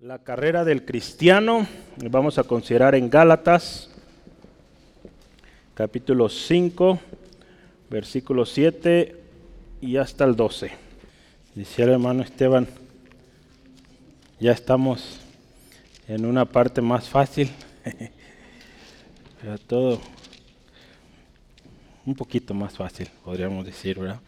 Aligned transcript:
La 0.00 0.20
carrera 0.20 0.64
del 0.64 0.84
cristiano, 0.84 1.66
vamos 1.96 2.38
a 2.38 2.44
considerar 2.44 2.94
en 2.94 3.10
Gálatas, 3.10 3.90
capítulo 5.74 6.28
5, 6.28 7.00
versículo 7.90 8.46
7 8.46 9.16
y 9.80 9.96
hasta 9.96 10.24
el 10.24 10.36
12. 10.36 10.70
Decía 11.56 11.86
el 11.86 11.90
hermano 11.90 12.22
Esteban, 12.22 12.68
ya 14.38 14.52
estamos 14.52 15.18
en 16.06 16.26
una 16.26 16.44
parte 16.44 16.80
más 16.80 17.08
fácil, 17.08 17.50
pero 19.42 19.58
todo 19.58 20.00
un 22.06 22.14
poquito 22.14 22.54
más 22.54 22.76
fácil, 22.76 23.08
podríamos 23.24 23.66
decir, 23.66 23.98
¿verdad? 23.98 24.20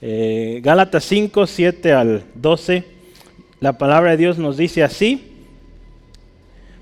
Eh, 0.00 0.60
Gálatas 0.62 1.04
5, 1.04 1.48
7 1.48 1.92
al 1.92 2.24
12 2.36 2.95
la 3.60 3.78
palabra 3.78 4.12
de 4.12 4.16
Dios 4.18 4.38
nos 4.38 4.56
dice 4.56 4.82
así, 4.82 5.32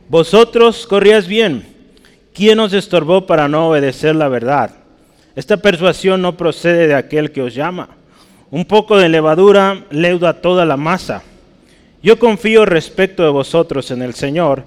vosotros 0.09 0.87
corrías 0.87 1.27
bien, 1.27 1.67
¿quién 2.35 2.61
os 2.61 2.73
estorbó 2.73 3.27
para 3.27 3.49
no 3.49 3.69
obedecer 3.69 4.15
la 4.17 4.29
verdad? 4.29 4.71
Esta 5.37 5.57
persuasión 5.57 6.23
no 6.23 6.37
procede 6.37 6.87
de 6.87 6.95
aquel 6.95 7.33
que 7.33 7.43
os 7.43 7.55
llama. 7.55 7.89
Un 8.51 8.65
poco 8.65 8.99
de 8.99 9.09
levadura 9.09 9.85
leuda 9.91 10.41
toda 10.41 10.65
la 10.65 10.77
masa. 10.77 11.23
Yo 12.03 12.19
confío 12.19 12.67
respecto 12.67 13.25
de 13.25 13.31
vosotros 13.31 13.91
en 13.91 14.03
el 14.03 14.15
Señor, 14.15 14.65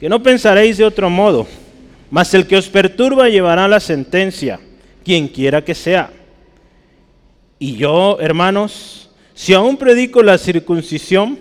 que 0.00 0.08
no 0.08 0.22
pensaréis 0.22 0.78
de 0.78 0.84
otro 0.84 1.10
modo, 1.10 1.46
mas 2.10 2.32
el 2.32 2.46
que 2.46 2.56
os 2.56 2.68
perturba 2.68 3.28
llevará 3.28 3.68
la 3.68 3.80
sentencia, 3.80 4.58
quien 5.04 5.28
quiera 5.28 5.62
que 5.62 5.74
sea. 5.74 6.10
Y 7.58 7.76
yo, 7.76 8.18
hermanos, 8.18 9.09
si 9.40 9.54
aún 9.54 9.78
predico 9.78 10.22
la 10.22 10.36
circuncisión, 10.36 11.38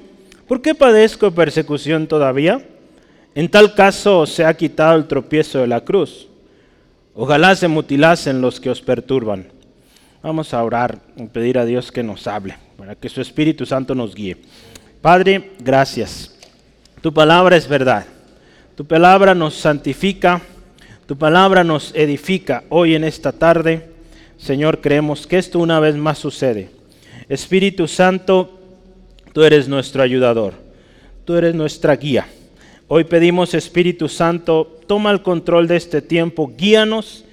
¿por 0.48 0.62
qué 0.62 0.74
padezco 0.74 1.32
persecución 1.32 2.08
todavía? 2.08 2.66
En 3.36 3.50
tal 3.50 3.76
caso 3.76 4.26
se 4.26 4.46
ha 4.46 4.54
quitado 4.54 4.96
el 4.96 5.06
tropiezo 5.06 5.60
de 5.60 5.68
la 5.68 5.82
cruz. 5.82 6.30
Ojalá 7.14 7.54
se 7.58 7.68
mutilasen 7.68 8.40
los 8.40 8.62
que 8.62 8.70
os 8.70 8.82
perturban. 8.82 9.50
Vamos 10.24 10.54
a 10.54 10.64
orar 10.64 11.00
y 11.18 11.26
pedir 11.26 11.60
a 11.60 11.66
Dios 11.66 11.92
que 11.92 12.02
nos 12.02 12.26
hable, 12.26 12.56
para 12.78 12.96
que 12.96 13.10
su 13.10 13.20
Espíritu 13.20 13.66
Santo 13.66 13.94
nos 13.94 14.16
guíe. 14.16 14.38
Padre, 15.02 15.52
gracias. 15.60 16.34
Tu 17.02 17.14
palabra 17.14 17.58
es 17.58 17.68
verdad. 17.68 18.06
Tu 18.78 18.86
palabra 18.86 19.36
nos 19.36 19.56
santifica. 19.56 20.42
Tu 21.06 21.18
palabra 21.18 21.66
nos 21.66 21.94
edifica 21.94 22.64
hoy 22.70 22.96
en 22.96 23.04
esta 23.04 23.34
tarde. 23.34 23.90
Señor, 24.38 24.80
creemos 24.80 25.28
que 25.28 25.38
esto 25.38 25.60
una 25.60 25.82
vez 25.82 25.98
más 25.98 26.18
sucede 26.18 26.79
Espíritu 27.30 27.88
Santo, 27.88 28.60
tú 29.34 29.44
eres 29.44 29.68
nuestro 29.68 30.02
ayudador, 30.02 30.56
tú 31.26 31.36
eres 31.36 31.54
nuestra 31.54 31.96
guía. 31.96 32.28
Hoy 32.88 33.04
pedimos, 33.04 33.54
Espíritu 33.54 34.10
Santo, 34.10 34.80
toma 34.88 35.12
el 35.12 35.22
control 35.22 35.68
de 35.68 35.76
este 35.76 36.02
tiempo, 36.02 36.52
guíanos 36.58 37.24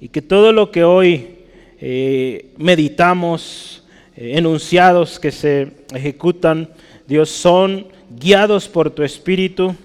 y 0.00 0.08
que 0.08 0.22
todo 0.22 0.50
lo 0.50 0.70
que 0.70 0.82
hoy 0.82 1.36
eh, 1.78 2.54
meditamos, 2.56 3.84
eh, 4.16 4.38
enunciados 4.38 5.20
que 5.20 5.30
se 5.30 5.72
ejecutan, 5.94 6.70
Dios, 7.06 7.28
son 7.28 7.88
guiados 8.18 8.66
por 8.66 8.88
tu 8.88 9.02
Espíritu 9.02 9.76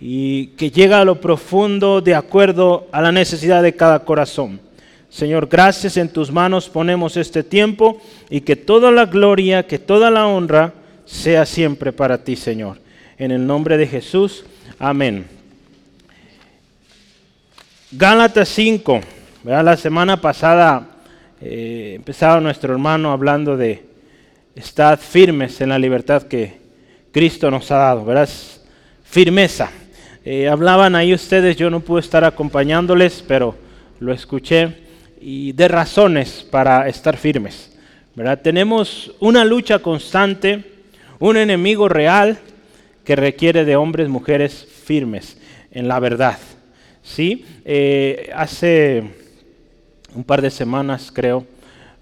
y 0.00 0.46
que 0.56 0.70
llega 0.70 1.02
a 1.02 1.04
lo 1.04 1.20
profundo 1.20 2.00
de 2.00 2.14
acuerdo 2.14 2.88
a 2.92 3.02
la 3.02 3.12
necesidad 3.12 3.62
de 3.62 3.76
cada 3.76 4.06
corazón. 4.06 4.58
Señor, 5.12 5.46
gracias 5.46 5.98
en 5.98 6.08
tus 6.08 6.32
manos 6.32 6.70
ponemos 6.70 7.18
este 7.18 7.44
tiempo 7.44 8.00
y 8.30 8.40
que 8.40 8.56
toda 8.56 8.90
la 8.90 9.04
gloria, 9.04 9.66
que 9.66 9.78
toda 9.78 10.10
la 10.10 10.26
honra 10.26 10.72
sea 11.04 11.44
siempre 11.44 11.92
para 11.92 12.24
ti, 12.24 12.34
Señor. 12.34 12.78
En 13.18 13.30
el 13.30 13.46
nombre 13.46 13.76
de 13.76 13.86
Jesús, 13.86 14.46
amén. 14.78 15.26
Gálatas 17.90 18.48
5, 18.48 19.00
la 19.44 19.76
semana 19.76 20.18
pasada 20.18 20.88
eh, 21.42 21.92
empezaba 21.96 22.40
nuestro 22.40 22.72
hermano 22.72 23.12
hablando 23.12 23.54
de 23.58 23.84
estar 24.54 24.96
firmes 24.96 25.60
en 25.60 25.68
la 25.68 25.78
libertad 25.78 26.22
que 26.22 26.56
Cristo 27.12 27.50
nos 27.50 27.70
ha 27.70 27.76
dado, 27.76 28.06
¿verdad? 28.06 28.30
Firmeza. 29.04 29.70
Eh, 30.24 30.48
hablaban 30.48 30.96
ahí 30.96 31.12
ustedes, 31.12 31.58
yo 31.58 31.68
no 31.68 31.80
pude 31.80 32.00
estar 32.00 32.24
acompañándoles, 32.24 33.22
pero 33.28 33.54
lo 34.00 34.14
escuché 34.14 34.81
y 35.22 35.52
de 35.52 35.68
razones 35.68 36.46
para 36.50 36.88
estar 36.88 37.16
firmes. 37.16 37.70
¿verdad? 38.14 38.40
Tenemos 38.42 39.12
una 39.20 39.44
lucha 39.44 39.78
constante, 39.78 40.64
un 41.20 41.36
enemigo 41.36 41.88
real 41.88 42.38
que 43.04 43.14
requiere 43.14 43.64
de 43.64 43.76
hombres, 43.76 44.08
mujeres 44.08 44.66
firmes 44.84 45.38
en 45.70 45.86
la 45.86 46.00
verdad. 46.00 46.38
¿sí? 47.02 47.44
Eh, 47.64 48.30
hace 48.34 49.04
un 50.14 50.24
par 50.24 50.42
de 50.42 50.50
semanas, 50.50 51.12
creo, 51.14 51.46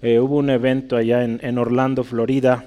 eh, 0.01 0.19
hubo 0.19 0.37
un 0.37 0.49
evento 0.49 0.97
allá 0.97 1.23
en, 1.23 1.57
Orlando, 1.59 2.03
Florida. 2.03 2.65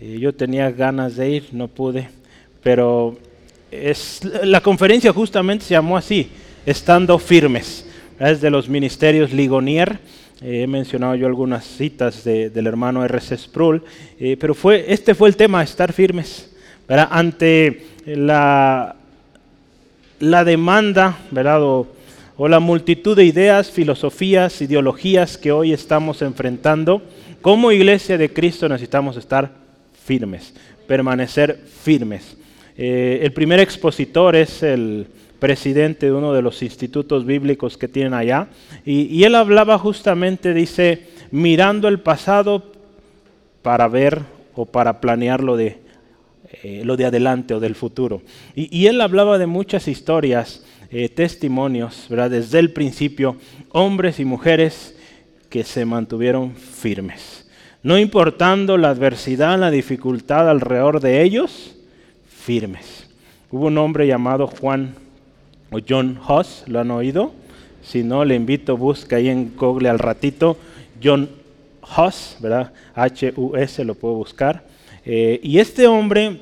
Eh, 0.00 0.18
yo 0.20 0.32
tenía 0.32 0.70
ganas 0.70 1.16
de 1.16 1.30
ir, 1.30 1.48
no 1.50 1.66
pude, 1.66 2.08
pero 2.62 3.18
es, 3.72 4.20
la 4.44 4.60
conferencia 4.60 5.12
justamente 5.12 5.64
se 5.64 5.74
llamó 5.74 5.96
así, 5.96 6.30
Estando 6.64 7.18
Firmes 7.18 7.87
es 8.18 8.40
de 8.40 8.50
los 8.50 8.68
ministerios 8.68 9.32
Ligonier. 9.32 9.98
Eh, 10.40 10.62
he 10.62 10.66
mencionado 10.66 11.14
yo 11.14 11.26
algunas 11.26 11.64
citas 11.64 12.24
del 12.24 12.66
hermano 12.66 13.04
R.C. 13.04 13.36
Sproul, 13.36 13.82
eh, 14.18 14.36
pero 14.38 14.54
fue, 14.54 14.84
este 14.88 15.14
fue 15.14 15.28
el 15.28 15.36
tema, 15.36 15.62
estar 15.62 15.92
firmes 15.92 16.50
ante 16.88 17.84
la, 18.06 18.96
la 20.20 20.44
demanda 20.44 21.18
o, 21.60 21.86
la 22.48 22.60
multitud 22.60 23.16
de 23.16 23.24
ideas, 23.24 23.70
filosofías, 23.70 24.60
ideologías 24.62 25.36
que 25.36 25.52
hoy 25.52 25.72
estamos 25.72 26.22
enfrentando. 26.22 27.02
Como 27.42 27.72
iglesia 27.72 28.16
de 28.16 28.32
Cristo 28.32 28.68
necesitamos 28.68 29.16
estar 29.16 29.50
firmes, 30.04 30.54
permanecer 30.86 31.60
firmes. 31.82 32.36
Eh, 32.76 33.20
el 33.22 33.32
primer 33.32 33.60
expositor 33.60 34.36
es 34.36 34.62
el 34.62 35.06
presidente 35.38 36.06
de 36.06 36.12
uno 36.12 36.32
de 36.32 36.42
los 36.42 36.62
institutos 36.62 37.24
bíblicos 37.24 37.76
que 37.76 37.88
tienen 37.88 38.14
allá, 38.14 38.48
y, 38.84 39.22
él 39.24 39.34
hablaba 39.34 39.78
justamente, 39.78 40.54
dice, 40.54 41.08
mirando 41.30 41.88
el 41.88 42.00
pasado 42.00 42.72
para 43.62 43.88
ver 43.88 44.22
o 44.54 44.66
para 44.66 45.00
planear 45.00 45.42
lo 45.42 45.56
de, 45.56 45.78
eh, 46.62 46.82
lo 46.84 46.96
de 46.96 47.06
adelante 47.06 47.54
o 47.54 47.60
del 47.60 47.74
futuro. 47.74 48.22
Y, 48.54 48.86
él 48.86 49.00
hablaba 49.00 49.38
de 49.38 49.46
muchas 49.46 49.88
historias, 49.88 50.64
eh, 50.90 51.08
testimonios, 51.08 52.06
desde 52.08 52.58
el 52.58 52.72
principio, 52.72 53.36
hombres 53.70 54.18
y 54.20 54.24
mujeres 54.24 54.96
que 55.50 55.64
se 55.64 55.84
mantuvieron 55.84 56.54
firmes. 56.56 57.48
No 57.82 57.98
importando 57.98 58.76
la 58.76 58.90
adversidad, 58.90 59.58
la 59.58 59.70
dificultad 59.70 60.48
alrededor 60.48 61.00
de 61.00 61.22
ellos, 61.22 61.76
firmes. 62.26 63.08
Hubo 63.50 63.66
un 63.66 63.78
hombre 63.78 64.06
llamado 64.06 64.46
Juan 64.46 64.94
o 65.70 65.78
John 65.86 66.18
Huss, 66.28 66.64
¿lo 66.66 66.80
han 66.80 66.90
oído? 66.90 67.32
Si 67.82 68.02
no, 68.02 68.24
le 68.24 68.34
invito, 68.34 68.76
busca 68.76 69.16
ahí 69.16 69.28
en 69.28 69.56
Google 69.56 69.88
al 69.88 69.98
ratito, 69.98 70.56
John 71.02 71.28
Huss, 71.96 72.36
¿verdad? 72.40 72.72
H-U-S, 72.94 73.84
lo 73.84 73.94
puedo 73.94 74.14
buscar. 74.14 74.64
Eh, 75.04 75.40
y 75.42 75.58
este 75.58 75.86
hombre, 75.86 76.38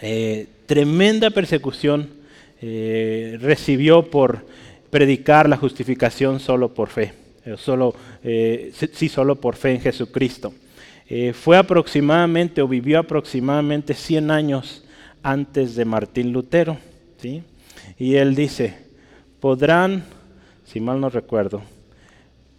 eh, 0.00 0.46
tremenda 0.66 1.30
persecución, 1.30 2.10
eh, 2.60 3.38
recibió 3.40 4.10
por 4.10 4.46
predicar 4.90 5.48
la 5.48 5.56
justificación 5.56 6.40
solo 6.40 6.74
por 6.74 6.88
fe, 6.88 7.12
solo, 7.56 7.94
sí, 8.22 9.08
solo 9.08 9.36
por 9.36 9.54
fe 9.54 9.72
en 9.74 9.80
Jesucristo. 9.80 10.52
fue 11.34 11.56
aproximadamente 11.56 12.62
o 12.62 12.68
vivió 12.68 12.98
aproximadamente 12.98 13.94
100 13.94 14.30
años 14.30 14.82
antes 15.22 15.76
de 15.76 15.84
Martín 15.84 16.32
Lutero. 16.32 16.78
¿sí? 17.20 17.42
Y 17.98 18.14
él 18.14 18.34
dice, 18.34 18.76
podrán, 19.40 20.04
si 20.64 20.80
mal 20.80 21.00
no 21.00 21.10
recuerdo, 21.10 21.62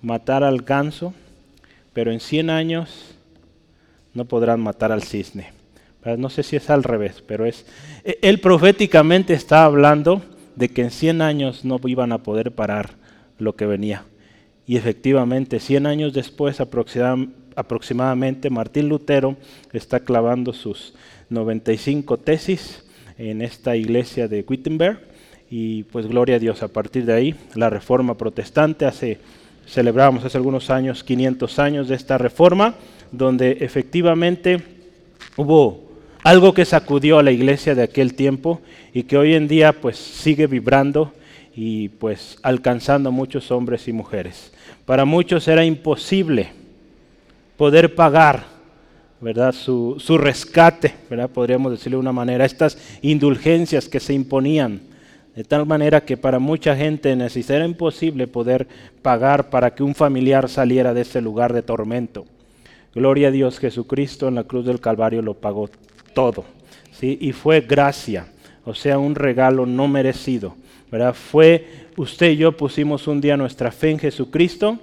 matar 0.01 0.43
al 0.43 0.61
ganso, 0.61 1.13
pero 1.93 2.11
en 2.11 2.19
100 2.19 2.49
años 2.49 3.15
no 4.13 4.25
podrán 4.25 4.59
matar 4.59 4.91
al 4.91 5.03
cisne. 5.03 5.51
No 6.17 6.29
sé 6.29 6.43
si 6.43 6.55
es 6.55 6.69
al 6.69 6.83
revés, 6.83 7.23
pero 7.25 7.45
es... 7.45 7.65
E, 8.03 8.19
él 8.21 8.39
proféticamente 8.39 9.33
está 9.33 9.63
hablando 9.63 10.21
de 10.55 10.69
que 10.69 10.81
en 10.81 10.91
100 10.91 11.21
años 11.21 11.65
no 11.65 11.79
iban 11.85 12.11
a 12.11 12.23
poder 12.23 12.51
parar 12.51 12.91
lo 13.37 13.55
que 13.55 13.65
venía. 13.65 14.05
Y 14.65 14.77
efectivamente, 14.77 15.59
100 15.59 15.85
años 15.87 16.13
después 16.13 16.59
aproximadamente, 16.61 18.49
Martín 18.49 18.89
Lutero 18.89 19.35
está 19.73 19.99
clavando 20.01 20.53
sus 20.53 20.93
95 21.29 22.17
tesis 22.17 22.83
en 23.17 23.41
esta 23.41 23.75
iglesia 23.75 24.27
de 24.27 24.45
Wittenberg 24.47 25.09
y 25.49 25.83
pues 25.83 26.07
gloria 26.07 26.35
a 26.35 26.39
Dios, 26.39 26.61
a 26.61 26.67
partir 26.67 27.05
de 27.05 27.13
ahí 27.13 27.35
la 27.55 27.69
reforma 27.69 28.15
protestante, 28.15 28.85
hace, 28.85 29.19
celebramos 29.67 30.23
hace 30.23 30.37
algunos 30.37 30.69
años, 30.69 31.03
500 31.03 31.59
años 31.59 31.87
de 31.87 31.95
esta 31.95 32.17
reforma, 32.17 32.75
donde 33.11 33.57
efectivamente 33.61 34.61
hubo 35.37 35.89
algo 36.23 36.53
que 36.53 36.65
sacudió 36.65 37.17
a 37.17 37.23
la 37.23 37.31
iglesia 37.31 37.73
de 37.73 37.83
aquel 37.83 38.13
tiempo 38.13 38.61
y 38.93 39.03
que 39.03 39.17
hoy 39.17 39.33
en 39.33 39.47
día 39.47 39.73
pues 39.73 39.97
sigue 39.97 40.45
vibrando 40.47 41.13
y 41.55 41.89
pues 41.89 42.37
alcanzando 42.43 43.09
a 43.09 43.11
muchos 43.11 43.49
hombres 43.51 43.87
y 43.87 43.93
mujeres. 43.93 44.51
Para 44.85 45.05
muchos 45.05 45.47
era 45.47 45.65
imposible 45.65 46.51
poder 47.57 47.95
pagar, 47.95 48.45
¿verdad? 49.19 49.53
Su, 49.53 49.95
su 49.99 50.17
rescate, 50.17 50.93
¿verdad? 51.09 51.29
Podríamos 51.29 51.71
decirlo 51.71 51.97
de 51.97 52.01
una 52.01 52.11
manera, 52.11 52.45
estas 52.45 52.77
indulgencias 53.01 53.89
que 53.89 53.99
se 53.99 54.13
imponían 54.13 54.88
de 55.39 55.45
tal 55.45 55.65
manera 55.65 56.03
que 56.03 56.17
para 56.17 56.37
mucha 56.37 56.75
gente 56.75 57.13
era 57.13 57.65
imposible 57.65 58.27
poder 58.27 58.67
pagar 59.01 59.49
para 59.49 59.73
que 59.73 59.83
un 59.83 59.95
familiar 59.95 60.49
saliera 60.49 60.93
de 60.93 61.03
ese 61.03 61.21
lugar 61.21 61.53
de 61.53 61.61
tormento. 61.61 62.25
Gloria 62.93 63.29
a 63.29 63.31
Dios, 63.31 63.57
Jesucristo 63.57 64.27
en 64.27 64.35
la 64.35 64.43
cruz 64.43 64.65
del 64.65 64.81
Calvario 64.81 65.21
lo 65.21 65.35
pagó 65.35 65.69
todo. 66.13 66.43
¿sí? 66.91 67.17
Y 67.21 67.31
fue 67.31 67.61
gracia, 67.61 68.27
o 68.65 68.75
sea, 68.75 68.99
un 68.99 69.15
regalo 69.15 69.65
no 69.65 69.87
merecido. 69.87 70.57
¿verdad? 70.91 71.13
Fue 71.13 71.87
usted 71.95 72.31
y 72.31 72.35
yo 72.35 72.57
pusimos 72.57 73.07
un 73.07 73.21
día 73.21 73.37
nuestra 73.37 73.71
fe 73.71 73.91
en 73.91 73.99
Jesucristo, 73.99 74.77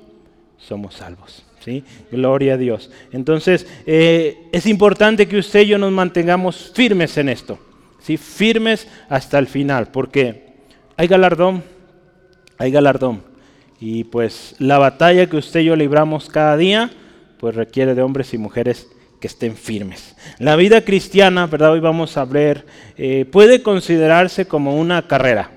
somos 0.57 0.95
salvos. 0.95 1.45
¿sí? 1.63 1.85
Gloria 2.11 2.55
a 2.55 2.57
Dios. 2.57 2.91
Entonces, 3.13 3.67
eh, 3.85 4.39
es 4.53 4.65
importante 4.65 5.29
que 5.29 5.37
usted 5.37 5.61
y 5.61 5.67
yo 5.67 5.77
nos 5.77 5.93
mantengamos 5.93 6.73
firmes 6.75 7.19
en 7.19 7.29
esto. 7.29 7.59
¿sí? 8.01 8.17
Firmes 8.17 8.89
hasta 9.11 9.39
el 9.39 9.49
final, 9.49 9.89
porque 9.89 10.46
hay 10.97 11.09
galardón, 11.09 11.63
hay 12.59 12.71
galardón. 12.71 13.23
Y 13.81 14.05
pues 14.05 14.55
la 14.59 14.79
batalla 14.79 15.27
que 15.27 15.37
usted 15.37 15.61
y 15.61 15.65
yo 15.65 15.77
libramos 15.77 16.29
cada 16.29 16.57
día, 16.57 16.91
pues 17.39 17.55
requiere 17.55 17.95
de 17.95 18.03
hombres 18.03 18.33
y 18.33 18.39
mujeres 18.39 18.89
que 19.21 19.27
estén 19.27 19.57
firmes. 19.57 20.17
La 20.39 20.57
vida 20.57 20.83
cristiana, 20.83 21.47
¿verdad? 21.47 21.73
Hoy 21.73 21.81
vamos 21.81 22.17
a 22.17 22.25
ver, 22.25 22.65
eh, 22.97 23.27
puede 23.31 23.63
considerarse 23.63 24.47
como 24.47 24.77
una 24.77 25.03
carrera, 25.07 25.51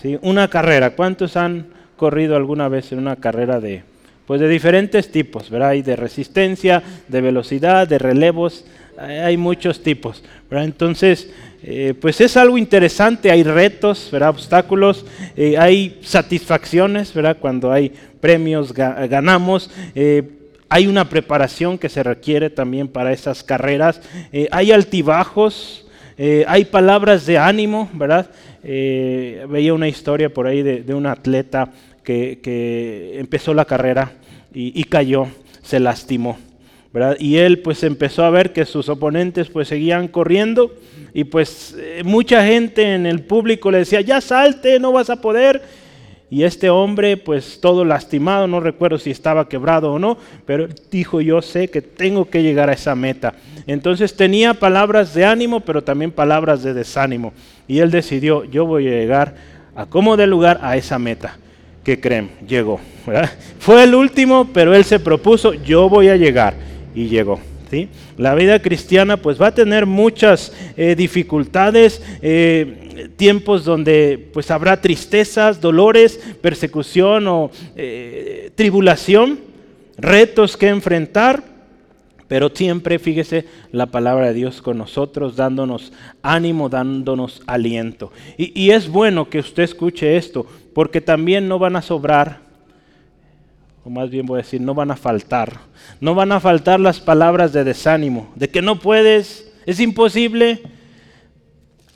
¿sí? 0.00 0.18
Una 0.22 0.48
carrera. 0.48 0.96
¿Cuántos 0.96 1.36
han 1.36 1.68
corrido 1.96 2.36
alguna 2.36 2.68
vez 2.68 2.90
en 2.92 2.98
una 2.98 3.16
carrera 3.16 3.60
de, 3.60 3.84
pues 4.26 4.40
de 4.40 4.48
diferentes 4.48 5.12
tipos, 5.12 5.50
¿verdad? 5.50 5.70
Hay 5.70 5.82
de 5.82 5.96
resistencia, 5.96 6.82
de 7.08 7.20
velocidad, 7.20 7.86
de 7.86 7.98
relevos, 7.98 8.64
hay 9.00 9.36
muchos 9.36 9.82
tipos, 9.82 10.22
¿verdad? 10.50 10.66
Entonces, 10.66 11.30
eh, 11.62 11.94
pues 12.00 12.20
es 12.20 12.36
algo 12.36 12.58
interesante, 12.58 13.30
hay 13.30 13.42
retos, 13.42 14.08
¿verdad? 14.12 14.30
obstáculos, 14.30 15.06
eh, 15.36 15.56
hay 15.58 15.98
satisfacciones, 16.02 17.12
¿verdad? 17.14 17.38
cuando 17.40 17.72
hay 17.72 17.92
premios 18.20 18.72
ganamos, 18.72 19.70
eh, 19.94 20.22
hay 20.68 20.86
una 20.86 21.08
preparación 21.08 21.78
que 21.78 21.88
se 21.88 22.02
requiere 22.02 22.50
también 22.50 22.88
para 22.88 23.12
esas 23.12 23.42
carreras, 23.42 24.00
hay 24.52 24.70
altibajos, 24.70 25.84
hay 26.46 26.66
palabras 26.66 27.26
de 27.26 27.38
ánimo, 27.38 27.90
¿verdad? 27.92 28.30
veía 28.62 29.74
una 29.74 29.88
historia 29.88 30.32
por 30.32 30.46
ahí 30.46 30.62
de, 30.62 30.94
un 30.94 31.06
atleta 31.06 31.72
que, 32.04 33.16
empezó 33.18 33.52
la 33.52 33.64
carrera 33.64 34.12
y 34.54 34.84
cayó, 34.84 35.26
se 35.62 35.80
lastimó. 35.80 36.38
Y 37.20 37.36
él 37.36 37.60
pues 37.60 37.84
empezó 37.84 38.24
a 38.24 38.30
ver 38.30 38.52
que 38.52 38.64
sus 38.64 38.88
oponentes 38.88 39.48
pues 39.48 39.68
seguían 39.68 40.08
corriendo 40.08 40.74
y 41.14 41.22
pues 41.24 41.76
eh, 41.78 42.02
mucha 42.04 42.44
gente 42.44 42.94
en 42.94 43.06
el 43.06 43.22
público 43.22 43.70
le 43.70 43.78
decía, 43.78 44.00
ya 44.00 44.20
salte, 44.20 44.80
no 44.80 44.90
vas 44.90 45.08
a 45.08 45.20
poder. 45.20 45.62
Y 46.30 46.42
este 46.42 46.68
hombre 46.68 47.16
pues 47.16 47.60
todo 47.60 47.84
lastimado, 47.84 48.48
no 48.48 48.58
recuerdo 48.58 48.98
si 48.98 49.10
estaba 49.10 49.48
quebrado 49.48 49.92
o 49.92 49.98
no, 50.00 50.18
pero 50.46 50.66
dijo, 50.90 51.20
yo 51.20 51.42
sé 51.42 51.68
que 51.68 51.80
tengo 51.80 52.28
que 52.28 52.42
llegar 52.42 52.70
a 52.70 52.74
esa 52.74 52.96
meta. 52.96 53.34
Entonces 53.68 54.16
tenía 54.16 54.54
palabras 54.54 55.14
de 55.14 55.24
ánimo, 55.24 55.60
pero 55.60 55.82
también 55.82 56.10
palabras 56.10 56.64
de 56.64 56.74
desánimo. 56.74 57.32
Y 57.68 57.78
él 57.78 57.92
decidió, 57.92 58.44
yo 58.44 58.66
voy 58.66 58.88
a 58.88 58.90
llegar 58.90 59.34
a 59.76 59.86
como 59.86 60.16
de 60.16 60.26
lugar 60.26 60.58
a 60.62 60.76
esa 60.76 60.98
meta. 60.98 61.38
¿Qué 61.84 62.00
creen? 62.00 62.30
Llegó. 62.46 62.80
Fue 63.60 63.84
el 63.84 63.94
último, 63.94 64.48
pero 64.52 64.74
él 64.74 64.84
se 64.84 64.98
propuso, 64.98 65.54
yo 65.54 65.88
voy 65.88 66.08
a 66.08 66.16
llegar 66.16 66.69
y 66.94 67.08
llegó. 67.08 67.40
¿sí? 67.70 67.88
La 68.16 68.34
vida 68.34 68.60
cristiana 68.60 69.16
pues 69.16 69.40
va 69.40 69.48
a 69.48 69.54
tener 69.54 69.86
muchas 69.86 70.52
eh, 70.76 70.94
dificultades, 70.96 72.02
eh, 72.20 73.10
tiempos 73.16 73.64
donde 73.64 74.28
pues 74.32 74.50
habrá 74.50 74.80
tristezas, 74.80 75.60
dolores, 75.60 76.20
persecución 76.40 77.28
o 77.28 77.50
eh, 77.76 78.50
tribulación, 78.54 79.40
retos 79.96 80.56
que 80.56 80.68
enfrentar, 80.68 81.44
pero 82.28 82.48
siempre, 82.54 83.00
fíjese, 83.00 83.44
la 83.72 83.86
palabra 83.86 84.28
de 84.28 84.34
Dios 84.34 84.62
con 84.62 84.78
nosotros, 84.78 85.34
dándonos 85.34 85.92
ánimo, 86.22 86.68
dándonos 86.68 87.42
aliento. 87.46 88.12
Y, 88.38 88.52
y 88.60 88.70
es 88.70 88.88
bueno 88.88 89.28
que 89.28 89.40
usted 89.40 89.64
escuche 89.64 90.16
esto, 90.16 90.46
porque 90.72 91.00
también 91.00 91.48
no 91.48 91.58
van 91.58 91.74
a 91.74 91.82
sobrar 91.82 92.49
más 93.90 94.10
bien 94.10 94.26
voy 94.26 94.38
a 94.38 94.42
decir, 94.42 94.60
no 94.60 94.74
van 94.74 94.90
a 94.90 94.96
faltar. 94.96 95.58
No 96.00 96.14
van 96.14 96.32
a 96.32 96.40
faltar 96.40 96.80
las 96.80 97.00
palabras 97.00 97.52
de 97.52 97.64
desánimo, 97.64 98.32
de 98.36 98.48
que 98.48 98.62
no 98.62 98.78
puedes, 98.78 99.52
es 99.66 99.80
imposible. 99.80 100.62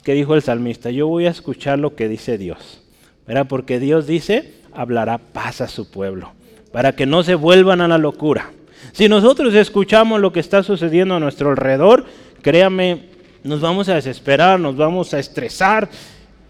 Que 0.03 0.13
dijo 0.13 0.35
el 0.35 0.43
salmista, 0.43 0.91
yo 0.91 1.07
voy 1.09 1.27
a 1.27 1.31
escuchar 1.31 1.79
lo 1.79 1.95
que 1.95 2.09
dice 2.09 2.37
Dios. 2.37 2.83
¿verdad? 3.27 3.47
Porque 3.49 3.79
Dios 3.79 4.07
dice, 4.07 4.55
hablará 4.73 5.19
paz 5.19 5.61
a 5.61 5.69
su 5.69 5.91
pueblo, 5.91 6.33
para 6.73 6.95
que 6.95 7.07
no 7.07 7.23
se 7.23 7.35
vuelvan 7.35 7.81
a 7.81 7.89
la 7.89 7.99
locura. 7.99 8.51
Si 8.93 9.09
nosotros 9.09 9.55
escuchamos 9.55 10.21
lo 10.21 10.33
que 10.33 10.41
está 10.41 10.63
sucediendo 10.63 11.15
a 11.15 11.21
nuestro 11.21 11.51
alrededor, 11.51 12.05
créame, 12.43 13.07
nos 13.43 13.61
vamos 13.61 13.89
a 13.89 13.95
desesperar, 13.95 14.61
nos 14.61 14.77
vamos 14.77 15.15
a 15.15 15.19
estresar. 15.19 15.89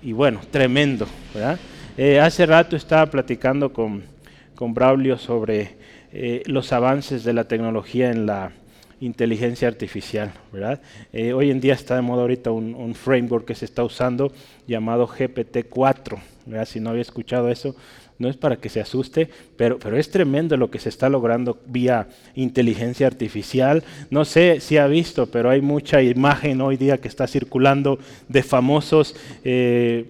Y 0.02 0.12
bueno, 0.12 0.40
tremendo. 0.50 1.06
¿verdad? 1.32 1.58
Eh, 1.96 2.18
hace 2.18 2.44
rato 2.44 2.74
estaba 2.76 3.06
platicando 3.06 3.72
con 3.72 4.13
con 4.54 4.74
Braulio 4.74 5.18
sobre 5.18 5.76
eh, 6.12 6.42
los 6.46 6.72
avances 6.72 7.24
de 7.24 7.32
la 7.32 7.44
tecnología 7.48 8.10
en 8.10 8.26
la 8.26 8.52
inteligencia 9.00 9.68
artificial, 9.68 10.32
¿verdad? 10.52 10.80
Eh, 11.12 11.32
hoy 11.32 11.50
en 11.50 11.60
día 11.60 11.74
está 11.74 11.96
de 11.96 12.02
moda 12.02 12.22
ahorita 12.22 12.50
un, 12.50 12.94
framework 12.94 13.44
que 13.44 13.54
se 13.54 13.64
está 13.64 13.84
usando 13.84 14.32
llamado 14.66 15.06
GPT-4, 15.06 16.18
Si 16.66 16.80
no 16.80 16.90
había 16.90 17.02
escuchado 17.02 17.48
eso, 17.48 17.74
no 18.18 18.28
es 18.28 18.36
para 18.36 18.56
que 18.56 18.68
se 18.68 18.80
asuste, 18.80 19.28
pero, 19.56 19.78
pero 19.78 19.96
es 19.96 20.10
tremendo 20.10 20.56
lo 20.56 20.70
que 20.70 20.78
se 20.78 20.88
está 20.88 21.08
logrando 21.08 21.58
vía 21.66 22.08
inteligencia 22.36 23.06
artificial. 23.06 23.82
No 24.10 24.24
sé 24.24 24.60
si 24.60 24.78
ha 24.78 24.86
visto, 24.86 25.26
pero 25.26 25.50
hay 25.50 25.60
mucha 25.60 26.00
imagen 26.00 26.60
hoy 26.60 26.76
día 26.76 26.98
que 26.98 27.08
está 27.08 27.26
circulando 27.26 27.98
de 28.28 28.42
famosos 28.42 29.16
eh, 29.42 30.06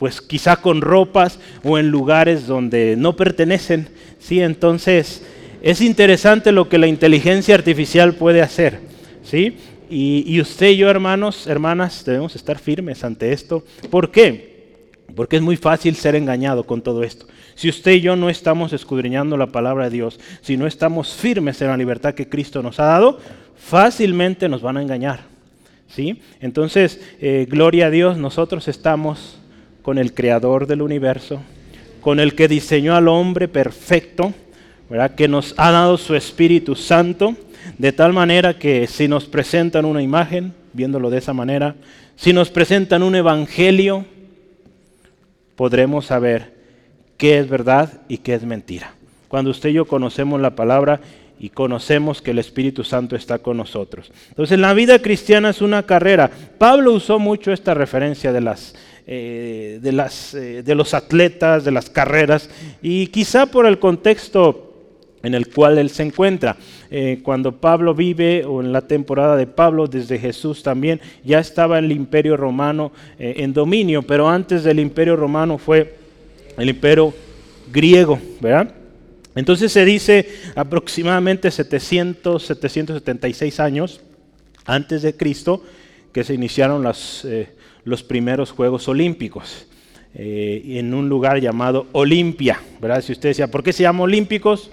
pues 0.00 0.22
quizá 0.22 0.56
con 0.56 0.80
ropas 0.80 1.38
o 1.62 1.78
en 1.78 1.90
lugares 1.90 2.46
donde 2.46 2.96
no 2.96 3.16
pertenecen. 3.16 3.90
¿sí? 4.18 4.40
Entonces, 4.40 5.22
es 5.60 5.82
interesante 5.82 6.52
lo 6.52 6.70
que 6.70 6.78
la 6.78 6.86
inteligencia 6.86 7.54
artificial 7.54 8.14
puede 8.14 8.40
hacer. 8.40 8.80
¿sí? 9.22 9.58
Y, 9.90 10.40
usted 10.40 10.70
y 10.70 10.78
yo, 10.78 10.88
hermanos, 10.88 11.46
hermanas, 11.46 12.02
debemos 12.06 12.34
estar 12.34 12.58
firmes 12.58 13.04
ante 13.04 13.34
esto. 13.34 13.62
¿Por 13.90 14.10
qué? 14.10 14.78
Porque 15.14 15.36
es 15.36 15.42
muy 15.42 15.58
fácil 15.58 15.94
ser 15.96 16.14
engañado 16.14 16.64
con 16.64 16.80
todo 16.80 17.02
esto. 17.02 17.26
Si 17.54 17.68
usted 17.68 17.92
y 17.92 18.00
yo 18.00 18.16
no 18.16 18.30
estamos 18.30 18.72
escudriñando 18.72 19.36
la 19.36 19.48
palabra 19.48 19.84
de 19.84 19.90
Dios, 19.90 20.18
si 20.40 20.56
no 20.56 20.66
estamos 20.66 21.12
firmes 21.12 21.60
en 21.60 21.68
la 21.68 21.76
libertad 21.76 22.14
que 22.14 22.26
Cristo 22.26 22.62
nos 22.62 22.80
ha 22.80 22.84
dado, 22.84 23.18
fácilmente 23.54 24.48
nos 24.48 24.62
van 24.62 24.78
a 24.78 24.82
engañar. 24.82 25.24
¿sí? 25.88 26.22
Entonces, 26.40 27.02
eh, 27.20 27.46
gloria 27.50 27.88
a 27.88 27.90
Dios, 27.90 28.16
nosotros 28.16 28.66
estamos 28.66 29.39
con 29.82 29.98
el 29.98 30.14
creador 30.14 30.66
del 30.66 30.82
universo, 30.82 31.40
con 32.00 32.20
el 32.20 32.34
que 32.34 32.48
diseñó 32.48 32.94
al 32.94 33.08
hombre 33.08 33.48
perfecto, 33.48 34.32
¿verdad? 34.88 35.14
que 35.14 35.28
nos 35.28 35.54
ha 35.56 35.70
dado 35.70 35.96
su 35.98 36.14
Espíritu 36.14 36.74
Santo, 36.74 37.36
de 37.78 37.92
tal 37.92 38.12
manera 38.12 38.58
que 38.58 38.86
si 38.86 39.08
nos 39.08 39.26
presentan 39.26 39.84
una 39.84 40.02
imagen, 40.02 40.52
viéndolo 40.72 41.10
de 41.10 41.18
esa 41.18 41.32
manera, 41.32 41.74
si 42.16 42.32
nos 42.32 42.50
presentan 42.50 43.02
un 43.02 43.14
evangelio, 43.14 44.04
podremos 45.56 46.06
saber 46.06 46.54
qué 47.16 47.38
es 47.38 47.48
verdad 47.48 48.02
y 48.08 48.18
qué 48.18 48.34
es 48.34 48.44
mentira. 48.44 48.94
Cuando 49.28 49.50
usted 49.50 49.68
y 49.68 49.74
yo 49.74 49.84
conocemos 49.86 50.40
la 50.40 50.56
palabra 50.56 51.00
y 51.38 51.50
conocemos 51.50 52.20
que 52.20 52.32
el 52.32 52.38
Espíritu 52.38 52.84
Santo 52.84 53.16
está 53.16 53.38
con 53.38 53.56
nosotros. 53.56 54.12
Entonces 54.28 54.58
la 54.58 54.74
vida 54.74 54.98
cristiana 54.98 55.50
es 55.50 55.62
una 55.62 55.84
carrera. 55.84 56.30
Pablo 56.58 56.92
usó 56.92 57.18
mucho 57.18 57.52
esta 57.52 57.72
referencia 57.72 58.32
de 58.32 58.40
las 58.42 58.74
eh, 59.12 59.80
de, 59.82 59.90
las, 59.90 60.34
eh, 60.34 60.62
de 60.62 60.74
los 60.76 60.94
atletas, 60.94 61.64
de 61.64 61.72
las 61.72 61.90
carreras, 61.90 62.48
y 62.80 63.08
quizá 63.08 63.46
por 63.46 63.66
el 63.66 63.80
contexto 63.80 64.72
en 65.24 65.34
el 65.34 65.48
cual 65.48 65.78
él 65.78 65.90
se 65.90 66.04
encuentra. 66.04 66.56
Eh, 66.92 67.18
cuando 67.24 67.56
Pablo 67.56 67.92
vive, 67.92 68.44
o 68.44 68.60
en 68.60 68.72
la 68.72 68.82
temporada 68.82 69.36
de 69.36 69.48
Pablo, 69.48 69.88
desde 69.88 70.16
Jesús 70.16 70.62
también, 70.62 71.00
ya 71.24 71.40
estaba 71.40 71.80
el 71.80 71.90
imperio 71.90 72.36
romano 72.36 72.92
en 73.18 73.52
dominio, 73.52 74.02
pero 74.02 74.28
antes 74.28 74.62
del 74.62 74.78
imperio 74.78 75.16
romano 75.16 75.58
fue 75.58 75.96
el 76.56 76.68
imperio 76.68 77.12
griego, 77.72 78.16
¿verdad? 78.40 78.72
Entonces 79.34 79.72
se 79.72 79.84
dice 79.84 80.28
aproximadamente 80.54 81.50
700, 81.50 82.46
776 82.46 83.58
años 83.58 84.02
antes 84.66 85.02
de 85.02 85.16
Cristo, 85.16 85.64
que 86.12 86.22
se 86.22 86.34
iniciaron 86.34 86.84
los 87.84 88.02
primeros 88.02 88.50
Juegos 88.50 88.88
Olímpicos. 88.88 89.66
en 90.14 90.92
un 90.92 91.08
lugar 91.08 91.40
llamado 91.40 91.86
Olimpia, 91.92 92.60
¿verdad? 92.80 93.00
Si 93.00 93.12
usted 93.12 93.28
decía, 93.28 93.48
¿por 93.48 93.62
qué 93.62 93.72
se 93.72 93.84
llama 93.84 94.02
Olímpicos? 94.02 94.70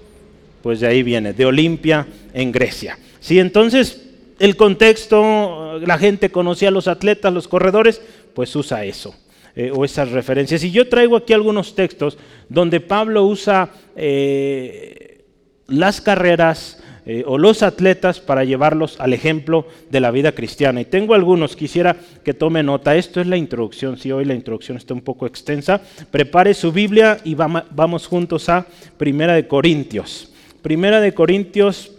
Pues 0.63 0.79
de 0.79 0.87
ahí 0.87 1.03
viene, 1.03 1.33
de 1.33 1.45
Olimpia 1.45 2.07
en 2.33 2.51
Grecia. 2.51 2.97
Sí, 3.19 3.37
entonces 3.37 4.09
el 4.39 4.55
contexto, 4.55 5.79
la 5.79 5.97
gente 5.97 6.31
conocía 6.31 6.69
a 6.69 6.71
los 6.71 6.87
atletas, 6.87 7.31
los 7.31 7.47
corredores, 7.47 8.01
pues 8.33 8.55
usa 8.55 8.83
eso. 8.83 9.15
Eh, 9.59 9.71
o 9.73 9.83
esas 9.83 10.11
referencias. 10.11 10.63
Y 10.63 10.69
yo 10.69 10.87
traigo 10.87 11.17
aquí 11.17 11.33
algunos 11.33 11.73
textos 11.73 12.15
donde 12.47 12.79
Pablo 12.79 13.25
usa 13.25 13.71
eh, 13.95 15.25
las 15.65 15.99
carreras 15.99 16.77
eh, 17.09 17.23
o 17.25 17.37
los 17.37 17.63
atletas 17.63 18.19
para 18.19 18.43
llevarlos 18.43 18.99
al 18.99 19.13
ejemplo 19.13 19.65
de 19.89 20.01
la 20.01 20.11
vida 20.11 20.33
cristiana. 20.33 20.81
Y 20.81 20.85
tengo 20.85 21.13
algunos, 21.13 21.55
quisiera 21.55 21.95
que 22.25 22.33
tome 22.33 22.63
nota. 22.63 22.97
Esto 22.97 23.21
es 23.21 23.27
la 23.27 23.37
introducción, 23.37 23.97
si 23.97 24.11
hoy 24.11 24.25
la 24.25 24.33
introducción 24.33 24.75
está 24.75 24.93
un 24.93 24.99
poco 24.99 25.25
extensa. 25.25 25.79
Prepare 26.11 26.53
su 26.53 26.73
Biblia 26.73 27.17
y 27.23 27.33
vamos 27.33 28.07
juntos 28.07 28.49
a 28.49 28.67
Primera 28.97 29.35
de 29.35 29.47
Corintios. 29.47 30.33
Primera 30.61 30.99
de 30.99 31.13
Corintios, 31.13 31.93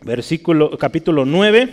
versículo, 0.00 0.76
capítulo 0.76 1.24
9. 1.24 1.68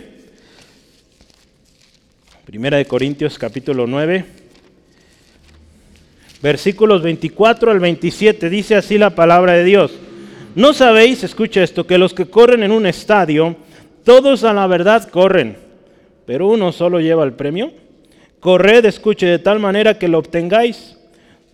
Primera 2.44 2.76
de 2.76 2.84
Corintios, 2.84 3.36
capítulo 3.36 3.88
9 3.88 4.38
versículos 6.42 7.02
24 7.02 7.70
al 7.70 7.80
27, 7.80 8.48
dice 8.48 8.74
así 8.74 8.96
la 8.96 9.10
palabra 9.10 9.52
de 9.52 9.64
Dios. 9.64 9.92
¿No 10.56 10.72
sabéis, 10.72 11.22
escucha 11.22 11.62
esto, 11.62 11.86
que 11.86 11.96
los 11.96 12.12
que 12.12 12.26
corren 12.26 12.64
en 12.64 12.72
un 12.72 12.84
estadio, 12.84 13.54
todos 14.02 14.42
a 14.42 14.52
la 14.52 14.66
verdad 14.66 15.08
corren, 15.08 15.56
pero 16.26 16.48
uno 16.48 16.72
solo 16.72 16.98
lleva 16.98 17.22
el 17.22 17.34
premio? 17.34 17.70
Corred, 18.40 18.84
escuche, 18.84 19.26
de 19.26 19.38
tal 19.38 19.60
manera 19.60 19.96
que 19.96 20.08
lo 20.08 20.18
obtengáis. 20.18 20.96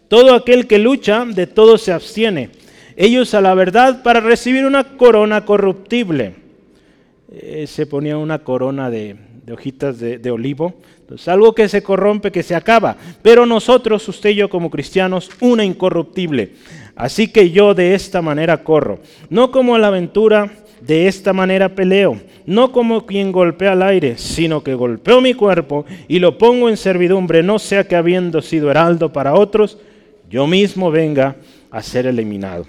Todo 0.09 0.35
aquel 0.35 0.67
que 0.67 0.79
lucha, 0.79 1.27
de 1.27 1.47
todo 1.47 1.77
se 1.77 1.93
abstiene. 1.93 2.51
Ellos 2.97 3.35
a 3.35 3.43
la 3.43 3.53
verdad 3.53 4.03
para 4.03 4.21
recibir 4.21 4.65
una 4.65 4.97
corona 4.97 5.45
corruptible. 5.45 6.35
Eh, 7.31 7.67
se 7.67 7.85
ponía 7.85 8.17
una 8.17 8.39
corona 8.39 8.89
de, 8.89 9.17
hojitas 9.53 9.99
de, 9.99 10.17
de 10.17 10.31
olivo 10.31 10.75
es 11.15 11.29
algo 11.29 11.55
que 11.55 11.69
se 11.69 11.83
corrompe, 11.83 12.33
que 12.33 12.43
se 12.43 12.55
acaba. 12.55 12.97
Pero 13.23 13.47
nosotros, 13.47 14.09
usted 14.09 14.31
y 14.31 14.37
yo 14.37 14.51
como 14.51 14.71
cristianos, 14.71 15.31
una 15.41 15.65
incorruptible. 15.65 16.55
Así 16.97 17.29
que 17.29 17.51
yo 17.51 17.75
de 17.75 17.95
esta 17.95 18.23
manera 18.23 18.65
corro. 18.65 18.99
No 19.31 19.51
como 19.51 19.79
la 19.79 19.89
aventura, 19.89 20.51
de 20.81 21.07
esta 21.07 21.33
manera 21.33 21.75
peleo. 21.75 22.21
No 22.47 22.73
como 22.73 23.07
quien 23.07 23.33
golpea 23.33 23.73
al 23.73 23.83
aire, 23.83 24.19
sino 24.19 24.63
que 24.63 24.75
golpeo 24.75 25.21
mi 25.21 25.35
cuerpo 25.35 25.85
y 26.09 26.19
lo 26.19 26.39
pongo 26.39 26.69
en 26.69 26.77
servidumbre, 26.77 27.43
no 27.43 27.59
sea 27.59 27.85
que 27.85 27.97
habiendo 27.97 28.43
sido 28.43 28.71
heraldo 28.71 29.13
para 29.13 29.35
otros, 29.35 29.79
yo 30.31 30.47
mismo 30.47 30.91
venga 30.91 31.37
a 31.71 31.83
ser 31.83 32.07
eliminado. 32.07 32.67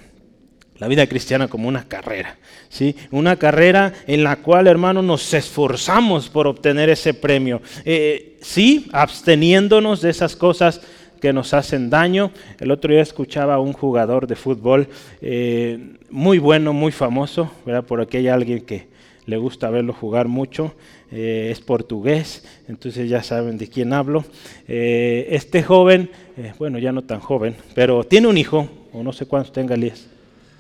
La 0.80 0.88
vida 0.88 1.08
cristiana 1.08 1.48
como 1.48 1.68
una 1.68 1.88
carrera, 1.88 2.38
¿sí? 2.70 2.96
Una 3.10 3.38
carrera 3.38 3.94
en 4.06 4.24
la 4.24 4.38
cual, 4.38 4.68
hermano, 4.68 5.02
nos 5.02 5.34
esforzamos 5.34 6.30
por 6.30 6.46
obtener 6.46 6.90
ese 6.90 7.16
premio. 7.16 7.62
Eh, 7.84 8.38
sí, 8.42 8.88
absteniéndonos 8.92 10.02
de 10.02 10.12
esas 10.12 10.36
cosas 10.36 10.82
que 11.20 11.34
nos 11.34 11.56
hacen 11.56 11.90
daño. 11.90 12.32
El 12.60 12.70
otro 12.70 12.94
día 12.94 13.02
escuchaba 13.02 13.56
a 13.56 13.60
un 13.60 13.74
jugador 13.74 14.28
de 14.28 14.36
fútbol 14.36 14.88
eh, 15.20 15.96
muy 16.12 16.38
bueno, 16.38 16.74
muy 16.74 16.92
famoso, 16.92 17.52
¿verdad? 17.66 17.84
Por 17.84 18.00
aquí 18.00 18.18
hay 18.18 18.28
alguien 18.28 18.62
que 18.62 18.86
le 19.26 19.38
gusta 19.38 19.72
verlo 19.72 19.94
jugar 19.94 20.28
mucho. 20.28 20.76
Eh, 21.12 21.50
es 21.52 21.60
portugués, 21.60 22.46
entonces 22.68 23.10
ya 23.10 23.24
saben 23.24 23.58
de 23.58 23.68
quién 23.68 23.94
hablo. 23.94 24.26
este 24.68 25.64
joven, 25.64 26.12
bueno, 26.60 26.78
ya 26.78 26.92
no 26.92 27.02
tan 27.02 27.20
joven, 27.20 27.56
pero 27.74 28.04
tiene 28.04 28.28
un 28.28 28.38
hijo, 28.38 28.70
o 28.94 29.02
no 29.02 29.12
sé 29.12 29.26
cuántos 29.26 29.54
tenga 29.54 29.74
Elías 29.74 30.08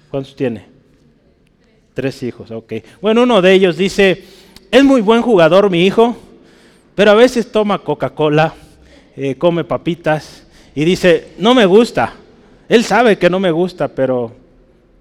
¿Cuántos 0.09 0.35
tiene? 0.35 0.65
Tres 1.93 2.23
hijos, 2.23 2.51
ok. 2.51 2.73
Bueno, 3.01 3.23
uno 3.23 3.41
de 3.41 3.53
ellos 3.53 3.75
dice, 3.77 4.23
es 4.71 4.83
muy 4.83 5.01
buen 5.01 5.21
jugador 5.21 5.69
mi 5.69 5.85
hijo, 5.85 6.15
pero 6.95 7.11
a 7.11 7.15
veces 7.15 7.51
toma 7.51 7.79
Coca-Cola, 7.79 8.53
eh, 9.15 9.35
come 9.35 9.63
papitas 9.63 10.43
y 10.75 10.85
dice, 10.85 11.29
no 11.39 11.53
me 11.53 11.65
gusta. 11.65 12.13
Él 12.69 12.83
sabe 12.83 13.17
que 13.17 13.29
no 13.29 13.39
me 13.39 13.51
gusta, 13.51 13.87
pero 13.87 14.31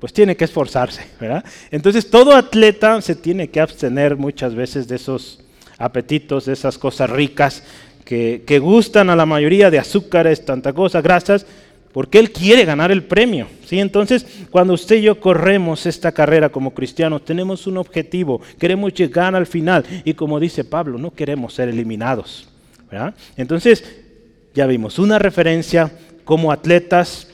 pues 0.01 0.13
tiene 0.13 0.37
que 0.37 0.45
esforzarse, 0.45 1.07
¿verdad? 1.21 1.45
Entonces 1.71 2.11
todo 2.11 2.35
atleta 2.35 3.01
se 3.01 3.15
tiene 3.15 3.49
que 3.49 3.61
abstener 3.61 4.17
muchas 4.17 4.55
veces 4.55 4.89
de 4.89 4.97
esos 4.97 5.41
apetitos, 5.79 6.47
de 6.47 6.53
esas 6.53 6.79
cosas 6.79 7.11
ricas 7.11 7.63
que, 8.05 8.43
que 8.47 8.59
gustan 8.59 9.11
a 9.11 9.17
la 9.17 9.27
mayoría 9.27 9.71
de 9.71 9.79
azúcares, 9.79 10.45
tanta 10.45 10.73
cosa, 10.73 11.01
grasas, 11.01 11.47
porque 11.97 12.19
Él 12.19 12.31
quiere 12.31 12.67
ganar 12.67 12.93
el 12.93 13.05
premio. 13.05 13.47
¿sí? 13.65 13.81
Entonces, 13.81 14.27
cuando 14.51 14.75
usted 14.75 14.97
y 14.97 15.03
yo 15.05 15.19
corremos 15.19 15.87
esta 15.87 16.13
carrera 16.13 16.51
como 16.51 16.75
cristianos, 16.75 17.25
tenemos 17.25 17.67
un 17.67 17.79
objetivo, 17.79 18.43
queremos 18.59 18.93
llegar 18.93 19.35
al 19.35 19.47
final. 19.47 19.83
Y 20.05 20.13
como 20.13 20.39
dice 20.39 20.63
Pablo, 20.63 20.99
no 20.99 21.11
queremos 21.15 21.55
ser 21.55 21.71
eliminados. 21.71 22.51
Entonces, 23.39 23.83
ya 24.55 24.67
vimos 24.67 24.99
una 24.99 25.19
referencia 25.19 25.91
como 26.27 26.53
atletas 26.53 27.29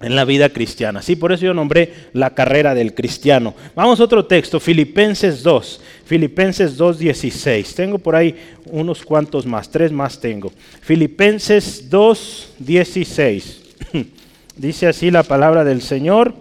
en 0.00 0.14
la 0.14 0.24
vida 0.24 0.48
cristiana. 0.50 1.02
Sí, 1.02 1.16
por 1.16 1.32
eso 1.32 1.46
yo 1.46 1.52
nombré 1.52 1.92
la 2.12 2.30
carrera 2.30 2.76
del 2.76 2.94
cristiano. 2.94 3.52
Vamos 3.74 3.98
a 3.98 4.04
otro 4.04 4.24
texto, 4.26 4.60
Filipenses 4.60 5.42
2, 5.42 5.80
Filipenses 6.04 6.78
2:16. 6.78 7.74
Tengo 7.74 7.98
por 7.98 8.14
ahí 8.14 8.36
unos 8.66 9.02
cuantos 9.02 9.44
más, 9.44 9.68
tres 9.68 9.90
más 9.90 10.20
tengo. 10.20 10.52
Filipenses 10.82 11.90
2:16. 11.90 13.67
Dice 14.56 14.86
así 14.88 15.10
la 15.10 15.22
palabra 15.22 15.64
del 15.64 15.82
Señor, 15.82 16.34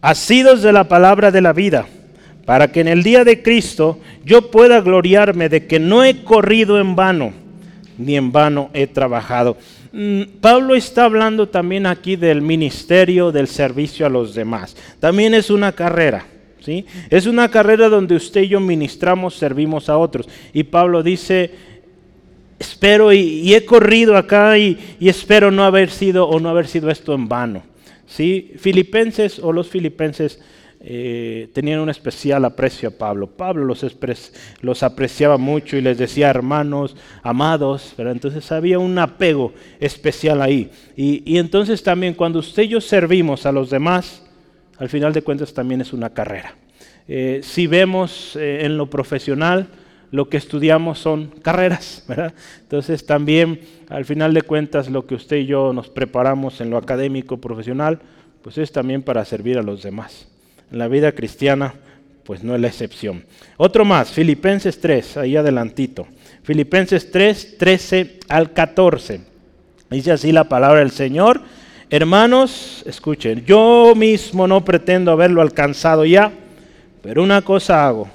asidos 0.00 0.62
de 0.62 0.72
la 0.72 0.84
palabra 0.84 1.30
de 1.30 1.40
la 1.40 1.52
vida, 1.52 1.86
para 2.44 2.70
que 2.70 2.80
en 2.80 2.88
el 2.88 3.02
día 3.02 3.24
de 3.24 3.42
Cristo 3.42 3.98
yo 4.24 4.50
pueda 4.50 4.80
gloriarme 4.80 5.48
de 5.48 5.66
que 5.66 5.80
no 5.80 6.04
he 6.04 6.22
corrido 6.22 6.78
en 6.78 6.94
vano, 6.94 7.32
ni 7.98 8.16
en 8.16 8.30
vano 8.30 8.70
he 8.72 8.86
trabajado. 8.86 9.56
Mm, 9.92 10.22
Pablo 10.40 10.74
está 10.74 11.04
hablando 11.04 11.48
también 11.48 11.86
aquí 11.86 12.16
del 12.16 12.42
ministerio, 12.42 13.32
del 13.32 13.48
servicio 13.48 14.04
a 14.04 14.10
los 14.10 14.34
demás. 14.34 14.76
También 15.00 15.34
es 15.34 15.50
una 15.50 15.72
carrera. 15.72 16.26
¿sí? 16.60 16.84
Es 17.10 17.26
una 17.26 17.48
carrera 17.48 17.88
donde 17.88 18.16
usted 18.16 18.42
y 18.42 18.48
yo 18.48 18.60
ministramos, 18.60 19.36
servimos 19.36 19.88
a 19.88 19.96
otros. 19.96 20.28
Y 20.52 20.64
Pablo 20.64 21.02
dice, 21.02 21.50
espero 22.64 23.12
y, 23.12 23.54
he 23.54 23.64
corrido 23.64 24.16
acá 24.16 24.58
y, 24.58 24.78
espero 25.00 25.50
no 25.50 25.64
haber 25.64 25.90
sido 25.90 26.28
o 26.28 26.40
no 26.40 26.48
haber 26.48 26.66
sido 26.66 26.90
esto 26.90 27.14
en 27.14 27.28
vano. 27.28 27.62
¿sí? 28.06 28.52
Filipenses 28.58 29.38
o 29.38 29.52
los 29.52 29.68
filipenses 29.68 30.40
eh, 30.86 31.48
tenían 31.54 31.80
un 31.80 31.88
especial 31.88 32.44
aprecio 32.44 32.90
a 32.90 32.92
Pablo. 32.92 33.26
Pablo 33.26 33.64
los, 33.64 33.86
los 34.60 34.82
apreciaba 34.82 35.38
mucho 35.38 35.78
y 35.78 35.80
les 35.80 35.96
decía 35.96 36.28
hermanos, 36.28 36.94
amados, 37.22 37.94
pero 37.96 38.10
entonces 38.10 38.52
había 38.52 38.78
un 38.78 38.98
apego 38.98 39.54
especial 39.80 40.42
ahí. 40.42 40.70
Y, 40.96 41.38
entonces 41.38 41.82
también 41.82 42.12
cuando 42.12 42.38
usted 42.38 42.64
y 42.64 42.68
yo 42.68 42.80
servimos 42.82 43.46
a 43.46 43.52
los 43.52 43.70
demás, 43.70 44.22
al 44.78 44.88
final 44.88 45.12
de 45.12 45.22
cuentas 45.22 45.54
también 45.54 45.80
es 45.80 45.92
una 45.92 46.10
carrera. 46.10 46.54
Eh, 47.08 47.40
si 47.42 47.66
vemos 47.66 48.36
eh, 48.36 48.60
en 48.64 48.76
lo 48.76 48.90
profesional, 48.90 49.68
lo 50.14 50.28
que 50.28 50.36
estudiamos 50.36 51.00
son 51.00 51.26
carreras, 51.42 52.04
¿verdad? 52.06 52.32
Entonces 52.60 53.04
también, 53.04 53.58
al 53.88 54.04
final 54.04 54.32
de 54.32 54.42
cuentas, 54.42 54.88
lo 54.88 55.06
que 55.06 55.16
usted 55.16 55.38
y 55.38 55.46
yo 55.46 55.72
nos 55.72 55.88
preparamos 55.88 56.60
en 56.60 56.70
lo 56.70 56.78
académico, 56.78 57.38
profesional, 57.38 57.98
pues 58.40 58.56
es 58.58 58.70
también 58.70 59.02
para 59.02 59.24
servir 59.24 59.58
a 59.58 59.62
los 59.64 59.82
demás. 59.82 60.28
En 60.70 60.78
la 60.78 60.86
vida 60.86 61.10
cristiana, 61.10 61.74
pues 62.22 62.44
no 62.44 62.54
es 62.54 62.60
la 62.60 62.68
excepción. 62.68 63.24
Otro 63.56 63.84
más, 63.84 64.12
Filipenses 64.12 64.80
3, 64.80 65.16
ahí 65.16 65.36
adelantito. 65.36 66.06
Filipenses 66.44 67.10
3, 67.10 67.58
13 67.58 68.20
al 68.28 68.52
14. 68.52 69.20
Dice 69.90 70.12
así 70.12 70.30
la 70.30 70.44
palabra 70.44 70.78
del 70.78 70.92
Señor. 70.92 71.40
Hermanos, 71.90 72.84
escuchen, 72.86 73.44
yo 73.44 73.94
mismo 73.96 74.46
no 74.46 74.64
pretendo 74.64 75.10
haberlo 75.10 75.42
alcanzado 75.42 76.04
ya, 76.04 76.30
pero 77.02 77.20
una 77.20 77.42
cosa 77.42 77.84
hago 77.84 78.08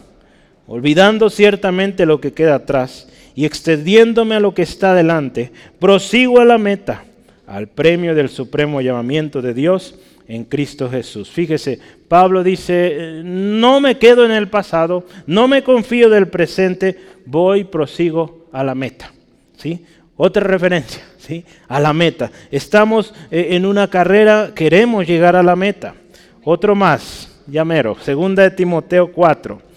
olvidando 0.69 1.31
ciertamente 1.31 2.05
lo 2.05 2.21
que 2.21 2.31
queda 2.31 2.55
atrás 2.55 3.07
y 3.33 3.45
extendiéndome 3.45 4.35
a 4.35 4.39
lo 4.39 4.53
que 4.53 4.61
está 4.61 4.93
delante, 4.93 5.51
prosigo 5.79 6.39
a 6.39 6.45
la 6.45 6.59
meta, 6.59 7.05
al 7.47 7.67
premio 7.67 8.13
del 8.13 8.29
supremo 8.29 8.79
llamamiento 8.79 9.41
de 9.41 9.55
Dios 9.55 9.95
en 10.27 10.43
Cristo 10.43 10.87
Jesús. 10.87 11.31
Fíjese, 11.31 11.79
Pablo 12.07 12.43
dice, 12.43 13.21
no 13.23 13.81
me 13.81 13.97
quedo 13.97 14.23
en 14.23 14.31
el 14.31 14.47
pasado, 14.47 15.07
no 15.25 15.47
me 15.47 15.63
confío 15.63 16.07
del 16.07 16.27
presente, 16.27 16.95
voy, 17.25 17.63
prosigo 17.63 18.45
a 18.51 18.63
la 18.63 18.75
meta. 18.75 19.11
¿Sí? 19.57 19.83
Otra 20.17 20.43
referencia, 20.43 21.01
¿sí? 21.17 21.43
A 21.67 21.79
la 21.79 21.93
meta. 21.93 22.31
Estamos 22.51 23.11
eh, 23.31 23.47
en 23.51 23.65
una 23.65 23.89
carrera, 23.89 24.51
queremos 24.53 25.07
llegar 25.07 25.35
a 25.35 25.41
la 25.41 25.55
meta. 25.55 25.95
Otro 26.43 26.75
más, 26.75 27.41
llamero, 27.47 27.97
segunda 28.01 28.43
de 28.43 28.51
Timoteo 28.51 29.11
4. 29.11 29.68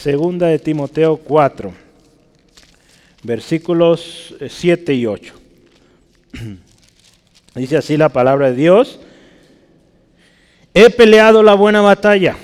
Segunda 0.00 0.46
de 0.46 0.58
Timoteo 0.58 1.18
4. 1.18 1.74
versículos 3.22 4.34
7 4.48 4.94
y 4.94 5.04
8. 5.04 5.34
Dice 7.54 7.76
así 7.76 7.98
la 7.98 8.08
palabra 8.08 8.50
de 8.50 8.56
Dios. 8.56 8.98
He 10.72 10.88
peleado 10.88 11.42
la 11.42 11.52
buena 11.52 11.82
batalla, 11.82 12.34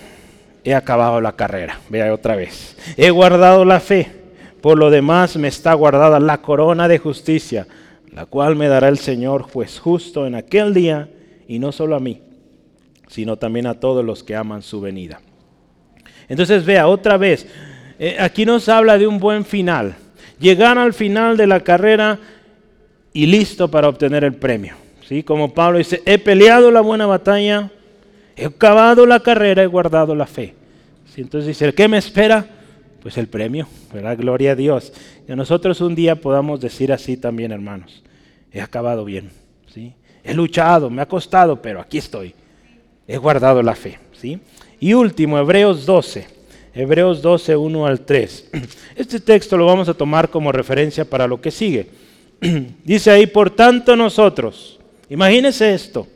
he 0.64 0.74
acabado 0.74 1.18
la 1.22 1.32
carrera. 1.32 1.80
Vea 1.88 2.12
otra 2.12 2.36
vez. 2.36 2.76
He 2.98 3.08
guardado 3.08 3.64
la 3.64 3.80
fe. 3.80 4.12
Por 4.60 4.76
lo 4.76 4.90
demás 4.90 5.38
me 5.38 5.48
está 5.48 5.72
guardada 5.72 6.20
la 6.20 6.42
corona 6.42 6.88
de 6.88 6.98
justicia, 6.98 7.66
la 8.12 8.26
cual 8.26 8.54
me 8.54 8.68
dará 8.68 8.88
el 8.88 8.98
Señor 8.98 9.40
juez 9.40 9.78
justo 9.78 10.26
en 10.26 10.34
aquel 10.34 10.74
día, 10.74 11.08
y 11.48 11.58
no 11.58 11.72
solo 11.72 11.96
a 11.96 12.00
mí, 12.00 12.20
sino 13.08 13.38
también 13.38 13.66
a 13.66 13.80
todos 13.80 14.04
los 14.04 14.22
que 14.22 14.36
aman 14.36 14.60
su 14.60 14.82
venida. 14.82 15.22
Entonces 16.28 16.64
vea 16.64 16.88
otra 16.88 17.16
vez, 17.16 17.46
eh, 17.98 18.16
aquí 18.18 18.44
nos 18.44 18.68
habla 18.68 18.98
de 18.98 19.06
un 19.06 19.18
buen 19.18 19.44
final. 19.44 19.96
Llegar 20.38 20.78
al 20.78 20.92
final 20.92 21.36
de 21.36 21.46
la 21.46 21.60
carrera 21.60 22.18
y 23.12 23.26
listo 23.26 23.70
para 23.70 23.88
obtener 23.88 24.24
el 24.24 24.34
premio. 24.34 24.74
¿sí? 25.06 25.22
Como 25.22 25.54
Pablo 25.54 25.78
dice, 25.78 26.02
he 26.04 26.18
peleado 26.18 26.70
la 26.70 26.80
buena 26.80 27.06
batalla, 27.06 27.70
he 28.36 28.44
acabado 28.44 29.06
la 29.06 29.20
carrera, 29.20 29.62
he 29.62 29.66
guardado 29.66 30.14
la 30.14 30.26
fe. 30.26 30.54
¿Sí? 31.14 31.22
Entonces 31.22 31.48
dice, 31.48 31.72
¿qué 31.72 31.88
me 31.88 31.98
espera? 31.98 32.44
Pues 33.02 33.16
el 33.16 33.28
premio, 33.28 33.68
¿verdad? 33.92 34.18
Gloria 34.18 34.52
a 34.52 34.54
Dios. 34.54 34.92
Que 35.26 35.36
nosotros 35.36 35.80
un 35.80 35.94
día 35.94 36.16
podamos 36.16 36.60
decir 36.60 36.92
así 36.92 37.16
también, 37.16 37.52
hermanos. 37.52 38.02
He 38.52 38.60
acabado 38.60 39.04
bien, 39.04 39.30
¿sí? 39.72 39.94
He 40.24 40.34
luchado, 40.34 40.90
me 40.90 41.02
ha 41.02 41.06
costado, 41.06 41.62
pero 41.62 41.80
aquí 41.80 41.98
estoy. 41.98 42.34
He 43.06 43.16
guardado 43.16 43.62
la 43.62 43.76
fe, 43.76 43.98
¿sí? 44.12 44.40
Y 44.80 44.92
último, 44.94 45.38
Hebreos 45.38 45.86
12. 45.86 46.36
Hebreos 46.74 47.22
12, 47.22 47.56
1 47.56 47.86
al 47.86 48.00
3. 48.00 48.50
Este 48.96 49.20
texto 49.20 49.56
lo 49.56 49.66
vamos 49.66 49.88
a 49.88 49.94
tomar 49.94 50.28
como 50.28 50.52
referencia 50.52 51.04
para 51.04 51.26
lo 51.26 51.40
que 51.40 51.50
sigue. 51.50 51.86
Dice 52.84 53.10
ahí, 53.10 53.26
por 53.26 53.50
tanto 53.50 53.96
nosotros, 53.96 54.78
imagínense 55.08 55.72
esto, 55.72 56.06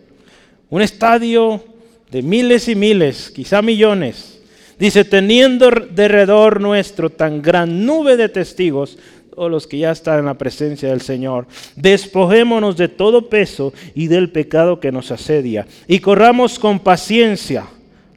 un 0.68 0.82
estadio 0.82 1.64
de 2.10 2.22
miles 2.22 2.68
y 2.68 2.74
miles, 2.74 3.30
quizá 3.30 3.62
millones. 3.62 4.42
Dice, 4.78 5.04
teniendo 5.04 5.70
derredor 5.70 6.60
nuestro 6.60 7.10
tan 7.10 7.42
gran 7.42 7.84
nube 7.84 8.16
de 8.16 8.28
testigos, 8.28 8.98
todos 9.34 9.50
los 9.50 9.66
que 9.66 9.78
ya 9.78 9.90
están 9.90 10.18
en 10.18 10.26
la 10.26 10.34
presencia 10.34 10.90
del 10.90 11.00
Señor, 11.00 11.46
despojémonos 11.76 12.76
de 12.76 12.88
todo 12.88 13.30
peso 13.30 13.72
y 13.94 14.08
del 14.08 14.30
pecado 14.30 14.80
que 14.80 14.92
nos 14.92 15.10
asedia 15.10 15.66
y 15.86 16.00
corramos 16.00 16.58
con 16.58 16.80
paciencia 16.80 17.66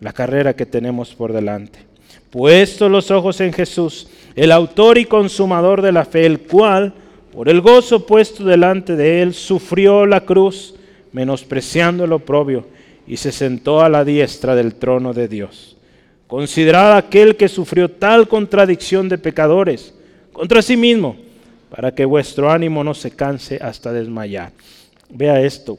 la 0.04 0.12
carrera 0.12 0.54
que 0.54 0.66
tenemos 0.66 1.16
por 1.16 1.32
delante. 1.32 1.80
Puesto 2.30 2.90
los 2.90 3.10
ojos 3.10 3.40
en 3.40 3.54
Jesús, 3.54 4.10
el 4.36 4.52
autor 4.52 4.98
y 4.98 5.06
consumador 5.06 5.82
de 5.82 5.94
la 5.94 6.04
fe, 6.04 6.26
el 6.26 6.42
cual, 6.42 6.94
por 7.32 7.48
el 7.48 7.62
gozo 7.62 8.06
puesto 8.06 8.44
delante 8.44 8.98
de 8.98 9.22
él, 9.22 9.34
sufrió 9.34 10.06
la 10.06 10.22
cruz, 10.22 10.76
menospreciando 11.14 12.04
el 12.04 12.12
oprobio, 12.12 12.68
y 13.08 13.16
se 13.16 13.32
sentó 13.32 13.82
a 13.82 13.88
la 13.88 14.04
diestra 14.04 14.56
del 14.56 14.76
trono 14.76 15.14
de 15.14 15.30
Dios. 15.30 15.78
Considerad 16.28 16.98
aquel 16.98 17.38
que 17.38 17.48
sufrió 17.48 17.90
tal 17.90 18.28
contradicción 18.28 19.08
de 19.08 19.18
pecadores 19.18 19.94
contra 20.34 20.62
sí 20.62 20.76
mismo, 20.76 21.16
para 21.70 21.96
que 21.96 22.04
vuestro 22.04 22.52
ánimo 22.52 22.84
no 22.84 22.94
se 22.94 23.12
canse 23.12 23.58
hasta 23.62 23.94
desmayar. 23.94 24.52
Vea 25.10 25.42
esto. 25.42 25.78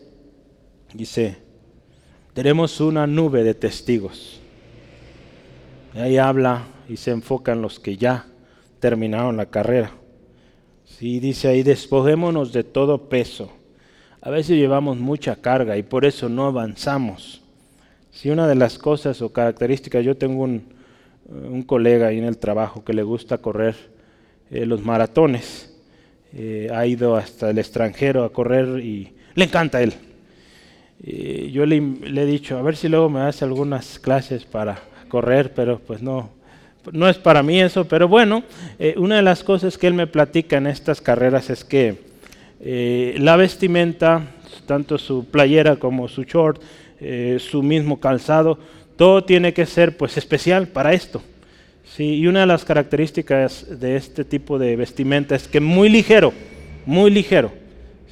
Dice, 0.95 1.44
tenemos 2.35 2.81
una 2.81 3.07
nube 3.07 3.45
de 3.45 3.55
testigos. 3.55 4.41
ahí 5.95 6.19
habla 6.19 6.65
y 6.89 6.97
se 6.97 7.13
enfoca 7.13 7.53
en 7.53 7.63
los 7.63 7.79
que 7.79 7.97
ya 7.97 8.27
terminaron 8.81 9.37
la 9.37 9.47
carrera. 9.47 9.93
Sí, 10.85 11.21
dice 11.21 11.49
ahí, 11.49 11.63
despojémonos 11.63 12.53
de 12.53 12.65
todo 12.65 13.09
peso. 13.09 13.51
A 14.21 14.31
veces 14.31 14.57
llevamos 14.57 14.99
mucha 14.99 15.37
carga 15.37 15.77
y 15.77 15.83
por 15.83 16.05
eso 16.05 16.29
no 16.29 16.47
avanzamos. 16.47 17.41
Si 18.11 18.31
una 18.31 18.49
de 18.49 18.57
las 18.57 18.79
cosas 18.79 19.23
o 19.23 19.33
características, 19.33 20.05
yo 20.05 20.17
tengo 20.17 20.43
un, 20.43 20.75
un 21.29 21.63
colega 21.63 22.09
ahí 22.09 22.19
en 22.19 22.25
el 22.25 22.39
trabajo 22.39 22.85
que 22.85 22.93
le 22.93 23.03
gusta 23.03 23.39
correr 23.39 23.77
eh, 24.51 24.67
los 24.67 24.85
maratones. 24.85 25.73
Eh, 26.33 26.69
ha 26.75 26.85
ido 26.87 27.17
hasta 27.17 27.51
el 27.51 27.59
extranjero 27.59 28.25
a 28.25 28.33
correr 28.33 28.81
y 28.81 29.15
le 29.35 29.45
encanta 29.45 29.79
a 29.79 29.83
él. 29.83 29.95
Eh, 31.03 31.51
yo 31.53 31.67
le, 31.67 31.77
he 31.77 32.27
dicho, 32.27 32.59
a 32.59 32.63
ver 32.63 32.77
si 32.77 32.89
luego 32.89 33.09
me 33.09 33.21
hace 33.21 33.45
algunas 33.45 33.99
clases 33.99 34.45
para 34.45 34.79
correr, 35.09 35.53
pero 35.55 35.79
pues 35.79 36.03
no, 36.03 36.31
no 36.93 37.09
es 37.09 37.19
para 37.19 37.43
mí 37.43 37.61
eso, 37.61 37.87
pero 37.87 38.09
bueno, 38.09 38.43
una 38.97 39.17
de 39.17 39.23
las 39.23 39.43
cosas 39.43 39.79
que 39.79 39.87
él 39.87 39.95
me 39.95 40.07
platica 40.07 40.57
en 40.57 40.67
estas 40.67 41.01
carreras 41.01 41.51
es 41.51 41.65
que 41.65 41.99
la 43.19 43.37
vestimenta, 43.37 44.23
tanto 44.67 44.99
su 44.99 45.27
playera 45.27 45.77
como 45.77 46.09
su 46.09 46.25
short, 46.25 46.61
su 47.39 47.63
mismo 47.63 48.01
calzado, 48.01 48.59
todo 48.97 49.25
tiene 49.25 49.53
que 49.53 49.67
ser 49.67 49.97
pues 49.97 50.17
especial 50.17 50.69
para 50.69 50.93
esto. 50.93 51.23
Sí, 51.85 52.15
y 52.17 52.27
una 52.27 52.41
de 52.41 52.47
las 52.47 52.65
características 52.65 53.79
de 53.79 53.97
este 53.97 54.25
tipo 54.25 54.59
de 54.59 54.75
vestimenta 54.75 55.35
es 55.35 55.47
que 55.47 55.61
muy 55.61 55.89
ligero, 55.89 56.33
muy 56.87 57.11
ligero. 57.11 57.53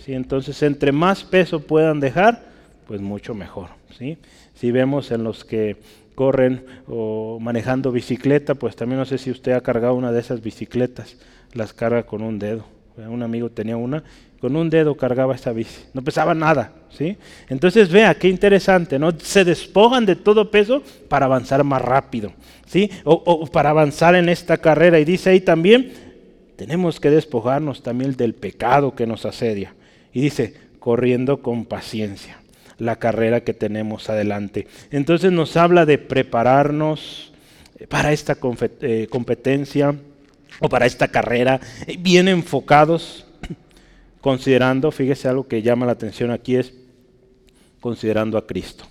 ¿sí? 0.05 0.13
Entonces, 0.13 0.63
entre 0.63 0.93
más 0.93 1.25
peso 1.25 1.61
puedan 1.61 1.99
dejar, 1.99 2.52
pues 2.93 3.01
mucho 3.01 3.33
mejor. 3.33 3.71
¿sí? 3.99 4.19
Si 4.53 4.71
vemos 4.71 5.13
en 5.13 5.25
los 5.25 5.47
que 5.47 5.79
corren 6.15 6.63
o 6.87 7.39
manejando 7.41 7.91
bicicleta, 7.91 8.55
pues 8.55 8.77
también 8.77 8.99
no 8.99 9.07
sé 9.07 9.17
si 9.17 9.31
usted 9.31 9.53
ha 9.53 9.63
cargado 9.63 9.95
una 9.95 10.13
de 10.13 10.21
esas 10.21 10.43
bicicletas, 10.43 11.17
las 11.55 11.73
carga 11.73 12.03
con 12.03 12.21
un 12.21 12.39
dedo. 12.39 12.67
Un 12.99 13.23
amigo 13.23 13.49
tenía 13.49 13.79
una, 13.79 14.05
con 14.43 14.57
un 14.57 14.69
dedo 14.69 14.95
cargaba 14.95 15.35
esta 15.35 15.55
bici, 15.55 15.85
no 15.95 16.03
pesaba 16.03 16.35
nada, 16.35 16.75
¿sí? 16.91 17.17
Entonces 17.49 17.91
vea 17.91 18.15
qué 18.15 18.29
interesante, 18.29 18.99
¿no? 18.99 19.19
Se 19.19 19.43
despojan 19.43 20.05
de 20.05 20.17
todo 20.17 20.51
peso 20.51 20.83
para 21.09 21.25
avanzar 21.25 21.65
más 21.65 21.81
rápido, 21.81 22.35
¿sí? 22.67 22.91
O, 23.05 23.47
para 23.47 23.71
avanzar 23.71 24.17
en 24.17 24.29
esta 24.29 24.59
carrera. 24.59 25.01
Y 25.01 25.07
dice 25.07 25.31
ahí 25.31 25.41
también, 25.41 25.93
tenemos 26.57 27.01
que 27.01 27.09
despojarnos 27.09 27.83
también 27.83 28.15
del 28.19 28.35
pecado 28.35 28.95
que 28.95 29.07
nos 29.07 29.25
asedia. 29.25 29.75
Y 30.13 30.21
dice, 30.21 30.53
corriendo 30.79 31.41
con 31.41 31.65
paciencia 31.65 32.42
la 32.83 32.97
carrera 32.97 33.43
que 33.43 33.55
tenemos 33.55 34.11
adelante. 34.11 34.67
Entonces 34.91 35.31
nos 35.31 35.57
habla 35.57 35.87
de 35.87 35.99
prepararnos 35.99 37.33
para 37.89 38.13
esta 38.13 38.37
eh, 38.81 39.07
competencia 39.09 39.95
o 40.59 40.69
para 40.69 40.87
esta 40.87 41.09
carrera, 41.09 41.61
eh, 41.87 41.97
bien 41.99 42.27
enfocados, 42.27 43.25
considerando, 44.21 44.91
fíjese 44.91 45.29
algo 45.29 45.47
que 45.47 45.63
llama 45.63 45.87
la 45.87 45.93
atención 45.93 46.33
aquí 46.33 46.57
es 46.57 46.75
considerando 47.81 48.37
a 48.37 48.47
Cristo. 48.47 48.85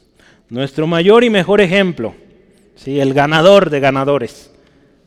Nuestro 0.49 0.87
mayor 0.87 1.25
y 1.25 1.29
mejor 1.29 1.59
ejemplo, 1.59 2.15
¿sí? 2.75 2.99
el 2.99 3.13
ganador 3.13 3.69
de 3.69 3.79
ganadores, 3.81 4.51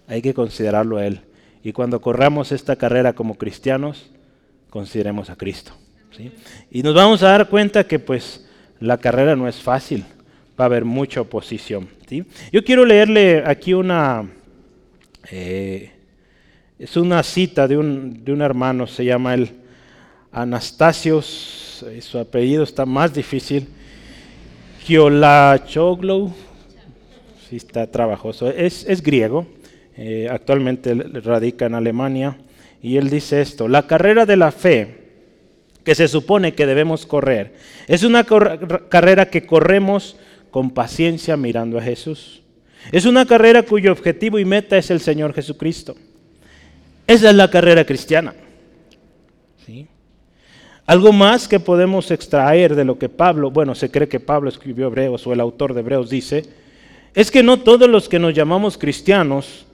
hay 0.06 0.20
que 0.20 0.34
considerarlo 0.34 0.98
a 0.98 1.06
Él. 1.06 1.20
Y 1.62 1.72
cuando 1.72 2.02
corramos 2.02 2.52
esta 2.52 2.76
carrera 2.76 3.14
como 3.14 3.36
cristianos, 3.36 4.10
consideremos 4.68 5.30
a 5.30 5.36
Cristo. 5.36 5.72
¿sí? 6.14 6.32
Y 6.70 6.82
nos 6.82 6.94
vamos 6.94 7.22
a 7.22 7.28
dar 7.28 7.48
cuenta 7.48 7.84
que 7.84 7.98
pues 7.98 8.44
la 8.84 8.98
carrera 8.98 9.34
no 9.34 9.48
es 9.48 9.56
fácil, 9.56 10.04
va 10.58 10.64
a 10.64 10.66
haber 10.66 10.84
mucha 10.84 11.20
oposición. 11.20 11.88
Yo 12.52 12.64
quiero 12.64 12.84
leerle 12.84 13.42
aquí 13.44 13.74
una... 13.74 14.28
Eh, 15.30 15.90
es 16.78 16.96
una 16.96 17.22
cita 17.22 17.66
de 17.66 17.78
un, 17.78 18.24
de 18.24 18.32
un 18.32 18.42
hermano, 18.42 18.86
se 18.86 19.04
llama 19.04 19.34
el 19.34 19.50
Anastasios, 20.32 21.86
eh, 21.88 22.00
su 22.02 22.18
apellido 22.18 22.64
está 22.64 22.84
más 22.84 23.14
difícil, 23.14 23.68
Giolachoglu, 24.84 26.32
sí 27.48 27.56
está 27.56 27.90
trabajoso, 27.90 28.50
es, 28.50 28.84
es 28.86 29.02
griego, 29.02 29.46
eh, 29.96 30.28
actualmente 30.30 30.94
radica 30.94 31.66
en 31.66 31.74
Alemania, 31.74 32.36
y 32.82 32.96
él 32.96 33.08
dice 33.08 33.40
esto, 33.40 33.68
la 33.68 33.86
carrera 33.86 34.26
de 34.26 34.36
la 34.36 34.50
fe 34.50 35.03
que 35.84 35.94
se 35.94 36.08
supone 36.08 36.54
que 36.54 36.66
debemos 36.66 37.06
correr, 37.06 37.54
es 37.86 38.02
una 38.02 38.24
carrera 38.24 39.26
que 39.26 39.46
corremos 39.46 40.16
con 40.50 40.70
paciencia 40.70 41.36
mirando 41.36 41.78
a 41.78 41.82
Jesús. 41.82 42.42
Es 42.92 43.06
una 43.06 43.26
carrera 43.26 43.62
cuyo 43.62 43.92
objetivo 43.92 44.38
y 44.38 44.44
meta 44.44 44.76
es 44.76 44.90
el 44.90 45.00
Señor 45.00 45.32
Jesucristo. 45.34 45.94
Esa 47.06 47.30
es 47.30 47.36
la 47.36 47.50
carrera 47.50 47.84
cristiana. 47.84 48.34
¿Sí? 49.64 49.86
Algo 50.86 51.12
más 51.12 51.48
que 51.48 51.60
podemos 51.60 52.10
extraer 52.10 52.74
de 52.74 52.84
lo 52.84 52.98
que 52.98 53.08
Pablo, 53.08 53.50
bueno, 53.50 53.74
se 53.74 53.90
cree 53.90 54.08
que 54.08 54.20
Pablo 54.20 54.48
escribió 54.48 54.86
Hebreos 54.86 55.26
o 55.26 55.32
el 55.32 55.40
autor 55.40 55.74
de 55.74 55.80
Hebreos 55.80 56.10
dice, 56.10 56.44
es 57.14 57.30
que 57.30 57.42
no 57.42 57.60
todos 57.60 57.88
los 57.88 58.08
que 58.08 58.18
nos 58.18 58.34
llamamos 58.34 58.76
cristianos 58.76 59.66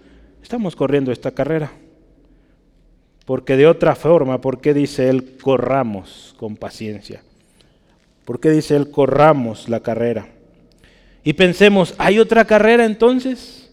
estamos 0.42 0.76
corriendo 0.76 1.10
esta 1.10 1.30
carrera. 1.30 1.72
Porque 3.30 3.56
de 3.56 3.68
otra 3.68 3.94
forma, 3.94 4.40
¿por 4.40 4.60
qué 4.60 4.74
dice 4.74 5.08
él 5.08 5.36
corramos 5.40 6.34
con 6.36 6.56
paciencia? 6.56 7.22
¿Por 8.24 8.40
qué 8.40 8.50
dice 8.50 8.74
él 8.74 8.90
corramos 8.90 9.68
la 9.68 9.78
carrera? 9.78 10.26
Y 11.22 11.34
pensemos, 11.34 11.94
¿hay 11.96 12.18
otra 12.18 12.44
carrera 12.44 12.84
entonces? 12.84 13.70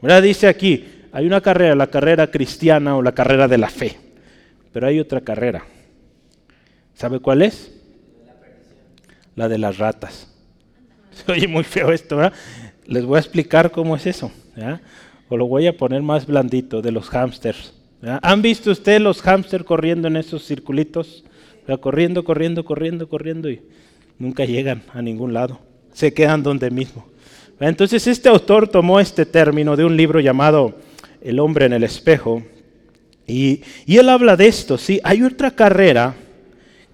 ¿Verdad? 0.00 0.22
Dice 0.22 0.46
aquí, 0.46 0.88
hay 1.10 1.26
una 1.26 1.40
carrera, 1.40 1.74
la 1.74 1.88
carrera 1.88 2.30
cristiana 2.30 2.96
o 2.96 3.02
la 3.02 3.10
carrera 3.10 3.48
de 3.48 3.58
la 3.58 3.70
fe. 3.70 3.98
Pero 4.72 4.86
hay 4.86 5.00
otra 5.00 5.20
carrera. 5.20 5.64
¿Sabe 6.94 7.18
cuál 7.18 7.42
es? 7.42 7.72
La 9.34 9.48
de 9.48 9.58
las 9.58 9.78
ratas. 9.78 10.32
Se 11.10 11.32
oye 11.32 11.48
muy 11.48 11.64
feo 11.64 11.90
esto, 11.90 12.18
¿verdad? 12.18 12.34
Les 12.86 13.04
voy 13.04 13.16
a 13.16 13.20
explicar 13.20 13.72
cómo 13.72 13.96
es 13.96 14.06
eso. 14.06 14.30
O 15.28 15.36
lo 15.36 15.48
voy 15.48 15.66
a 15.66 15.76
poner 15.76 16.02
más 16.02 16.24
blandito, 16.24 16.80
de 16.80 16.92
los 16.92 17.08
hámsters. 17.08 17.81
¿Han 18.02 18.42
visto 18.42 18.70
ustedes 18.70 19.00
los 19.00 19.22
hámsters 19.22 19.64
corriendo 19.64 20.08
en 20.08 20.16
esos 20.16 20.44
circulitos? 20.44 21.24
Corriendo, 21.80 22.24
corriendo, 22.24 22.64
corriendo, 22.64 23.08
corriendo 23.08 23.48
y 23.48 23.62
nunca 24.18 24.44
llegan 24.44 24.82
a 24.92 25.00
ningún 25.00 25.32
lado. 25.32 25.60
Se 25.92 26.12
quedan 26.12 26.42
donde 26.42 26.70
mismo. 26.70 27.06
Entonces 27.60 28.06
este 28.08 28.28
autor 28.28 28.66
tomó 28.66 28.98
este 28.98 29.24
término 29.24 29.76
de 29.76 29.84
un 29.84 29.96
libro 29.96 30.18
llamado 30.18 30.74
El 31.20 31.38
hombre 31.38 31.66
en 31.66 31.72
el 31.72 31.84
espejo 31.84 32.42
y, 33.24 33.60
y 33.86 33.98
él 33.98 34.08
habla 34.08 34.36
de 34.36 34.48
esto. 34.48 34.76
¿sí? 34.78 35.00
Hay 35.04 35.22
otra 35.22 35.52
carrera 35.52 36.16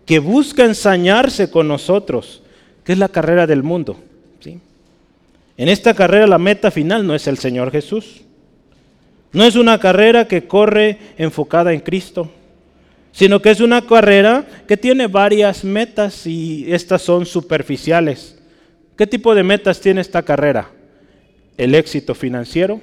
que 0.04 0.18
busca 0.18 0.64
ensañarse 0.64 1.50
con 1.50 1.68
nosotros, 1.68 2.42
que 2.84 2.92
es 2.92 2.98
la 2.98 3.08
carrera 3.08 3.46
del 3.46 3.62
mundo. 3.62 3.98
¿sí? 4.40 4.58
En 5.56 5.70
esta 5.70 5.94
carrera 5.94 6.26
la 6.26 6.38
meta 6.38 6.70
final 6.70 7.06
no 7.06 7.14
es 7.14 7.26
el 7.26 7.38
Señor 7.38 7.70
Jesús. 7.70 8.22
No 9.32 9.44
es 9.44 9.56
una 9.56 9.78
carrera 9.78 10.26
que 10.26 10.46
corre 10.46 10.98
enfocada 11.18 11.72
en 11.72 11.80
Cristo, 11.80 12.30
sino 13.12 13.42
que 13.42 13.50
es 13.50 13.60
una 13.60 13.82
carrera 13.82 14.46
que 14.66 14.76
tiene 14.76 15.06
varias 15.06 15.64
metas 15.64 16.26
y 16.26 16.72
estas 16.72 17.02
son 17.02 17.26
superficiales. 17.26 18.38
¿Qué 18.96 19.06
tipo 19.06 19.34
de 19.34 19.42
metas 19.42 19.80
tiene 19.80 20.00
esta 20.00 20.22
carrera? 20.22 20.70
El 21.56 21.74
éxito 21.74 22.14
financiero, 22.14 22.80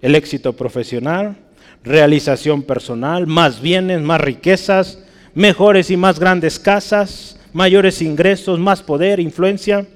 el 0.00 0.14
éxito 0.14 0.52
profesional, 0.52 1.36
realización 1.82 2.62
personal, 2.62 3.26
más 3.26 3.60
bienes, 3.60 4.00
más 4.00 4.20
riquezas, 4.20 4.98
mejores 5.34 5.90
y 5.90 5.96
más 5.96 6.20
grandes 6.20 6.58
casas, 6.58 7.38
mayores 7.52 8.02
ingresos, 8.02 8.58
más 8.58 8.82
poder, 8.82 9.20
influencia. 9.20 9.86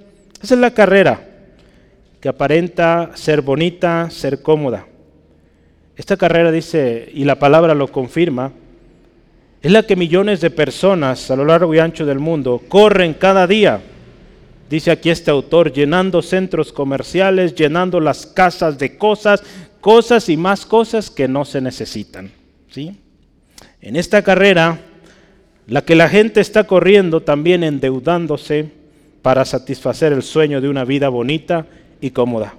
Esa 0.43 0.55
es 0.55 0.61
la 0.61 0.73
carrera 0.73 1.21
que 2.21 2.29
aparenta 2.29 3.11
ser 3.15 3.41
bonita, 3.41 4.11
ser 4.11 4.43
cómoda. 4.43 4.87
Esta 5.97 6.17
carrera 6.17 6.53
dice, 6.53 7.11
y 7.13 7.25
la 7.25 7.39
palabra 7.39 7.75
lo 7.75 7.89
confirma, 7.89 8.53
es 9.63 9.73
la 9.73 9.83
que 9.83 9.97
millones 9.97 10.41
de 10.41 10.51
personas 10.51 11.31
a 11.31 11.37
lo 11.37 11.45
largo 11.45 11.75
y 11.75 11.79
ancho 11.79 12.05
del 12.05 12.19
mundo 12.19 12.63
corren 12.69 13.15
cada 13.15 13.47
día. 13.47 13.81
Dice 14.69 14.91
aquí 14.91 15.11
este 15.11 15.31
autor, 15.31 15.73
llenando 15.73 16.21
centros 16.23 16.73
comerciales, 16.73 17.55
llenando 17.55 17.99
las 17.99 18.27
casas 18.27 18.79
de 18.79 18.99
cosas, 18.99 19.43
cosas 19.81 20.29
y 20.29 20.37
más 20.37 20.67
cosas 20.67 21.11
que 21.11 21.29
no 21.29 21.45
se 21.45 21.61
necesitan. 21.61 22.31
¿sí? 22.71 22.97
En 23.81 23.97
esta 23.97 24.23
carrera, 24.23 24.79
la 25.67 25.83
que 25.83 25.95
la 25.95 26.09
gente 26.09 26.41
está 26.41 26.65
corriendo 26.65 27.23
también 27.23 27.65
endeudándose 27.65 28.71
para 29.23 29.45
satisfacer 29.45 30.13
el 30.13 30.23
sueño 30.23 30.61
de 30.61 30.69
una 30.69 30.85
vida 30.85 31.09
bonita 31.09 31.67
y 32.01 32.11
cómoda. 32.11 32.55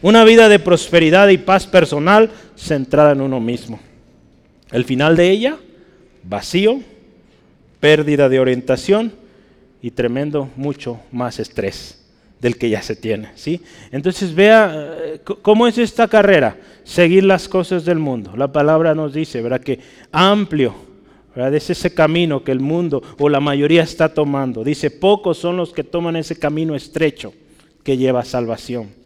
Una 0.00 0.22
vida 0.24 0.48
de 0.48 0.60
prosperidad 0.60 1.28
y 1.28 1.38
paz 1.38 1.66
personal 1.66 2.30
centrada 2.56 3.12
en 3.12 3.20
uno 3.20 3.40
mismo. 3.40 3.80
El 4.70 4.84
final 4.84 5.16
de 5.16 5.30
ella, 5.30 5.56
vacío, 6.22 6.80
pérdida 7.80 8.28
de 8.28 8.38
orientación 8.38 9.12
y 9.82 9.90
tremendo, 9.90 10.50
mucho 10.54 11.00
más 11.10 11.40
estrés 11.40 12.04
del 12.40 12.56
que 12.56 12.70
ya 12.70 12.80
se 12.80 12.94
tiene. 12.94 13.30
¿sí? 13.34 13.60
Entonces 13.90 14.32
vea 14.32 14.72
eh, 15.00 15.20
cómo 15.42 15.66
es 15.66 15.78
esta 15.78 16.06
carrera, 16.06 16.56
seguir 16.84 17.24
las 17.24 17.48
cosas 17.48 17.84
del 17.84 17.98
mundo. 17.98 18.34
La 18.36 18.52
palabra 18.52 18.94
nos 18.94 19.12
dice, 19.12 19.42
¿verdad? 19.42 19.60
Que 19.60 19.80
amplio, 20.12 20.74
¿verdad? 21.34 21.54
Es 21.54 21.70
ese 21.70 21.92
camino 21.92 22.44
que 22.44 22.52
el 22.52 22.60
mundo 22.60 23.02
o 23.18 23.28
la 23.28 23.40
mayoría 23.40 23.82
está 23.82 24.14
tomando. 24.14 24.62
Dice, 24.62 24.92
pocos 24.92 25.38
son 25.38 25.56
los 25.56 25.72
que 25.72 25.82
toman 25.82 26.14
ese 26.14 26.38
camino 26.38 26.76
estrecho 26.76 27.32
que 27.82 27.96
lleva 27.96 28.20
a 28.20 28.24
salvación. 28.24 28.97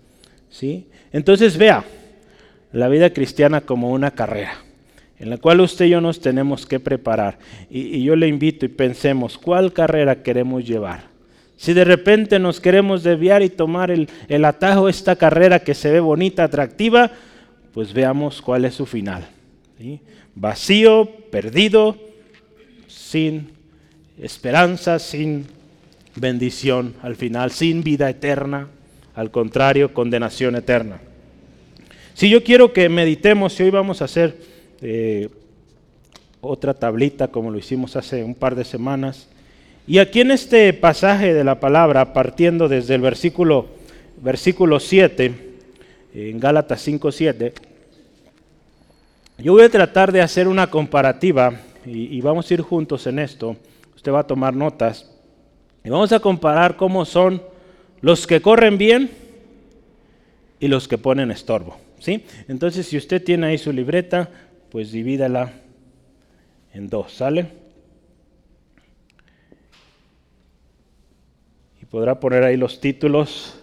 ¿Sí? 0.53 0.87
Entonces 1.13 1.57
vea 1.57 1.85
la 2.73 2.89
vida 2.89 3.13
cristiana 3.13 3.63
como 3.63 3.91
una 3.91 4.13
carrera 4.13 4.53
en 5.23 5.31
la 5.31 5.39
cual 5.39 5.61
usted 5.61 5.85
y 5.85 5.91
yo 5.91 6.01
nos 6.01 6.21
tenemos 6.21 6.67
que 6.67 6.81
preparar. 6.81 7.39
Y, 7.71 8.03
yo 8.03 8.17
le 8.17 8.27
invito 8.27 8.67
y 8.67 8.69
pensemos, 8.69 9.39
¿cuál 9.39 9.73
carrera 9.73 10.21
queremos 10.21 10.67
llevar? 10.67 11.05
Si 11.57 11.73
de 11.73 11.85
repente 11.85 12.41
nos 12.41 12.61
queremos 12.61 13.05
desviar 13.05 13.41
y 13.41 13.49
tomar 13.49 13.93
el, 13.93 14.09
el 14.27 14.45
atajo, 14.45 14.89
esta 14.89 15.15
carrera 15.15 15.61
que 15.61 15.75
se 15.75 15.93
ve 15.93 16.01
bonita, 16.01 16.43
atractiva, 16.43 17.13
pues 17.73 17.93
veamos 17.93 18.43
cuál 18.43 18.65
es 18.65 18.75
su 18.75 18.85
final. 18.85 19.25
Vacío, 20.35 21.09
perdido, 21.31 21.97
sin 22.89 23.51
esperanza, 24.19 24.99
sin 24.99 25.47
bendición 26.17 26.95
al 27.01 27.15
final, 27.15 27.53
sin 27.53 27.85
vida 27.85 28.11
eterna, 28.11 28.67
al 29.15 29.31
contrario, 29.31 29.93
condenación 29.93 30.57
eterna. 30.57 31.01
Si 32.15 32.29
yo 32.29 32.43
quiero 32.43 32.73
que 32.73 32.89
meditemos, 32.89 33.55
si 33.55 33.63
hoy 33.63 33.71
vamos 33.71 34.03
a 34.03 34.07
hacer 34.07 34.37
eh, 34.81 35.29
otra 36.41 36.75
tablita 36.75 37.29
como 37.29 37.51
lo 37.51 37.59
hicimos 37.59 37.97
hace 37.97 38.23
un 38.23 38.35
par 38.35 38.55
de 38.55 38.65
semanas, 38.65 39.29
y 39.87 39.99
aquí 39.99 40.21
en 40.21 40.31
este 40.31 40.73
pasaje 40.73 41.35
de 41.35 41.45
la 41.45 41.59
palabra, 41.59 42.13
partiendo 42.13 42.69
desde 42.69 42.95
el 42.95 43.01
versículo, 43.01 43.67
versículo 44.21 44.79
7, 44.79 45.35
en 46.15 46.39
Gálatas 46.39 46.81
5, 46.83 47.11
7, 47.11 47.53
yo 49.39 49.53
voy 49.53 49.65
a 49.65 49.69
tratar 49.69 50.13
de 50.13 50.21
hacer 50.21 50.47
una 50.47 50.69
comparativa 50.69 51.53
y, 51.85 52.17
y, 52.17 52.21
vamos 52.21 52.49
a 52.49 52.55
ir 52.55 52.61
juntos 52.61 53.07
en 53.09 53.19
esto. 53.19 53.57
Usted 53.97 54.13
va 54.13 54.21
a 54.21 54.27
tomar 54.27 54.55
notas 54.55 55.11
y 55.83 55.91
vamos 55.91 56.13
a 56.13 56.21
comparar 56.21 56.77
cómo 56.77 57.05
son 57.05 57.43
los 58.03 58.27
que 58.27 58.43
corren 58.43 58.77
bien 58.77 59.11
y 60.61 60.69
los 60.69 60.87
que 60.87 60.99
ponen 60.99 61.31
estorbo. 61.31 61.79
¿sí? 61.99 62.25
Entonces, 62.49 62.87
si 62.87 62.97
usted 62.97 63.25
tiene 63.25 63.47
ahí 63.47 63.59
su 63.59 63.73
libreta, 63.73 64.29
pues 64.71 64.93
divídala 64.93 65.53
en 66.75 66.89
dos, 66.89 67.13
¿sale? 67.13 67.63
podrá 71.93 72.19
poner 72.19 72.43
ahí 72.43 72.57
los 72.57 72.81
títulos. 72.81 73.55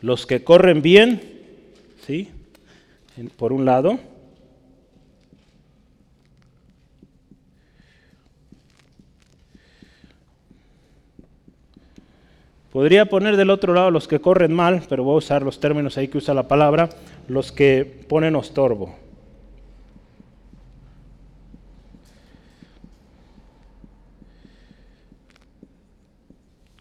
Los 0.00 0.24
que 0.24 0.44
corren 0.44 0.82
bien, 0.82 1.20
¿sí? 2.06 2.28
Por 3.36 3.52
un 3.52 3.64
lado. 3.64 3.98
Podría 12.78 13.06
poner 13.06 13.36
del 13.36 13.50
otro 13.50 13.74
lado 13.74 13.90
los 13.90 14.06
que 14.06 14.20
corren 14.20 14.54
mal, 14.54 14.84
pero 14.88 15.02
voy 15.02 15.16
a 15.16 15.18
usar 15.18 15.42
los 15.42 15.58
términos 15.58 15.98
ahí 15.98 16.06
que 16.06 16.18
usa 16.18 16.32
la 16.32 16.46
palabra, 16.46 16.88
los 17.26 17.50
que 17.50 17.84
ponen 17.84 18.36
estorbo. 18.36 18.94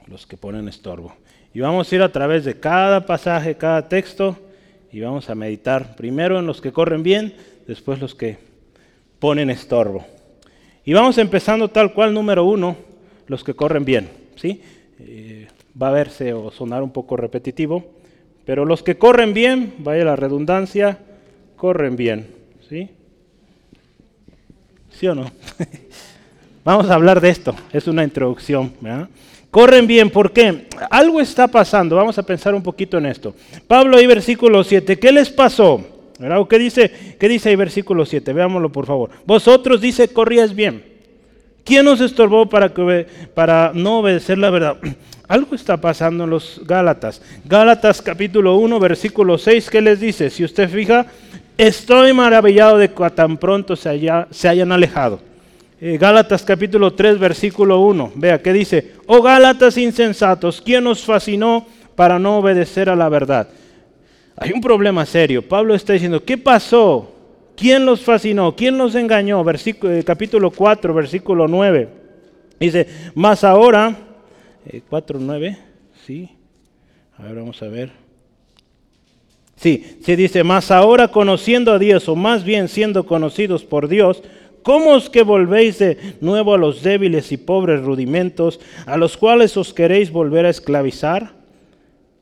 los 0.05 0.27
que 0.27 0.37
ponen 0.37 0.67
estorbo. 0.67 1.15
Y 1.51 1.61
vamos 1.61 1.91
a 1.91 1.95
ir 1.95 2.03
a 2.03 2.11
través 2.11 2.45
de 2.45 2.59
cada 2.59 3.07
pasaje, 3.07 3.57
cada 3.57 3.89
texto, 3.89 4.37
y 4.91 4.99
vamos 4.99 5.31
a 5.31 5.33
meditar 5.33 5.95
primero 5.95 6.37
en 6.37 6.45
los 6.45 6.61
que 6.61 6.71
corren 6.71 7.01
bien, 7.01 7.33
después 7.65 7.99
los 7.99 8.13
que 8.13 8.37
ponen 9.17 9.49
estorbo. 9.49 10.05
Y 10.85 10.93
vamos 10.93 11.17
empezando 11.17 11.69
tal 11.69 11.91
cual, 11.91 12.13
número 12.13 12.45
uno, 12.45 12.77
los 13.25 13.43
que 13.43 13.55
corren 13.55 13.83
bien. 13.83 14.11
¿sí? 14.35 14.61
Eh, 14.99 15.47
va 15.81 15.89
a 15.89 15.91
verse 15.91 16.33
o 16.33 16.51
sonar 16.51 16.83
un 16.83 16.91
poco 16.91 17.17
repetitivo, 17.17 17.85
pero 18.45 18.65
los 18.65 18.83
que 18.83 18.97
corren 18.97 19.33
bien, 19.33 19.75
vaya 19.79 20.05
la 20.05 20.15
redundancia, 20.15 20.99
corren 21.55 21.95
bien. 21.95 22.27
¿Sí? 22.69 22.89
¿Sí 24.91 25.07
o 25.07 25.15
no? 25.15 25.31
Vamos 26.63 26.89
a 26.89 26.95
hablar 26.95 27.21
de 27.21 27.29
esto, 27.29 27.55
es 27.71 27.87
una 27.87 28.03
introducción. 28.03 28.73
¿verdad? 28.81 29.07
Corren 29.51 29.87
bien, 29.87 30.09
¿por 30.09 30.33
qué? 30.33 30.67
Algo 30.89 31.21
está 31.21 31.47
pasando, 31.47 31.95
vamos 31.95 32.17
a 32.17 32.23
pensar 32.23 32.53
un 32.53 32.61
poquito 32.61 32.97
en 32.97 33.05
esto. 33.05 33.33
Pablo 33.67 33.95
ahí 33.95 34.05
versículo 34.05 34.63
7, 34.63 34.99
¿qué 34.99 35.11
les 35.13 35.29
pasó? 35.29 35.81
¿Qué 36.49 36.59
dice, 36.59 36.91
¿Qué 37.17 37.29
dice 37.29 37.49
ahí 37.49 37.55
versículo 37.55 38.05
7? 38.05 38.33
Veámoslo 38.33 38.71
por 38.71 38.85
favor. 38.85 39.09
Vosotros 39.25 39.79
dice, 39.79 40.09
corrías 40.09 40.53
bien. 40.53 40.83
¿Quién 41.63 41.85
nos 41.85 42.01
estorbó 42.01 42.47
para, 42.47 42.73
que, 42.73 43.07
para 43.33 43.71
no 43.73 43.99
obedecer 43.99 44.37
la 44.37 44.49
verdad? 44.49 44.77
Algo 45.27 45.55
está 45.55 45.77
pasando 45.77 46.23
en 46.23 46.29
los 46.29 46.61
Gálatas. 46.65 47.21
Gálatas 47.43 48.01
capítulo 48.01 48.55
1, 48.57 48.79
versículo 48.79 49.37
6, 49.37 49.69
¿qué 49.69 49.81
les 49.81 49.99
dice? 49.99 50.29
Si 50.29 50.43
usted 50.43 50.69
fija, 50.69 51.05
estoy 51.57 52.13
maravillado 52.13 52.77
de 52.77 52.91
que 52.91 53.09
tan 53.09 53.37
pronto 53.37 53.75
se, 53.75 53.89
hayan 53.89 54.71
alejado. 54.71 55.19
Eh, 55.81 55.97
Gálatas 55.99 56.43
capítulo 56.43 56.93
3, 56.93 57.19
versículo 57.19 57.81
1. 57.81 58.13
Vea, 58.15 58.41
¿qué 58.41 58.53
dice? 58.53 58.93
Oh 59.05 59.21
Gálatas 59.21 59.77
insensatos, 59.77 60.61
¿quién 60.61 60.87
os 60.87 61.03
fascinó 61.03 61.67
para 61.95 62.17
no 62.19 62.37
obedecer 62.37 62.89
a 62.89 62.95
la 62.95 63.09
verdad? 63.09 63.47
hay 64.37 64.51
un 64.51 64.61
problema 64.61 65.05
serio. 65.05 65.41
Pablo 65.41 65.73
está 65.73 65.93
diciendo, 65.93 66.23
¿qué 66.23 66.37
pasó? 66.37 67.11
¿Quién 67.55 67.85
los 67.85 68.01
fascinó? 68.01 68.55
¿Quién 68.55 68.77
los 68.77 68.93
engañó? 68.93 69.43
Versículo, 69.43 69.93
eh, 69.93 70.03
capítulo 70.03 70.51
4, 70.51 70.93
versículo 70.93 71.47
9. 71.47 71.89
Dice, 72.59 72.87
más 73.15 73.43
ahora, 73.43 73.95
4, 73.95 74.06
eh, 74.69 74.81
9, 75.19 75.57
sí. 76.05 76.29
A 77.17 77.23
ver, 77.23 77.35
vamos 77.35 77.61
a 77.61 77.67
ver. 77.67 77.91
Sí, 79.55 79.97
se 80.03 80.15
dice, 80.15 80.43
más 80.43 80.69
ahora 80.69 81.07
conociendo 81.07 81.71
a 81.71 81.79
Dios, 81.79 82.07
o 82.07 82.15
más 82.15 82.43
bien 82.43 82.67
siendo 82.67 83.05
conocidos 83.05 83.63
por 83.63 83.87
Dios, 83.87 84.21
¿cómo 84.61 84.95
es 84.95 85.09
que 85.09 85.23
volvéis 85.23 85.79
de 85.79 85.97
nuevo 86.21 86.53
a 86.53 86.57
los 86.57 86.83
débiles 86.83 87.31
y 87.31 87.37
pobres 87.37 87.81
rudimentos, 87.81 88.59
a 88.85 88.97
los 88.97 89.17
cuales 89.17 89.57
os 89.57 89.73
queréis 89.73 90.11
volver 90.11 90.45
a 90.45 90.51
esclavizar? 90.51 91.33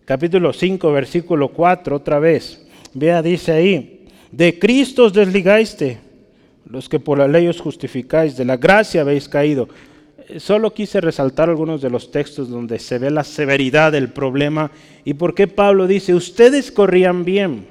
Capítulo 0.05 0.53
5, 0.53 0.91
versículo 0.93 1.49
4, 1.49 1.95
otra 1.95 2.19
vez. 2.19 2.65
Vea, 2.93 3.21
dice 3.21 3.51
ahí, 3.51 4.05
de 4.31 4.57
Cristo 4.57 5.05
os 5.05 5.13
desligaste, 5.13 5.99
los 6.69 6.87
que 6.87 6.99
por 6.99 7.17
la 7.17 7.27
ley 7.27 7.47
os 7.47 7.59
justificáis, 7.59 8.37
de 8.37 8.45
la 8.45 8.55
gracia 8.55 9.01
habéis 9.01 9.27
caído 9.27 9.67
solo 10.39 10.73
quise 10.73 11.01
resaltar 11.01 11.49
algunos 11.49 11.81
de 11.81 11.89
los 11.89 12.11
textos 12.11 12.49
donde 12.49 12.79
se 12.79 12.97
ve 12.97 13.11
la 13.11 13.23
severidad 13.23 13.91
del 13.91 14.09
problema 14.09 14.71
y 15.03 15.13
por 15.13 15.33
qué 15.35 15.47
Pablo 15.47 15.87
dice, 15.87 16.13
ustedes 16.13 16.71
corrían 16.71 17.25
bien. 17.25 17.67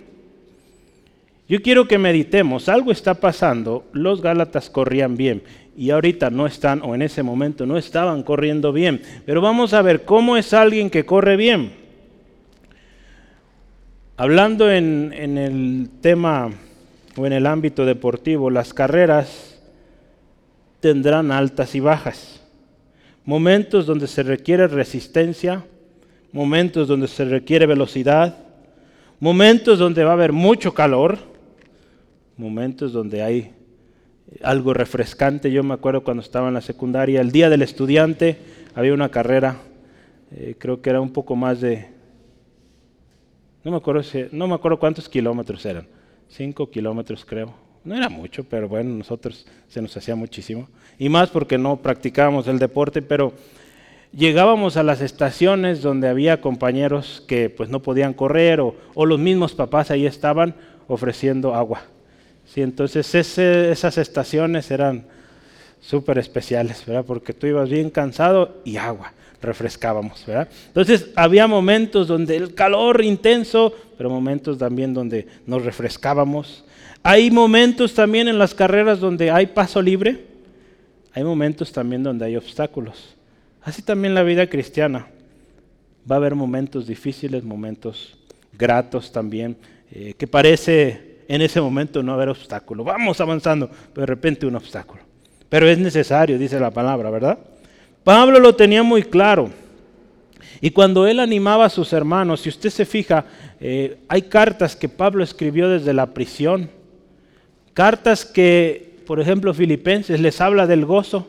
Yo 1.48 1.60
quiero 1.60 1.86
que 1.86 1.98
meditemos, 1.98 2.68
algo 2.68 2.90
está 2.90 3.14
pasando, 3.14 3.84
los 3.92 4.22
Gálatas 4.22 4.70
corrían 4.70 5.16
bien 5.16 5.42
y 5.76 5.90
ahorita 5.90 6.30
no 6.30 6.46
están, 6.46 6.80
o 6.82 6.94
en 6.94 7.02
ese 7.02 7.22
momento 7.22 7.66
no 7.66 7.76
estaban 7.76 8.22
corriendo 8.22 8.72
bien, 8.72 9.02
pero 9.26 9.40
vamos 9.40 9.74
a 9.74 9.82
ver 9.82 10.04
cómo 10.04 10.36
es 10.36 10.54
alguien 10.54 10.88
que 10.88 11.04
corre 11.04 11.36
bien. 11.36 11.72
Hablando 14.16 14.70
en, 14.70 15.12
en 15.12 15.36
el 15.38 15.90
tema 16.00 16.50
o 17.16 17.26
en 17.26 17.32
el 17.32 17.46
ámbito 17.46 17.84
deportivo, 17.84 18.48
las 18.48 18.72
carreras 18.72 19.60
tendrán 20.80 21.32
altas 21.32 21.74
y 21.74 21.80
bajas 21.80 22.43
momentos 23.24 23.86
donde 23.86 24.06
se 24.06 24.22
requiere 24.22 24.66
resistencia, 24.68 25.64
momentos 26.32 26.88
donde 26.88 27.08
se 27.08 27.24
requiere 27.24 27.66
velocidad, 27.66 28.36
momentos 29.20 29.78
donde 29.78 30.04
va 30.04 30.10
a 30.10 30.14
haber 30.14 30.32
mucho 30.32 30.74
calor, 30.74 31.18
momentos 32.36 32.92
donde 32.92 33.22
hay 33.22 33.52
algo 34.42 34.74
refrescante. 34.74 35.50
Yo 35.50 35.62
me 35.62 35.74
acuerdo 35.74 36.02
cuando 36.02 36.22
estaba 36.22 36.48
en 36.48 36.54
la 36.54 36.60
secundaria, 36.60 37.20
el 37.20 37.30
día 37.30 37.48
del 37.48 37.62
estudiante 37.62 38.36
había 38.74 38.92
una 38.92 39.08
carrera, 39.08 39.56
eh, 40.32 40.56
creo 40.58 40.82
que 40.82 40.90
era 40.90 41.00
un 41.00 41.12
poco 41.12 41.36
más 41.36 41.60
de, 41.60 41.88
no 43.62 43.70
me 43.70 43.76
acuerdo, 43.76 44.02
no 44.32 44.48
me 44.48 44.54
acuerdo 44.54 44.78
cuántos 44.78 45.08
kilómetros 45.08 45.64
eran, 45.64 45.86
cinco 46.28 46.70
kilómetros 46.70 47.24
creo, 47.24 47.54
no 47.84 47.94
era 47.94 48.08
mucho, 48.08 48.44
pero 48.44 48.68
bueno, 48.68 48.90
nosotros 48.96 49.46
se 49.68 49.82
nos 49.82 49.96
hacía 49.96 50.16
muchísimo. 50.16 50.68
Y 50.98 51.08
más 51.08 51.30
porque 51.30 51.58
no 51.58 51.76
practicábamos 51.76 52.46
el 52.48 52.58
deporte, 52.58 53.02
pero 53.02 53.34
llegábamos 54.16 54.76
a 54.76 54.82
las 54.82 55.00
estaciones 55.00 55.82
donde 55.82 56.08
había 56.08 56.40
compañeros 56.40 57.22
que 57.26 57.50
pues 57.50 57.68
no 57.68 57.82
podían 57.82 58.14
correr 58.14 58.60
o, 58.60 58.74
los 58.94 59.18
mismos 59.18 59.54
papás 59.54 59.90
ahí 59.90 60.06
estaban 60.06 60.54
ofreciendo 60.88 61.54
agua. 61.54 61.82
Sí, 62.46 62.62
entonces 62.62 63.14
esas 63.14 63.98
estaciones 63.98 64.70
eran 64.70 65.06
súper 65.80 66.18
especiales, 66.18 66.84
¿verdad? 66.86 67.04
Porque 67.04 67.32
tú 67.32 67.46
ibas 67.46 67.68
bien 67.68 67.90
cansado 67.90 68.60
y 68.64 68.76
agua, 68.76 69.12
refrescábamos, 69.42 70.24
¿verdad? 70.26 70.48
Entonces 70.68 71.10
había 71.16 71.46
momentos 71.46 72.06
donde 72.06 72.36
el 72.36 72.54
calor 72.54 73.02
intenso, 73.02 73.74
pero 73.96 74.10
momentos 74.10 74.58
también 74.58 74.94
donde 74.94 75.26
nos 75.46 75.64
refrescábamos. 75.64 76.64
Hay 77.06 77.30
momentos 77.30 77.92
también 77.92 78.28
en 78.28 78.38
las 78.38 78.54
carreras 78.54 78.98
donde 78.98 79.30
hay 79.30 79.48
paso 79.48 79.82
libre, 79.82 80.24
hay 81.12 81.22
momentos 81.22 81.70
también 81.70 82.02
donde 82.02 82.24
hay 82.24 82.34
obstáculos. 82.34 83.14
Así 83.60 83.82
también 83.82 84.14
la 84.14 84.22
vida 84.22 84.48
cristiana. 84.48 85.06
Va 86.10 86.16
a 86.16 86.18
haber 86.18 86.34
momentos 86.34 86.86
difíciles, 86.86 87.44
momentos 87.44 88.16
gratos 88.54 89.12
también, 89.12 89.54
eh, 89.92 90.14
que 90.16 90.26
parece 90.26 91.18
en 91.28 91.42
ese 91.42 91.60
momento 91.60 92.02
no 92.02 92.14
haber 92.14 92.30
obstáculo. 92.30 92.84
Vamos 92.84 93.20
avanzando, 93.20 93.68
pero 93.92 94.06
de 94.06 94.06
repente 94.06 94.46
un 94.46 94.56
obstáculo. 94.56 95.02
Pero 95.50 95.68
es 95.68 95.76
necesario, 95.76 96.38
dice 96.38 96.58
la 96.58 96.70
palabra, 96.70 97.10
¿verdad? 97.10 97.38
Pablo 98.02 98.40
lo 98.40 98.56
tenía 98.56 98.82
muy 98.82 99.02
claro. 99.02 99.50
Y 100.58 100.70
cuando 100.70 101.06
él 101.06 101.20
animaba 101.20 101.66
a 101.66 101.70
sus 101.70 101.92
hermanos, 101.92 102.40
si 102.40 102.48
usted 102.48 102.70
se 102.70 102.86
fija, 102.86 103.26
eh, 103.60 103.98
hay 104.08 104.22
cartas 104.22 104.74
que 104.74 104.88
Pablo 104.88 105.22
escribió 105.22 105.68
desde 105.68 105.92
la 105.92 106.06
prisión 106.06 106.70
Cartas 107.74 108.24
que, 108.24 109.00
por 109.06 109.20
ejemplo, 109.20 109.52
Filipenses 109.52 110.20
les 110.20 110.40
habla 110.40 110.66
del 110.66 110.84
gozo. 110.84 111.28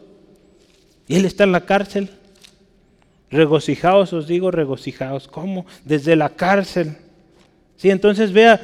Y 1.08 1.16
él 1.16 1.26
está 1.26 1.44
en 1.44 1.52
la 1.52 1.66
cárcel. 1.66 2.10
Regocijaos, 3.32 4.14
os 4.14 4.28
digo, 4.28 4.52
regocijaos. 4.52 5.28
¿Cómo? 5.28 5.66
Desde 5.84 6.16
la 6.16 6.30
cárcel. 6.30 6.96
Sí, 7.78 7.90
entonces 7.90 8.32
vea, 8.32 8.62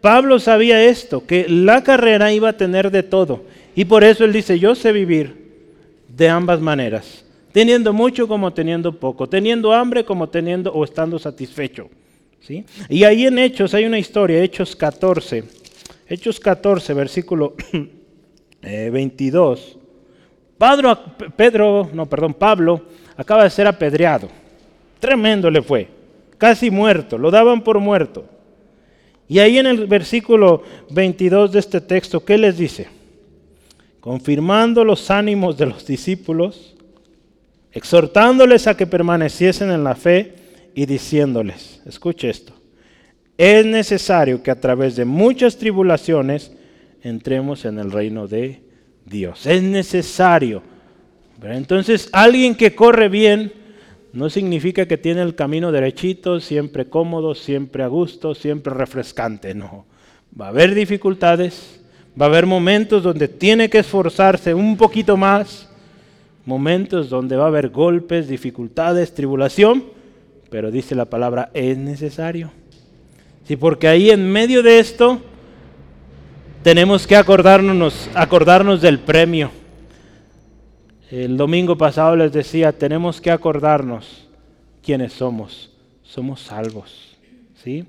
Pablo 0.00 0.38
sabía 0.38 0.84
esto, 0.84 1.26
que 1.26 1.48
la 1.48 1.82
carrera 1.82 2.32
iba 2.32 2.50
a 2.50 2.56
tener 2.56 2.90
de 2.90 3.02
todo. 3.02 3.44
Y 3.74 3.84
por 3.84 4.04
eso 4.04 4.24
él 4.24 4.32
dice, 4.32 4.58
yo 4.58 4.74
sé 4.74 4.92
vivir 4.92 5.40
de 6.08 6.28
ambas 6.28 6.60
maneras. 6.60 7.24
Teniendo 7.52 7.92
mucho 7.92 8.28
como 8.28 8.52
teniendo 8.52 8.92
poco. 8.98 9.28
Teniendo 9.28 9.72
hambre 9.72 10.04
como 10.04 10.28
teniendo 10.28 10.72
o 10.72 10.84
estando 10.84 11.18
satisfecho. 11.18 11.88
¿Sí? 12.40 12.64
Y 12.88 13.04
ahí 13.04 13.26
en 13.26 13.38
Hechos 13.38 13.74
hay 13.74 13.84
una 13.84 13.98
historia, 13.98 14.42
Hechos 14.42 14.74
14. 14.74 15.44
Hechos 16.10 16.40
14, 16.40 16.92
versículo 16.92 17.54
22. 18.62 19.76
Eh, 20.62 20.76
Pedro, 21.34 21.88
no, 21.94 22.04
perdón, 22.04 22.34
Pablo 22.34 22.82
acaba 23.16 23.44
de 23.44 23.50
ser 23.50 23.66
apedreado. 23.66 24.28
Tremendo 24.98 25.50
le 25.50 25.62
fue. 25.62 25.88
Casi 26.36 26.70
muerto. 26.70 27.16
Lo 27.16 27.30
daban 27.30 27.64
por 27.64 27.78
muerto. 27.78 28.26
Y 29.28 29.38
ahí 29.38 29.56
en 29.56 29.66
el 29.66 29.86
versículo 29.86 30.62
22 30.90 31.52
de 31.52 31.60
este 31.60 31.80
texto, 31.80 32.22
¿qué 32.22 32.36
les 32.36 32.58
dice? 32.58 32.88
Confirmando 34.00 34.84
los 34.84 35.10
ánimos 35.10 35.56
de 35.56 35.66
los 35.66 35.86
discípulos, 35.86 36.74
exhortándoles 37.72 38.66
a 38.66 38.76
que 38.76 38.86
permaneciesen 38.86 39.70
en 39.70 39.84
la 39.84 39.94
fe 39.94 40.34
y 40.74 40.84
diciéndoles, 40.84 41.80
escuche 41.86 42.28
esto, 42.28 42.52
es 43.40 43.64
necesario 43.64 44.42
que 44.42 44.50
a 44.50 44.60
través 44.60 44.96
de 44.96 45.06
muchas 45.06 45.56
tribulaciones 45.56 46.52
entremos 47.02 47.64
en 47.64 47.78
el 47.78 47.90
reino 47.90 48.28
de 48.28 48.60
Dios. 49.06 49.46
Es 49.46 49.62
necesario. 49.62 50.62
Entonces, 51.42 52.10
alguien 52.12 52.54
que 52.54 52.74
corre 52.74 53.08
bien 53.08 53.50
no 54.12 54.28
significa 54.28 54.84
que 54.84 54.98
tiene 54.98 55.22
el 55.22 55.36
camino 55.36 55.72
derechito, 55.72 56.38
siempre 56.38 56.90
cómodo, 56.90 57.34
siempre 57.34 57.82
a 57.82 57.86
gusto, 57.86 58.34
siempre 58.34 58.74
refrescante. 58.74 59.54
No. 59.54 59.86
Va 60.38 60.48
a 60.48 60.50
haber 60.50 60.74
dificultades, 60.74 61.80
va 62.20 62.26
a 62.26 62.28
haber 62.28 62.44
momentos 62.44 63.02
donde 63.02 63.26
tiene 63.26 63.70
que 63.70 63.78
esforzarse 63.78 64.52
un 64.52 64.76
poquito 64.76 65.16
más, 65.16 65.66
momentos 66.44 67.08
donde 67.08 67.36
va 67.36 67.44
a 67.44 67.48
haber 67.48 67.70
golpes, 67.70 68.28
dificultades, 68.28 69.14
tribulación, 69.14 69.84
pero 70.50 70.70
dice 70.70 70.94
la 70.94 71.06
palabra, 71.06 71.50
es 71.54 71.78
necesario. 71.78 72.59
Sí, 73.50 73.56
porque 73.56 73.88
ahí 73.88 74.10
en 74.10 74.30
medio 74.30 74.62
de 74.62 74.78
esto 74.78 75.20
tenemos 76.62 77.04
que 77.04 77.16
acordarnos, 77.16 78.08
acordarnos 78.14 78.80
del 78.80 79.00
premio. 79.00 79.50
El 81.10 81.36
domingo 81.36 81.76
pasado 81.76 82.14
les 82.14 82.30
decía, 82.30 82.70
tenemos 82.70 83.20
que 83.20 83.32
acordarnos 83.32 84.28
quiénes 84.84 85.14
somos. 85.14 85.72
Somos 86.04 86.42
salvos. 86.42 87.18
¿sí? 87.64 87.86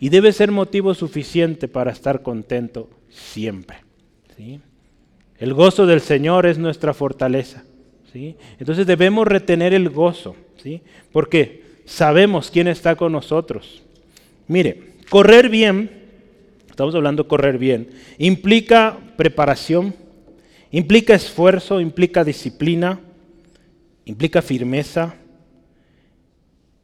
Y 0.00 0.10
debe 0.10 0.34
ser 0.34 0.50
motivo 0.50 0.92
suficiente 0.92 1.66
para 1.66 1.92
estar 1.92 2.20
contento 2.20 2.90
siempre. 3.08 3.78
¿sí? 4.36 4.60
El 5.38 5.54
gozo 5.54 5.86
del 5.86 6.02
Señor 6.02 6.44
es 6.44 6.58
nuestra 6.58 6.92
fortaleza. 6.92 7.64
¿sí? 8.12 8.36
Entonces 8.58 8.86
debemos 8.86 9.26
retener 9.26 9.72
el 9.72 9.88
gozo. 9.88 10.36
¿sí? 10.62 10.82
Porque 11.10 11.62
sabemos 11.86 12.50
quién 12.50 12.68
está 12.68 12.96
con 12.96 13.12
nosotros. 13.12 13.82
Mire, 14.46 14.89
correr 15.10 15.48
bien, 15.48 15.90
estamos 16.70 16.94
hablando 16.94 17.24
de 17.24 17.28
correr 17.28 17.58
bien, 17.58 17.90
implica 18.16 18.96
preparación, 19.16 19.94
implica 20.70 21.14
esfuerzo, 21.14 21.80
implica 21.80 22.24
disciplina, 22.24 23.00
implica 24.04 24.40
firmeza, 24.40 25.16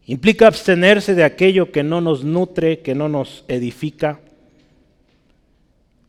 implica 0.06 0.48
abstenerse 0.48 1.14
de 1.14 1.22
aquello 1.22 1.70
que 1.70 1.84
no 1.84 2.00
nos 2.00 2.24
nutre, 2.24 2.80
que 2.80 2.96
no 2.96 3.08
nos 3.08 3.44
edifica, 3.46 4.20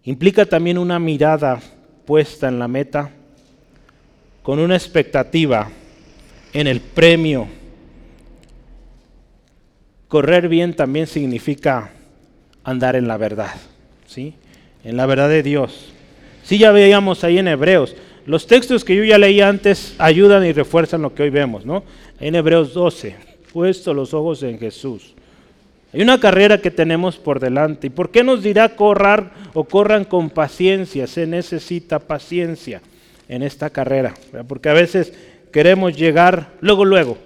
implica 0.04 0.48
también 0.48 0.80
una 0.80 1.00
mirada 1.00 1.62
puesta 2.06 2.48
en 2.48 2.58
la 2.58 2.68
meta, 2.68 3.12
con 4.42 4.58
una 4.60 4.76
expectativa 4.76 5.70
en 6.52 6.66
el 6.66 6.82
premio. 6.82 7.48
Correr 10.08 10.48
bien 10.48 10.74
también 10.74 11.06
significa 11.06 11.92
andar 12.68 12.98
en 12.98 13.08
la 13.08 13.16
verdad, 13.16 13.56
¿sí? 14.08 14.34
En 14.84 14.98
la 14.98 15.06
verdad 15.06 15.30
de 15.30 15.42
Dios. 15.42 15.94
Sí, 16.44 16.58
ya 16.58 16.72
veíamos 16.72 17.24
ahí 17.24 17.40
en 17.40 17.48
Hebreos. 17.48 17.96
Los 18.26 18.46
textos 18.46 18.84
que 18.84 18.94
yo 18.94 19.06
ya 19.06 19.18
leí 19.18 19.40
antes 19.40 19.96
ayudan 19.98 20.46
y 20.46 20.52
refuerzan 20.52 21.02
lo 21.02 21.16
que 21.16 21.24
hoy 21.24 21.30
vemos, 21.30 21.66
¿no? 21.66 21.86
En 22.20 22.36
Hebreos 22.36 22.74
12, 22.74 23.16
puesto 23.54 23.94
los 23.94 24.14
ojos 24.14 24.44
en 24.44 24.60
Jesús. 24.60 25.14
Hay 25.94 26.02
una 26.02 26.20
carrera 26.20 26.58
que 26.58 26.70
tenemos 26.70 27.16
por 27.16 27.40
delante. 27.40 27.88
¿Y 27.88 27.90
por 27.90 28.12
qué 28.12 28.22
nos 28.22 28.44
dirá 28.44 28.76
correr 28.76 29.30
o 29.54 29.64
corran 29.64 30.04
con 30.04 30.30
paciencia? 30.30 31.08
Se 31.08 31.26
necesita 31.26 32.00
paciencia 32.00 32.82
en 33.30 33.44
esta 33.44 33.70
carrera. 33.70 34.14
Porque 34.50 34.68
a 34.68 34.74
veces 34.74 35.14
queremos 35.54 35.96
llegar 35.96 36.52
luego, 36.60 36.84
luego. 36.84 37.18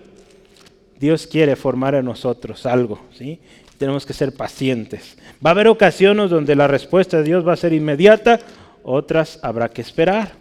Dios 1.00 1.26
quiere 1.26 1.56
formar 1.56 1.96
en 1.96 2.06
nosotros 2.06 2.68
algo, 2.68 3.02
¿sí? 3.18 3.40
Tenemos 3.80 4.06
que 4.06 4.14
ser 4.14 4.36
pacientes. 4.36 5.18
Va 5.44 5.50
a 5.50 5.54
haber 5.54 5.68
ocasiones 5.68 6.30
donde 6.30 6.56
la 6.56 6.68
respuesta 6.68 7.18
de 7.18 7.24
Dios 7.24 7.48
va 7.48 7.54
a 7.54 7.58
ser 7.58 7.74
inmediata, 7.74 8.40
otras 8.84 9.40
habrá 9.42 9.70
que 9.70 9.82
esperar 9.82 10.34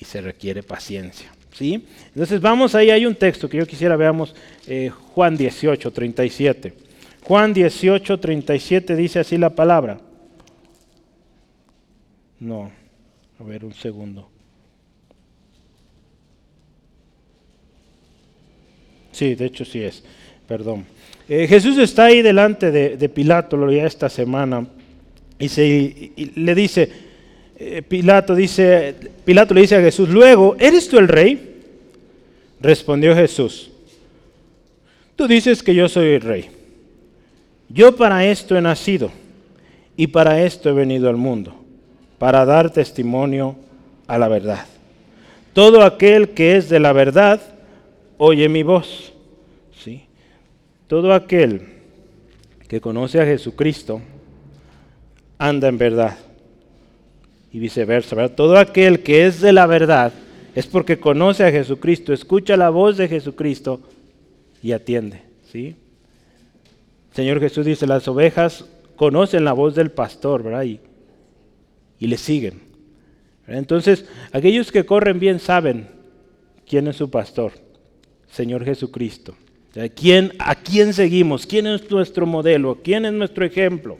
y 0.00 0.04
se 0.04 0.20
requiere 0.20 0.62
paciencia, 0.62 1.32
¿sí? 1.52 1.86
Entonces 2.08 2.40
vamos 2.40 2.74
ahí, 2.74 2.90
hay 2.90 3.04
un 3.04 3.16
texto 3.16 3.48
que 3.48 3.58
yo 3.58 3.66
quisiera 3.66 3.96
veamos, 3.96 4.34
eh, 4.66 4.90
Juan 5.14 5.36
18, 5.36 5.90
37. 5.90 6.74
Juan 7.24 7.52
18, 7.52 8.18
37 8.18 8.96
dice 8.96 9.20
así 9.20 9.38
la 9.38 9.50
palabra. 9.50 10.00
No, 12.38 12.70
a 13.38 13.44
ver 13.44 13.64
un 13.64 13.74
segundo. 13.74 14.28
Sí, 19.12 19.34
de 19.34 19.46
hecho 19.46 19.64
sí 19.64 19.82
es, 19.82 20.02
perdón. 20.48 20.84
Eh, 21.28 21.46
Jesús 21.46 21.78
está 21.78 22.06
ahí 22.06 22.22
delante 22.22 22.70
de, 22.70 23.08
Pilato, 23.08 23.56
lo 23.56 23.70
esta 23.70 24.08
semana, 24.08 24.66
y, 25.38 26.30
le 26.36 26.54
dice, 26.54 26.90
eh, 27.56 27.82
Pilato 27.82 28.34
dice, 28.34 28.94
Pilato 29.24 29.54
le 29.54 29.62
dice 29.62 29.76
a 29.76 29.80
Jesús, 29.80 30.08
luego, 30.08 30.56
¿eres 30.58 30.88
tú 30.88 30.98
el 30.98 31.08
rey? 31.08 31.60
Respondió 32.60 33.14
Jesús, 33.14 33.70
tú 35.16 35.26
dices 35.26 35.62
que 35.62 35.74
yo 35.74 35.88
soy 35.88 36.14
el 36.14 36.20
rey. 36.20 36.50
Yo 37.68 37.96
para 37.96 38.26
esto 38.26 38.56
he 38.56 38.60
nacido 38.60 39.10
y 39.96 40.08
para 40.08 40.42
esto 40.42 40.68
he 40.68 40.72
venido 40.72 41.08
al 41.08 41.16
mundo, 41.16 41.54
para 42.18 42.44
dar 42.44 42.70
testimonio 42.70 43.56
a 44.06 44.18
la 44.18 44.28
verdad. 44.28 44.66
Todo 45.54 45.82
aquel 45.82 46.30
que 46.30 46.56
es 46.56 46.68
de 46.68 46.80
la 46.80 46.92
verdad, 46.92 47.40
oye 48.18 48.48
mi 48.48 48.62
voz. 48.62 49.11
Todo 50.92 51.14
aquel 51.14 51.62
que 52.68 52.82
conoce 52.82 53.18
a 53.18 53.24
Jesucristo 53.24 54.02
anda 55.38 55.68
en 55.68 55.78
verdad. 55.78 56.18
Y 57.50 57.60
viceversa, 57.60 58.14
¿verdad? 58.14 58.36
Todo 58.36 58.58
aquel 58.58 59.02
que 59.02 59.24
es 59.24 59.40
de 59.40 59.54
la 59.54 59.64
verdad 59.64 60.12
es 60.54 60.66
porque 60.66 61.00
conoce 61.00 61.44
a 61.44 61.50
Jesucristo, 61.50 62.12
escucha 62.12 62.58
la 62.58 62.68
voz 62.68 62.98
de 62.98 63.08
Jesucristo 63.08 63.80
y 64.62 64.72
atiende. 64.72 65.22
¿sí? 65.50 65.76
Señor 67.14 67.40
Jesús 67.40 67.64
dice, 67.64 67.86
las 67.86 68.06
ovejas 68.06 68.66
conocen 68.94 69.46
la 69.46 69.54
voz 69.54 69.74
del 69.74 69.92
pastor, 69.92 70.42
¿verdad? 70.42 70.64
Y, 70.64 70.78
le 72.06 72.18
siguen. 72.18 72.60
Entonces, 73.46 74.04
aquellos 74.30 74.70
que 74.70 74.84
corren 74.84 75.18
bien 75.18 75.38
saben 75.38 75.88
quién 76.68 76.86
es 76.86 76.96
su 76.96 77.08
pastor. 77.10 77.52
Señor 78.30 78.66
Jesucristo. 78.66 79.34
¿A 79.76 79.88
quién, 79.88 80.32
¿A 80.38 80.54
quién 80.54 80.92
seguimos? 80.92 81.46
¿Quién 81.46 81.66
es 81.66 81.90
nuestro 81.90 82.26
modelo? 82.26 82.78
¿Quién 82.82 83.06
es 83.06 83.12
nuestro 83.12 83.44
ejemplo? 83.44 83.96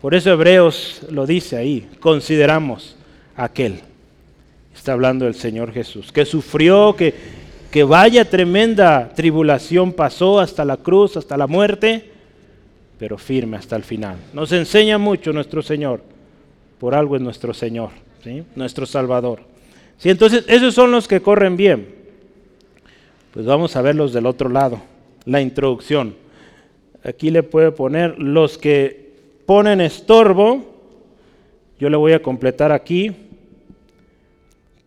Por 0.00 0.14
eso 0.14 0.30
Hebreos 0.30 1.02
lo 1.10 1.26
dice 1.26 1.56
ahí, 1.56 1.88
consideramos 2.00 2.96
aquel. 3.36 3.80
Está 4.74 4.94
hablando 4.94 5.26
del 5.26 5.34
Señor 5.34 5.72
Jesús, 5.72 6.10
que 6.10 6.24
sufrió, 6.24 6.96
que, 6.96 7.14
que 7.70 7.84
vaya 7.84 8.28
tremenda 8.28 9.12
tribulación 9.14 9.92
pasó 9.92 10.40
hasta 10.40 10.64
la 10.64 10.78
cruz, 10.78 11.16
hasta 11.16 11.36
la 11.36 11.46
muerte, 11.46 12.10
pero 12.98 13.16
firme 13.18 13.56
hasta 13.56 13.76
el 13.76 13.84
final. 13.84 14.16
Nos 14.32 14.50
enseña 14.50 14.98
mucho 14.98 15.32
nuestro 15.32 15.62
Señor, 15.62 16.02
por 16.80 16.96
algo 16.96 17.14
es 17.14 17.22
nuestro 17.22 17.54
Señor, 17.54 17.90
¿sí? 18.24 18.42
nuestro 18.56 18.86
Salvador. 18.86 19.42
¿Sí? 19.98 20.10
Entonces, 20.10 20.44
esos 20.48 20.74
son 20.74 20.90
los 20.90 21.06
que 21.06 21.20
corren 21.20 21.56
bien. 21.56 22.01
Pues 23.32 23.46
vamos 23.46 23.76
a 23.76 23.82
verlos 23.82 24.12
del 24.12 24.26
otro 24.26 24.50
lado, 24.50 24.78
la 25.24 25.40
introducción. 25.40 26.14
Aquí 27.02 27.30
le 27.30 27.42
puede 27.42 27.72
poner 27.72 28.18
los 28.18 28.58
que 28.58 29.14
ponen 29.46 29.80
estorbo, 29.80 30.62
yo 31.80 31.88
le 31.88 31.96
voy 31.96 32.12
a 32.12 32.22
completar 32.22 32.72
aquí, 32.72 33.10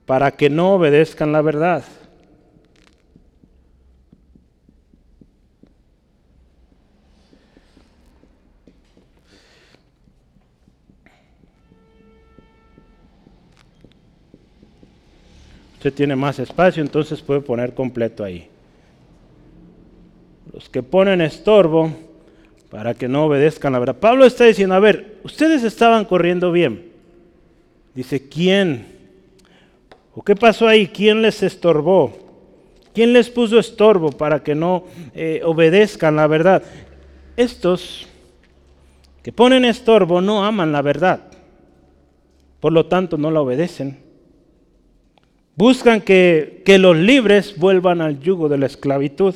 para 0.06 0.30
que 0.30 0.52
no 0.52 0.76
obedezcan 0.76 1.32
la 1.32 1.42
verdad. 1.42 1.84
Tiene 15.91 16.15
más 16.15 16.39
espacio, 16.39 16.82
entonces 16.82 17.21
puede 17.21 17.41
poner 17.41 17.74
completo 17.74 18.24
ahí. 18.24 18.48
Los 20.54 20.69
que 20.69 20.84
ponen 20.84 21.21
estorbo 21.21 21.91
para 22.69 22.93
que 22.93 23.08
no 23.08 23.26
obedezcan 23.26 23.74
la 23.74 23.80
verdad. 23.80 23.98
Pablo 23.98 24.26
está 24.26 24.45
diciendo, 24.45 24.76
a 24.76 24.80
ver, 24.80 25.19
ustedes 25.24 25.63
estaban 25.63 26.06
corriendo 26.06 26.52
bien. 26.52 26.91
Dice, 27.93 28.28
¿quién? 28.28 28.86
¿O 30.13 30.24
qué 30.24 30.36
pasó 30.36 30.67
ahí? 30.67 30.88
¿Quién 30.88 31.21
les 31.21 31.43
estorbó? 31.43 32.17
¿Quién 32.93 33.12
les 33.12 33.30
puso 33.30 33.60
estorbo 33.60 34.12
para 34.12 34.43
que 34.43 34.56
no 34.56 34.86
eh, 35.13 35.41
obedezcan 35.43 36.15
la 36.15 36.28
verdad? 36.28 36.63
Estos 37.36 38.08
que 39.21 39.34
ponen 39.34 39.65
estorbo 39.65 40.21
no 40.21 40.45
aman 40.45 40.71
la 40.71 40.82
verdad. 40.82 41.21
Por 42.60 42.71
lo 42.71 42.86
tanto, 42.86 43.17
no 43.17 43.32
la 43.32 43.41
obedecen. 43.41 44.05
Buscan 45.58 46.02
que, 46.02 46.63
los 46.80 46.98
libres 46.98 47.56
vuelvan 47.58 48.02
al 48.02 48.20
yugo 48.20 48.50
de 48.50 48.58
la 48.58 48.65
esclavitud. 48.65 49.34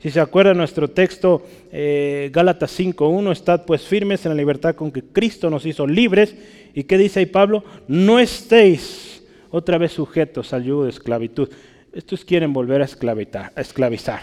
Si 0.00 0.10
se 0.10 0.18
acuerda 0.18 0.54
nuestro 0.54 0.88
texto, 0.88 1.46
eh, 1.70 2.30
Gálatas 2.32 2.76
5.1, 2.76 3.30
estad 3.30 3.64
pues 3.64 3.82
firmes 3.82 4.26
en 4.26 4.30
la 4.30 4.36
libertad 4.36 4.74
con 4.74 4.90
que 4.90 5.04
Cristo 5.04 5.50
nos 5.50 5.64
hizo 5.64 5.86
libres. 5.86 6.34
¿Y 6.74 6.82
qué 6.82 6.98
dice 6.98 7.20
ahí 7.20 7.26
Pablo? 7.26 7.62
No 7.86 8.18
estéis 8.18 9.22
otra 9.50 9.78
vez 9.78 9.92
sujetos 9.92 10.52
al 10.52 10.64
yugo 10.64 10.82
de 10.82 10.90
esclavitud. 10.90 11.48
Estos 11.92 12.24
quieren 12.24 12.52
volver 12.52 12.82
a, 12.82 12.86
esclavizar. 12.86 14.22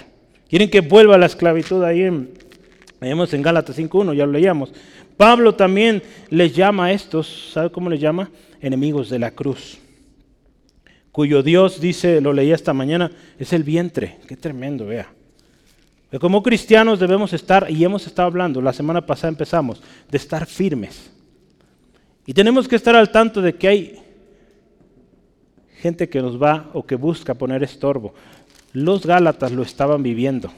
Quieren 0.50 0.70
que 0.70 0.82
vuelva 0.82 1.18
la 1.18 1.28
esclavitud 1.28 1.82
ahí 1.84 2.02
en, 2.02 2.32
leemos 3.00 3.34
en 3.34 3.44
Gálatas 3.44 3.80
5.1, 3.80 4.14
ya 4.14 4.26
lo 4.26 4.34
leíamos. 4.34 4.74
Pablo 5.16 5.56
también 5.56 6.04
les 6.30 6.54
llama 6.54 6.86
a 6.86 6.92
estos, 6.92 7.52
¿sabe 7.54 7.72
cómo 7.72 7.90
les 7.90 8.02
llama? 8.02 8.30
Enemigos 8.60 9.10
de 9.10 9.20
la 9.20 9.32
cruz 9.32 9.80
cuyo 11.12 11.44
Dios 11.44 11.80
dice, 11.80 12.22
lo 12.22 12.34
leí 12.34 12.52
esta 12.52 12.74
mañana, 12.74 13.12
es 13.38 13.54
el 13.54 13.64
vientre. 13.64 14.18
Qué 14.28 14.36
tremendo, 14.36 14.86
vea. 14.86 15.12
Como 16.20 16.42
cristianos 16.42 17.00
debemos 17.00 17.34
estar, 17.34 17.70
y 17.70 17.84
hemos 17.84 18.08
estado 18.08 18.28
hablando, 18.28 18.62
la 18.62 18.74
semana 18.74 19.06
pasada 19.06 19.30
empezamos, 19.30 19.82
de 20.10 20.18
estar 20.18 20.46
firmes. 20.46 21.12
Y 22.26 22.34
tenemos 22.34 22.68
que 22.68 22.76
estar 22.76 22.96
al 22.96 23.12
tanto 23.12 23.42
de 23.42 23.56
que 23.56 23.68
hay 23.68 24.00
gente 25.78 26.10
que 26.10 26.22
nos 26.22 26.42
va 26.42 26.70
o 26.74 26.86
que 26.86 26.96
busca 26.96 27.34
poner 27.34 27.64
estorbo. 27.64 28.14
Los 28.74 29.06
Gálatas 29.06 29.52
lo 29.52 29.64
estaban 29.64 30.04
viviendo. 30.04 30.52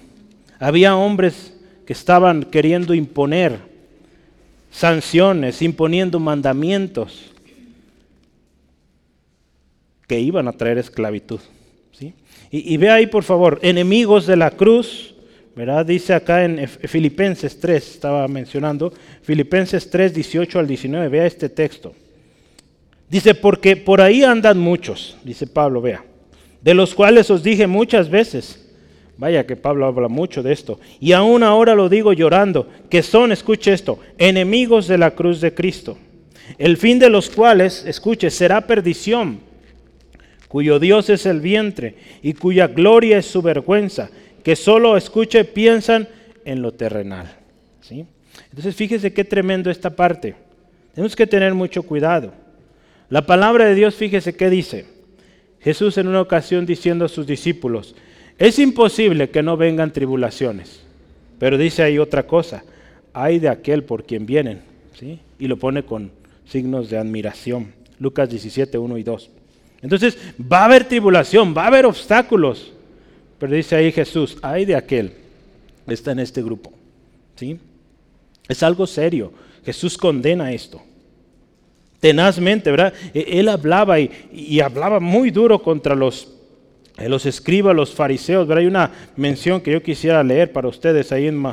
Había 0.59 0.95
hombres 0.95 1.57
que 1.85 1.93
estaban 1.93 2.43
queriendo 2.43 2.93
imponer 2.93 3.59
sanciones, 4.69 5.61
imponiendo 5.61 6.19
mandamientos 6.19 7.30
que 10.11 10.19
iban 10.19 10.45
a 10.49 10.51
traer 10.51 10.77
esclavitud. 10.77 11.39
¿sí? 11.93 12.13
Y, 12.51 12.75
ve 12.75 12.89
ahí, 12.89 13.07
por 13.07 13.23
favor, 13.23 13.59
enemigos 13.61 14.27
de 14.27 14.35
la 14.35 14.51
cruz, 14.51 15.15
¿verdad? 15.55 15.85
Dice 15.85 16.13
acá 16.13 16.43
en 16.43 16.67
Filipenses 16.67 17.57
3, 17.57 17.91
estaba 17.91 18.27
mencionando, 18.27 18.91
Filipenses 19.21 19.89
3, 19.89 20.13
18 20.13 20.59
al 20.59 20.67
19, 20.67 21.07
vea 21.07 21.25
este 21.25 21.47
texto. 21.47 21.93
Dice, 23.09 23.35
porque 23.35 23.77
por 23.77 24.01
ahí 24.01 24.21
andan 24.21 24.59
muchos, 24.59 25.15
dice 25.23 25.47
Pablo, 25.47 25.79
vea, 25.79 26.03
de 26.61 26.73
los 26.73 26.93
cuales 26.93 27.31
os 27.31 27.41
dije 27.41 27.65
muchas 27.65 28.09
veces, 28.09 28.69
vaya 29.17 29.47
que 29.47 29.55
Pablo 29.55 29.85
habla 29.85 30.09
mucho 30.09 30.43
de 30.43 30.51
esto, 30.51 30.77
y 30.99 31.13
aún 31.13 31.41
ahora 31.41 31.73
lo 31.73 31.87
digo 31.87 32.11
llorando, 32.11 32.67
que 32.89 33.01
son, 33.01 33.31
escuche 33.31 33.71
esto, 33.71 33.97
enemigos 34.17 34.89
de 34.89 34.97
la 34.97 35.11
cruz 35.11 35.39
de 35.39 35.53
Cristo, 35.53 35.97
el 36.57 36.75
fin 36.75 36.99
de 36.99 37.09
los 37.09 37.29
cuales, 37.29 37.85
escuche, 37.85 38.29
será 38.29 38.67
perdición 38.67 39.49
cuyo 40.51 40.79
Dios 40.79 41.09
es 41.09 41.25
el 41.25 41.39
vientre 41.39 41.95
y 42.21 42.33
cuya 42.33 42.67
gloria 42.67 43.17
es 43.17 43.25
su 43.25 43.41
vergüenza, 43.41 44.09
que 44.43 44.57
solo 44.57 44.97
escuche 44.97 45.45
piensan 45.45 46.09
en 46.43 46.61
lo 46.61 46.73
terrenal. 46.73 47.37
¿sí? 47.79 48.05
Entonces 48.49 48.75
fíjese 48.75 49.13
qué 49.13 49.23
tremendo 49.23 49.71
esta 49.71 49.95
parte. 49.95 50.35
Tenemos 50.93 51.15
que 51.15 51.25
tener 51.25 51.53
mucho 51.53 51.83
cuidado. 51.83 52.33
La 53.07 53.25
palabra 53.25 53.63
de 53.63 53.75
Dios, 53.75 53.95
fíjese 53.95 54.35
qué 54.35 54.49
dice. 54.49 54.87
Jesús 55.61 55.97
en 55.97 56.09
una 56.09 56.19
ocasión 56.19 56.65
diciendo 56.65 57.05
a 57.05 57.09
sus 57.09 57.25
discípulos, 57.25 57.95
es 58.37 58.59
imposible 58.59 59.29
que 59.29 59.43
no 59.43 59.55
vengan 59.55 59.93
tribulaciones. 59.93 60.81
Pero 61.39 61.57
dice 61.57 61.81
ahí 61.81 61.97
otra 61.97 62.27
cosa, 62.27 62.65
hay 63.13 63.39
de 63.39 63.47
aquel 63.47 63.85
por 63.85 64.03
quien 64.03 64.25
vienen. 64.25 64.63
¿sí? 64.99 65.17
Y 65.39 65.47
lo 65.47 65.55
pone 65.55 65.83
con 65.83 66.11
signos 66.45 66.89
de 66.89 66.97
admiración. 66.97 67.71
Lucas 67.99 68.29
17, 68.29 68.77
1 68.77 68.97
y 68.97 69.03
2. 69.03 69.31
Entonces, 69.81 70.17
va 70.39 70.59
a 70.61 70.65
haber 70.65 70.85
tribulación, 70.85 71.55
va 71.55 71.63
a 71.63 71.67
haber 71.67 71.85
obstáculos. 71.85 72.71
Pero 73.39 73.55
dice 73.55 73.75
ahí 73.75 73.91
Jesús, 73.91 74.37
hay 74.41 74.65
de 74.65 74.75
aquel, 74.75 75.13
está 75.87 76.11
en 76.11 76.19
este 76.19 76.43
grupo. 76.43 76.71
¿sí? 77.35 77.59
Es 78.47 78.61
algo 78.61 78.85
serio. 78.85 79.33
Jesús 79.65 79.97
condena 79.97 80.51
esto. 80.51 80.81
Tenazmente, 81.99 82.69
¿verdad? 82.69 82.93
E-, 83.13 83.39
él 83.39 83.49
hablaba 83.49 83.99
y, 83.99 84.59
hablaba 84.59 84.99
muy 84.99 85.31
duro 85.31 85.61
contra 85.61 85.95
los, 85.95 86.27
eh, 86.97 87.09
los 87.09 87.25
escribas, 87.25 87.75
los 87.75 87.93
fariseos. 87.93 88.47
¿verdad? 88.47 88.61
Hay 88.61 88.67
una 88.67 88.91
mención 89.15 89.61
que 89.61 89.71
yo 89.71 89.81
quisiera 89.81 90.23
leer 90.23 90.51
para 90.51 90.67
ustedes 90.67 91.11
ahí 91.11 91.27
en 91.27 91.43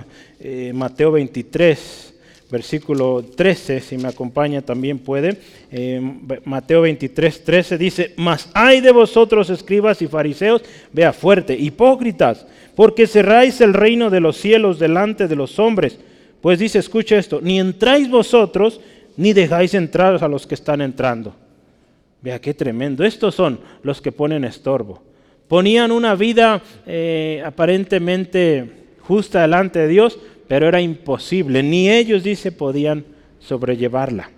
eh, 0.41 0.73
Mateo 0.75 1.13
23 1.13 2.08
versículo 2.51 3.23
13, 3.23 3.81
si 3.81 3.99
me 3.99 4.09
acompaña 4.09 4.63
también 4.63 4.99
puede. 4.99 5.39
Eh, 5.71 6.01
Mateo 6.45 6.83
23, 6.83 7.45
13 7.45 7.79
dice, 7.79 8.15
mas 8.17 8.49
hay 8.55 8.81
de 8.81 8.93
vosotros 8.93 9.51
escribas 9.51 10.01
y 10.03 10.07
fariseos, 10.07 10.63
vea 10.93 11.13
fuerte, 11.13 11.55
hipócritas, 11.55 12.47
porque 12.75 13.07
cerráis 13.07 13.61
el 13.61 13.75
reino 13.75 14.11
de 14.11 14.21
los 14.21 14.37
cielos 14.37 14.79
delante 14.79 15.29
de 15.29 15.37
los 15.37 15.59
hombres 15.59 15.99
pues 16.41 16.59
dice, 16.59 16.79
escucha 16.79 17.19
esto, 17.19 17.41
ni 17.43 17.59
entráis 17.59 18.09
vosotros, 18.09 18.81
ni 19.17 19.33
dejáis 19.33 19.75
entrar 19.75 20.23
a 20.23 20.29
los 20.29 20.47
que 20.47 20.55
están 20.55 20.81
entrando. 20.81 21.35
Vea 22.23 22.41
qué 22.41 22.55
tremendo. 22.55 23.05
Estos 23.05 23.35
son 23.35 23.61
los 23.83 24.01
que 24.01 24.13
ponen 24.13 24.45
estorbo. 24.45 25.03
Ponían 25.49 25.91
una 25.91 26.15
vida 26.15 26.63
eh, 26.87 27.43
aparentemente 27.45 28.71
justa 29.01 29.43
delante 29.43 29.81
de 29.81 29.89
Dios, 29.89 30.19
pero 30.49 30.67
era 30.67 30.81
imposible. 30.81 31.63
Ni 31.63 31.91
ellos, 31.91 32.25
dice, 32.25 32.51
podían 32.51 33.05
sobrellevarla. 33.39 34.31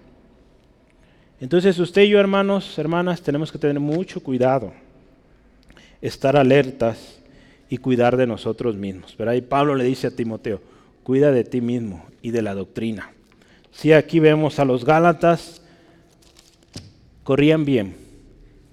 Entonces 1.40 1.78
usted 1.78 2.02
y 2.02 2.10
yo, 2.10 2.20
hermanos, 2.20 2.78
hermanas, 2.78 3.22
tenemos 3.22 3.50
que 3.50 3.58
tener 3.58 3.80
mucho 3.80 4.22
cuidado, 4.22 4.74
estar 6.02 6.36
alertas 6.36 7.18
y 7.70 7.78
cuidar 7.78 8.16
de 8.16 8.26
nosotros 8.26 8.76
mismos. 8.76 9.14
Pero 9.16 9.30
ahí 9.30 9.40
Pablo 9.40 9.74
le 9.74 9.84
dice 9.84 10.08
a 10.08 10.10
Timoteo, 10.10 10.60
cuida 11.02 11.30
de 11.32 11.44
ti 11.44 11.62
mismo 11.62 12.04
y 12.20 12.30
de 12.30 12.42
la 12.42 12.54
doctrina. 12.54 13.12
Si 13.70 13.92
aquí 13.92 14.20
vemos 14.20 14.58
a 14.58 14.64
los 14.64 14.84
Gálatas, 14.84 15.62
corrían 17.22 17.64
bien. 17.64 17.96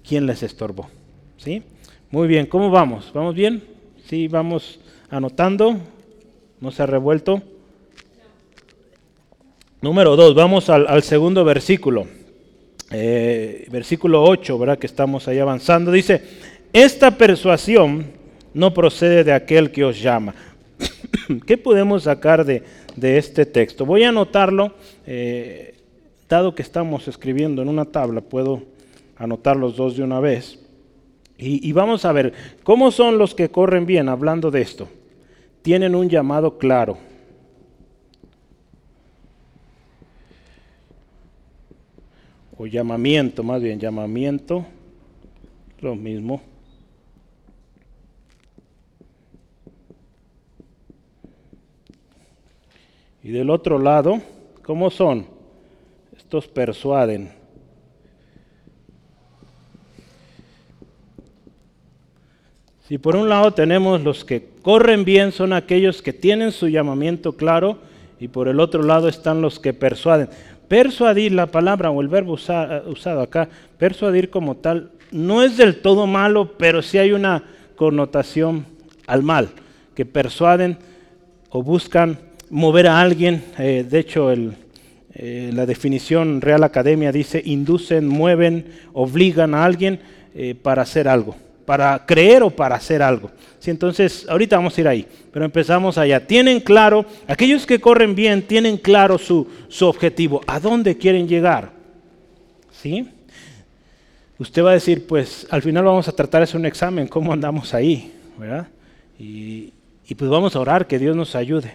¿Quién 0.06 0.26
les 0.26 0.42
estorbó? 0.42 0.90
¿Sí? 1.36 1.62
Muy 2.10 2.26
bien, 2.26 2.46
¿cómo 2.46 2.70
vamos? 2.70 3.10
¿Vamos 3.14 3.34
bien? 3.34 3.62
Sí, 4.06 4.28
vamos 4.28 4.80
anotando. 5.08 5.78
¿No 6.60 6.70
se 6.70 6.82
ha 6.82 6.86
revuelto? 6.86 7.42
Número 9.80 10.16
dos, 10.16 10.34
vamos 10.34 10.68
al, 10.70 11.02
segundo 11.02 11.44
versículo. 11.44 12.06
Eh, 12.90 13.66
versículo 13.70 14.24
8, 14.24 14.58
¿verdad? 14.58 14.78
Que 14.78 14.88
estamos 14.88 15.28
ahí 15.28 15.38
avanzando. 15.38 15.92
Dice, 15.92 16.20
esta 16.72 17.16
persuasión 17.16 18.06
no 18.54 18.74
procede 18.74 19.22
de 19.22 19.32
aquel 19.32 19.70
que 19.70 19.84
os 19.84 20.00
llama. 20.00 20.34
¿Qué 21.46 21.56
podemos 21.56 22.04
sacar 22.04 22.44
de, 22.44 22.62
este 23.00 23.46
texto? 23.46 23.86
Voy 23.86 24.02
a 24.02 24.08
anotarlo, 24.08 24.74
eh, 25.06 25.76
dado 26.28 26.54
que 26.54 26.62
estamos 26.62 27.06
escribiendo 27.06 27.62
en 27.62 27.68
una 27.68 27.84
tabla, 27.84 28.20
puedo 28.20 28.62
anotar 29.16 29.56
los 29.56 29.76
dos 29.76 29.96
de 29.96 30.02
una 30.02 30.18
vez. 30.18 30.58
Y, 31.40 31.70
vamos 31.70 32.04
a 32.04 32.10
ver, 32.10 32.32
¿cómo 32.64 32.90
son 32.90 33.16
los 33.16 33.32
que 33.32 33.48
corren 33.48 33.86
bien 33.86 34.08
hablando 34.08 34.50
de 34.50 34.60
esto? 34.60 34.88
Tienen 35.62 35.94
un 35.94 36.08
llamado 36.08 36.58
claro. 36.58 36.98
O 42.56 42.66
llamamiento, 42.66 43.44
más 43.44 43.62
bien, 43.62 43.78
llamamiento, 43.78 44.66
lo 45.80 45.94
mismo. 45.94 46.40
Y 53.22 53.30
del 53.30 53.50
otro 53.50 53.78
lado, 53.78 54.20
¿cómo 54.64 54.90
son? 54.90 55.26
Estos 56.16 56.48
persuaden. 56.48 57.37
Si 62.88 62.96
por 62.96 63.16
un 63.16 63.28
lado 63.28 63.52
tenemos 63.52 64.02
los 64.02 64.24
que 64.24 64.48
corren 64.62 65.04
bien, 65.04 65.30
son 65.32 65.52
aquellos 65.52 66.00
que 66.00 66.14
tienen 66.14 66.52
su 66.52 66.68
llamamiento 66.68 67.36
claro, 67.36 67.78
y 68.18 68.28
por 68.28 68.48
el 68.48 68.60
otro 68.60 68.82
lado 68.82 69.08
están 69.08 69.42
los 69.42 69.60
que 69.60 69.74
persuaden. 69.74 70.30
Persuadir, 70.68 71.32
la 71.32 71.46
palabra 71.46 71.90
o 71.90 72.00
el 72.00 72.08
verbo 72.08 72.32
usado 72.32 73.20
acá, 73.20 73.48
persuadir 73.76 74.30
como 74.30 74.56
tal, 74.56 74.90
no 75.12 75.42
es 75.42 75.56
del 75.58 75.82
todo 75.82 76.06
malo, 76.06 76.54
pero 76.58 76.80
sí 76.82 76.98
hay 76.98 77.12
una 77.12 77.44
connotación 77.76 78.66
al 79.06 79.22
mal, 79.22 79.50
que 79.94 80.06
persuaden 80.06 80.78
o 81.50 81.62
buscan 81.62 82.18
mover 82.50 82.86
a 82.86 83.00
alguien, 83.00 83.44
eh, 83.58 83.84
de 83.88 83.98
hecho 83.98 84.32
eh, 84.32 85.50
la 85.52 85.66
definición 85.66 86.40
Real 86.40 86.64
Academia 86.64 87.12
dice 87.12 87.42
inducen, 87.44 88.06
mueven, 88.08 88.66
obligan 88.92 89.54
a 89.54 89.64
alguien 89.64 90.00
eh, 90.34 90.54
para 90.54 90.82
hacer 90.82 91.08
algo, 91.08 91.36
para 91.68 92.06
creer 92.06 92.42
o 92.42 92.48
para 92.48 92.76
hacer 92.76 93.02
algo. 93.02 93.30
Sí, 93.58 93.70
entonces, 93.70 94.24
ahorita 94.26 94.56
vamos 94.56 94.78
a 94.78 94.80
ir 94.80 94.88
ahí, 94.88 95.06
pero 95.30 95.44
empezamos 95.44 95.98
allá. 95.98 96.26
Tienen 96.26 96.60
claro, 96.60 97.04
aquellos 97.26 97.66
que 97.66 97.78
corren 97.78 98.14
bien, 98.14 98.40
tienen 98.40 98.78
claro 98.78 99.18
su, 99.18 99.46
su 99.68 99.86
objetivo, 99.86 100.40
a 100.46 100.58
dónde 100.58 100.96
quieren 100.96 101.28
llegar. 101.28 101.72
¿Sí? 102.72 103.06
Usted 104.38 104.64
va 104.64 104.70
a 104.70 104.74
decir, 104.74 105.06
pues 105.06 105.46
al 105.50 105.60
final 105.60 105.84
vamos 105.84 106.08
a 106.08 106.12
tratar 106.12 106.48
de 106.48 106.56
un 106.56 106.64
examen, 106.64 107.06
¿cómo 107.06 107.34
andamos 107.34 107.74
ahí? 107.74 108.14
¿verdad? 108.38 108.68
Y, 109.18 109.74
y 110.08 110.14
pues 110.14 110.30
vamos 110.30 110.56
a 110.56 110.60
orar 110.60 110.86
que 110.86 110.98
Dios 110.98 111.14
nos 111.14 111.34
ayude 111.34 111.74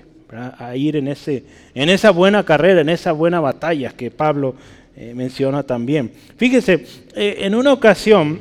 a 0.57 0.75
ir 0.75 0.95
en, 0.95 1.07
ese, 1.07 1.43
en 1.75 1.89
esa 1.89 2.09
buena 2.09 2.43
carrera, 2.43 2.81
en 2.81 2.89
esa 2.89 3.11
buena 3.11 3.39
batalla 3.39 3.91
que 3.91 4.09
Pablo 4.09 4.55
eh, 4.95 5.13
menciona 5.15 5.61
también. 5.61 6.11
Fíjese, 6.37 6.85
eh, 7.15 7.35
en 7.41 7.53
una 7.53 7.73
ocasión, 7.73 8.39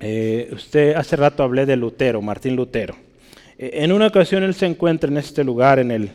eh, 0.00 0.50
usted 0.52 0.94
hace 0.94 1.16
rato 1.16 1.42
hablé 1.42 1.66
de 1.66 1.76
Lutero, 1.76 2.20
Martín 2.22 2.56
Lutero. 2.56 2.94
en 3.58 3.92
una 3.92 4.06
ocasión 4.06 4.42
él 4.42 4.54
se 4.54 4.66
encuentra 4.66 5.10
en 5.10 5.16
este 5.16 5.42
lugar, 5.44 5.78
en 5.78 5.90
el, 5.90 6.10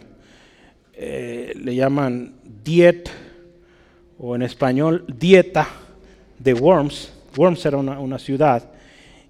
le 0.98 1.76
llaman 1.76 2.36
Diet, 2.64 3.10
o 4.20 4.36
en 4.36 4.44
español, 4.44 5.04
Dieta 5.08 5.68
de 6.38 6.54
Worms. 6.54 7.12
Worms 7.36 7.66
era 7.66 7.78
una, 7.78 8.00
una 8.00 8.20
ciudad. 8.20 8.70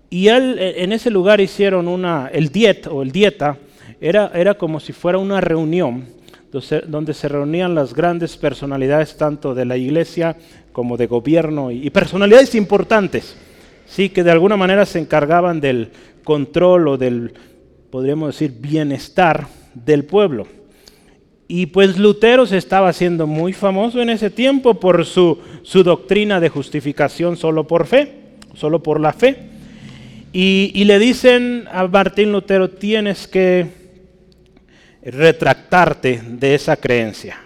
Y 0.10 0.28
él, 0.28 0.58
en 0.60 0.92
ese 0.92 1.10
lugar 1.10 1.40
hicieron 1.40 1.88
una, 1.88 2.30
el 2.34 2.50
Diet 2.50 2.88
o 2.88 3.02
el 3.02 3.12
Dieta, 3.14 3.58
era, 4.02 4.56
como 4.56 4.80
si 4.80 4.94
fuera 4.94 5.20
una 5.20 5.40
reunión 5.40 6.08
donde 6.88 7.14
se 7.14 7.30
reunían 7.30 7.76
las 7.76 7.94
grandes 7.94 8.36
personalidades 8.36 9.16
tanto 9.16 9.54
de 9.56 9.64
la 9.64 9.78
iglesia 9.78 10.36
como 10.74 10.98
de 10.98 11.08
gobierno 11.08 11.72
y, 11.72 11.90
personalidades 11.92 12.56
importantes, 12.56 13.38
sí, 13.92 14.10
que 14.10 14.24
de 14.24 14.32
alguna 14.32 14.56
manera 14.56 14.86
se 14.86 15.00
encargaban 15.00 15.60
del 15.60 15.92
control 16.24 16.88
o 16.88 16.98
del, 16.98 17.34
podríamos 17.90 18.34
decir, 18.34 18.56
bienestar 18.60 19.48
del 19.74 20.06
pueblo. 20.06 20.48
Y 21.48 21.66
pues 21.66 21.98
Lutero 21.98 22.46
se 22.46 22.58
estaba 22.58 22.88
haciendo 22.88 23.28
muy 23.28 23.52
famoso 23.52 24.02
en 24.02 24.10
ese 24.10 24.30
tiempo 24.30 24.76
por 24.76 25.06
su, 25.06 25.38
su 25.64 25.84
doctrina 25.84 26.40
de 26.40 26.48
justificación 26.48 27.36
solo 27.36 27.68
por 27.68 27.86
fe, 27.86 28.14
solo 28.54 28.82
por 28.82 29.02
la 29.02 29.12
fe. 29.12 29.50
Y, 30.32 30.72
y 30.74 30.86
le 30.86 30.98
dicen 30.98 31.66
a 31.70 31.86
Martín 31.88 32.32
Lutero, 32.32 32.70
tienes 32.70 33.28
que 33.28 33.68
retractarte 35.04 36.22
de 36.26 36.56
esa 36.56 36.78
creencia. 36.78 37.38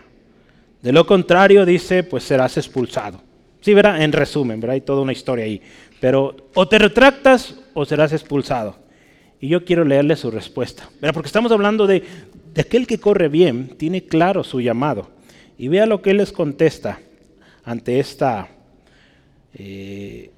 De 0.83 0.91
lo 0.91 1.07
contrario, 1.07 1.65
dice, 1.65 2.03
pues 2.03 2.23
serás 2.23 2.57
expulsado. 2.57 3.24
Sí, 3.65 3.73
¿verdad? 3.73 3.99
En 3.99 4.11
resumen, 4.11 4.59
¿verdad? 4.61 4.75
Hay 4.75 4.81
toda 4.81 5.01
una 5.01 5.11
historia 5.11 5.45
ahí. 5.45 5.59
Pero 5.99 6.35
o 6.53 6.67
te 6.67 6.77
retractas 6.77 7.55
o 7.73 7.83
serás 7.83 8.13
expulsado. 8.13 8.77
Y 9.41 9.47
yo 9.47 9.65
quiero 9.65 9.83
leerle 9.83 10.15
su 10.17 10.29
respuesta. 10.29 10.87
¿verdad? 11.01 11.15
Porque 11.15 11.25
estamos 11.25 11.51
hablando 11.51 11.87
de, 11.87 12.03
aquel 12.55 12.85
que 12.85 12.99
corre 12.99 13.27
bien, 13.27 13.69
tiene 13.75 14.03
claro 14.03 14.43
su 14.43 14.61
llamado. 14.61 15.09
Y 15.57 15.67
vea 15.67 15.87
lo 15.87 16.03
que 16.03 16.11
él 16.11 16.17
les 16.17 16.31
contesta 16.31 16.99
ante 17.63 17.97
esta 17.97 18.49
eh, 19.55 20.29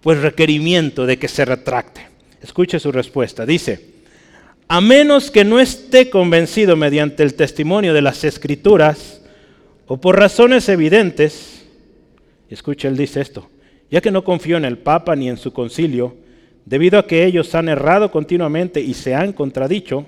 pues 0.00 0.22
requerimiento 0.22 1.04
de 1.04 1.18
que 1.18 1.28
se 1.28 1.44
retracte. 1.44 2.08
Escuche 2.40 2.80
su 2.80 2.90
respuesta. 2.90 3.44
Dice, 3.44 3.86
a 4.66 4.80
menos 4.80 5.30
que 5.30 5.44
no 5.44 5.60
esté 5.60 6.08
convencido 6.08 6.74
mediante 6.74 7.22
el 7.22 7.34
testimonio 7.34 7.92
de 7.92 8.00
las 8.00 8.24
escrituras 8.24 9.20
o 9.86 10.00
por 10.00 10.18
razones 10.18 10.70
evidentes, 10.70 11.61
escucha, 12.54 12.88
él 12.88 12.96
dice 12.96 13.20
esto, 13.20 13.48
ya 13.90 14.00
que 14.00 14.10
no 14.10 14.24
confío 14.24 14.56
en 14.56 14.64
el 14.64 14.78
Papa 14.78 15.16
ni 15.16 15.28
en 15.28 15.36
su 15.36 15.52
concilio, 15.52 16.16
debido 16.64 16.98
a 16.98 17.06
que 17.06 17.24
ellos 17.24 17.54
han 17.54 17.68
errado 17.68 18.10
continuamente 18.10 18.80
y 18.80 18.94
se 18.94 19.14
han 19.14 19.32
contradicho, 19.32 20.06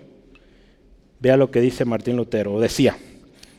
vea 1.21 1.37
lo 1.37 1.51
que 1.51 1.61
dice 1.61 1.85
Martín 1.85 2.17
Lutero, 2.17 2.55
o 2.55 2.61
decía, 2.61 2.97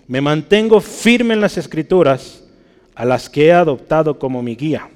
me 0.07 0.21
mantengo 0.21 0.81
firme 0.81 1.33
en 1.33 1.41
las 1.41 1.57
escrituras 1.57 2.43
a 2.93 3.05
las 3.05 3.29
que 3.29 3.47
he 3.47 3.53
adoptado 3.53 4.19
como 4.19 4.41
mi 4.41 4.55
guía. 4.55 4.89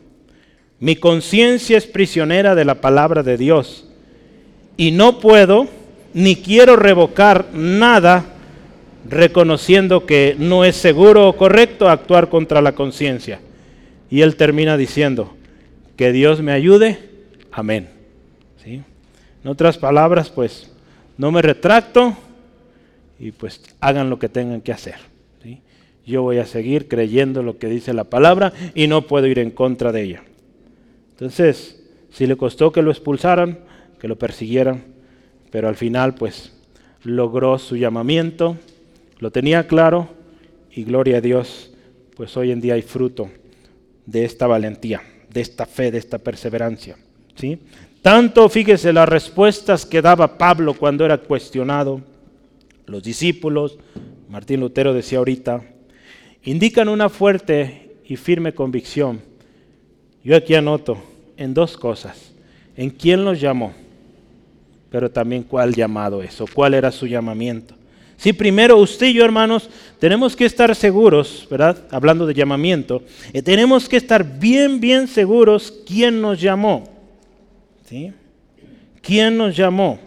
Mi 0.80 0.96
conciencia 0.96 1.78
es 1.78 1.86
prisionera 1.86 2.56
de 2.56 2.64
la 2.66 2.76
palabra 2.76 3.24
de 3.24 3.38
Dios 3.38 3.88
y 4.78 4.92
no 4.92 5.20
puedo 5.20 5.68
ni 6.14 6.38
quiero 6.38 6.76
revocar 6.76 7.48
nada 7.54 8.26
reconociendo 9.08 10.06
que 10.06 10.36
no 10.38 10.64
es 10.64 10.76
seguro 10.76 11.28
o 11.28 11.36
correcto 11.36 11.90
actuar 11.90 12.30
contra 12.30 12.62
la 12.62 12.74
conciencia. 12.74 13.40
Y 14.10 14.22
él 14.22 14.36
termina 14.36 14.78
diciendo, 14.78 15.36
que 16.00 16.14
Dios 16.14 16.42
me 16.42 16.54
ayude, 16.54 16.98
amén. 17.52 17.90
¿Sí? 18.64 18.82
En 19.44 19.50
otras 19.50 19.78
palabras, 19.78 20.30
pues 20.30 20.72
no 21.18 21.30
me 21.30 21.42
retracto 21.42 22.16
y 23.20 23.32
pues 23.32 23.62
hagan 23.82 24.10
lo 24.10 24.18
que 24.18 24.30
tengan 24.30 24.62
que 24.62 24.72
hacer. 24.72 24.96
Yo 26.06 26.22
voy 26.24 26.38
a 26.38 26.46
seguir 26.46 26.88
creyendo 26.88 27.44
lo 27.44 27.58
que 27.58 27.68
dice 27.68 27.94
la 27.94 28.06
palabra 28.06 28.54
y 28.74 28.88
no 28.88 29.08
puedo 29.08 29.28
ir 29.28 29.40
en 29.40 29.52
contra 29.52 29.92
de 29.92 30.04
ella. 30.04 30.24
Entonces, 31.12 31.84
si 32.10 32.26
le 32.26 32.38
costó 32.38 32.72
que 32.72 32.82
lo 32.82 32.92
expulsaran, 32.92 33.60
que 34.00 34.08
lo 34.08 34.18
persiguieran, 34.18 34.86
pero 35.52 35.68
al 35.68 35.76
final 35.76 36.16
pues 36.16 36.54
logró 37.04 37.60
su 37.60 37.76
llamamiento, 37.76 38.56
lo 39.20 39.32
tenía 39.32 39.68
claro 39.68 40.08
y 40.72 40.86
gloria 40.86 41.18
a 41.18 41.22
Dios, 41.22 41.74
pues 42.16 42.38
hoy 42.38 42.52
en 42.52 42.62
día 42.62 42.76
hay 42.76 42.84
fruto 42.84 43.30
de 44.10 44.26
esta 44.26 44.48
valentía, 44.48 45.02
de 45.32 45.42
esta 45.42 45.66
fe, 45.66 45.92
de 45.92 46.00
esta 46.00 46.18
perseverancia. 46.18 46.98
¿sí? 47.36 47.60
Tanto, 48.02 48.50
fíjese, 48.50 48.92
las 48.92 49.08
respuestas 49.08 49.86
que 49.86 50.02
daba 50.02 50.38
Pablo 50.38 50.74
cuando 50.74 51.06
era 51.06 51.18
cuestionado, 51.18 52.02
los 52.88 53.04
discípulos, 53.04 53.78
Martín 54.30 54.62
Lutero 54.62 54.94
decía 54.94 55.20
ahorita, 55.20 55.62
indican 56.44 56.90
una 56.90 57.10
fuerte 57.10 57.98
y 58.06 58.16
firme 58.16 58.54
convicción. 58.54 59.22
Yo 60.24 60.36
aquí 60.36 60.56
anoto 60.56 60.98
en 61.38 61.54
dos 61.54 61.78
cosas, 61.78 62.32
en 62.76 62.90
quién 62.90 63.24
los 63.24 63.40
llamó, 63.40 63.74
pero 64.90 65.12
también 65.12 65.44
cuál 65.44 65.76
llamado 65.76 66.24
es 66.24 66.42
o 66.42 66.46
cuál 66.52 66.74
era 66.74 66.92
su 66.92 67.06
llamamiento. 67.06 67.76
Si 68.20 68.34
primero 68.34 68.76
usted 68.76 69.08
y 69.08 69.14
yo, 69.14 69.24
hermanos, 69.24 69.70
tenemos 69.98 70.36
que 70.36 70.44
estar 70.44 70.76
seguros, 70.76 71.48
¿verdad? 71.50 71.86
Hablando 71.90 72.28
de 72.28 72.34
llamamiento, 72.34 73.02
eh, 73.32 73.42
tenemos 73.42 73.88
que 73.88 73.96
estar 73.96 74.38
bien, 74.38 74.82
bien 74.82 75.08
seguros 75.08 75.74
quién 75.88 76.20
nos 76.20 76.42
llamó. 76.42 76.84
¿Sí? 77.88 78.12
¿Quién 79.02 79.38
nos 79.38 79.56
llamó? 79.56 80.00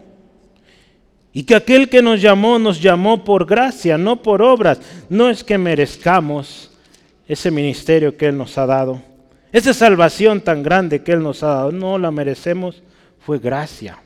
Y 1.33 1.45
que 1.45 1.55
aquel 1.55 1.89
que 1.89 2.03
nos 2.03 2.21
llamó 2.21 2.59
nos 2.59 2.83
llamó 2.83 3.25
por 3.25 3.47
gracia, 3.47 3.97
no 3.97 4.21
por 4.21 4.43
obras. 4.43 4.79
No 5.09 5.31
es 5.31 5.43
que 5.43 5.57
merezcamos 5.57 6.71
ese 7.27 7.51
ministerio 7.51 8.15
que 8.15 8.27
Él 8.27 8.37
nos 8.37 8.59
ha 8.59 8.67
dado. 8.67 9.01
Esa 9.53 9.73
salvación 9.73 10.43
tan 10.43 10.63
grande 10.63 11.03
que 11.03 11.13
Él 11.13 11.23
nos 11.23 11.43
ha 11.43 11.49
dado. 11.49 11.73
No 11.73 11.97
la 11.97 12.11
merecemos, 12.11 12.83
fue 13.21 13.39
gracia. 13.39 13.99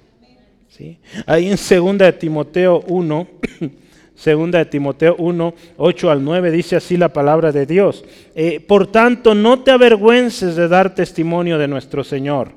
¿Sí? 0.68 0.96
Ahí 1.26 1.48
en 1.48 1.56
2 1.56 1.98
de 1.98 2.12
Timoteo 2.12 2.84
1, 2.86 3.28
Segunda 4.16 4.58
de 4.58 4.64
Timoteo 4.64 5.14
1, 5.18 5.54
8 5.76 6.10
al 6.10 6.24
9 6.24 6.50
dice 6.50 6.74
así 6.74 6.96
la 6.96 7.12
palabra 7.12 7.52
de 7.52 7.66
Dios. 7.66 8.02
Eh, 8.34 8.60
Por 8.60 8.86
tanto, 8.86 9.34
no 9.34 9.60
te 9.60 9.70
avergüences 9.70 10.56
de 10.56 10.68
dar 10.68 10.94
testimonio 10.94 11.58
de 11.58 11.68
nuestro 11.68 12.02
Señor, 12.02 12.52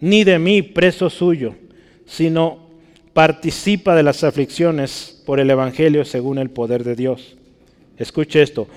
ni 0.00 0.22
de 0.22 0.38
mí, 0.38 0.62
preso 0.62 1.10
suyo, 1.10 1.56
sino 2.06 2.68
participa 3.12 3.96
de 3.96 4.04
las 4.04 4.22
aflicciones 4.22 5.20
por 5.26 5.40
el 5.40 5.50
Evangelio 5.50 6.04
según 6.04 6.38
el 6.38 6.50
poder 6.50 6.84
de 6.84 6.94
Dios. 6.94 7.36
Escuche 7.98 8.40
esto, 8.40 8.68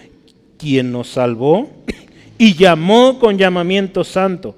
quien 0.57 0.91
nos 0.91 1.09
salvó 1.09 1.69
y 2.39 2.55
llamó 2.55 3.19
con 3.19 3.37
llamamiento 3.37 4.03
santo. 4.03 4.55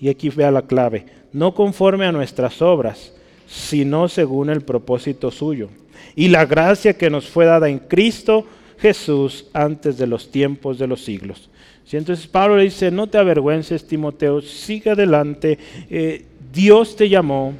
Y 0.00 0.08
aquí 0.08 0.28
vea 0.28 0.50
la 0.50 0.62
clave, 0.62 1.06
no 1.32 1.54
conforme 1.54 2.04
a 2.04 2.12
nuestras 2.12 2.60
obras, 2.60 3.14
sino 3.46 4.08
según 4.08 4.50
el 4.50 4.62
propósito 4.62 5.30
suyo 5.30 5.70
y 6.16 6.28
la 6.28 6.46
gracia 6.46 6.96
que 6.96 7.10
nos 7.10 7.28
fue 7.28 7.44
dada 7.44 7.68
en 7.68 7.78
Cristo 7.78 8.46
Jesús 8.78 9.46
antes 9.52 9.96
de 9.98 10.06
los 10.06 10.30
tiempos 10.30 10.78
de 10.78 10.86
los 10.86 11.04
siglos. 11.04 11.48
entonces 11.90 12.26
Pablo 12.26 12.56
le 12.56 12.64
dice, 12.64 12.90
no 12.90 13.06
te 13.06 13.18
avergüences 13.18 13.86
Timoteo, 13.86 14.40
sigue 14.42 14.90
adelante, 14.90 15.58
eh, 15.90 16.24
Dios 16.52 16.96
te 16.96 17.08
llamó 17.08 17.54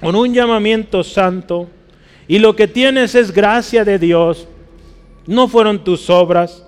con 0.00 0.14
un 0.14 0.32
llamamiento 0.32 1.02
santo 1.02 1.68
y 2.28 2.38
lo 2.38 2.54
que 2.56 2.68
tienes 2.68 3.14
es 3.14 3.32
gracia 3.32 3.84
de 3.84 3.98
Dios, 3.98 4.48
no 5.26 5.48
fueron 5.48 5.82
tus 5.84 6.08
obras, 6.10 6.64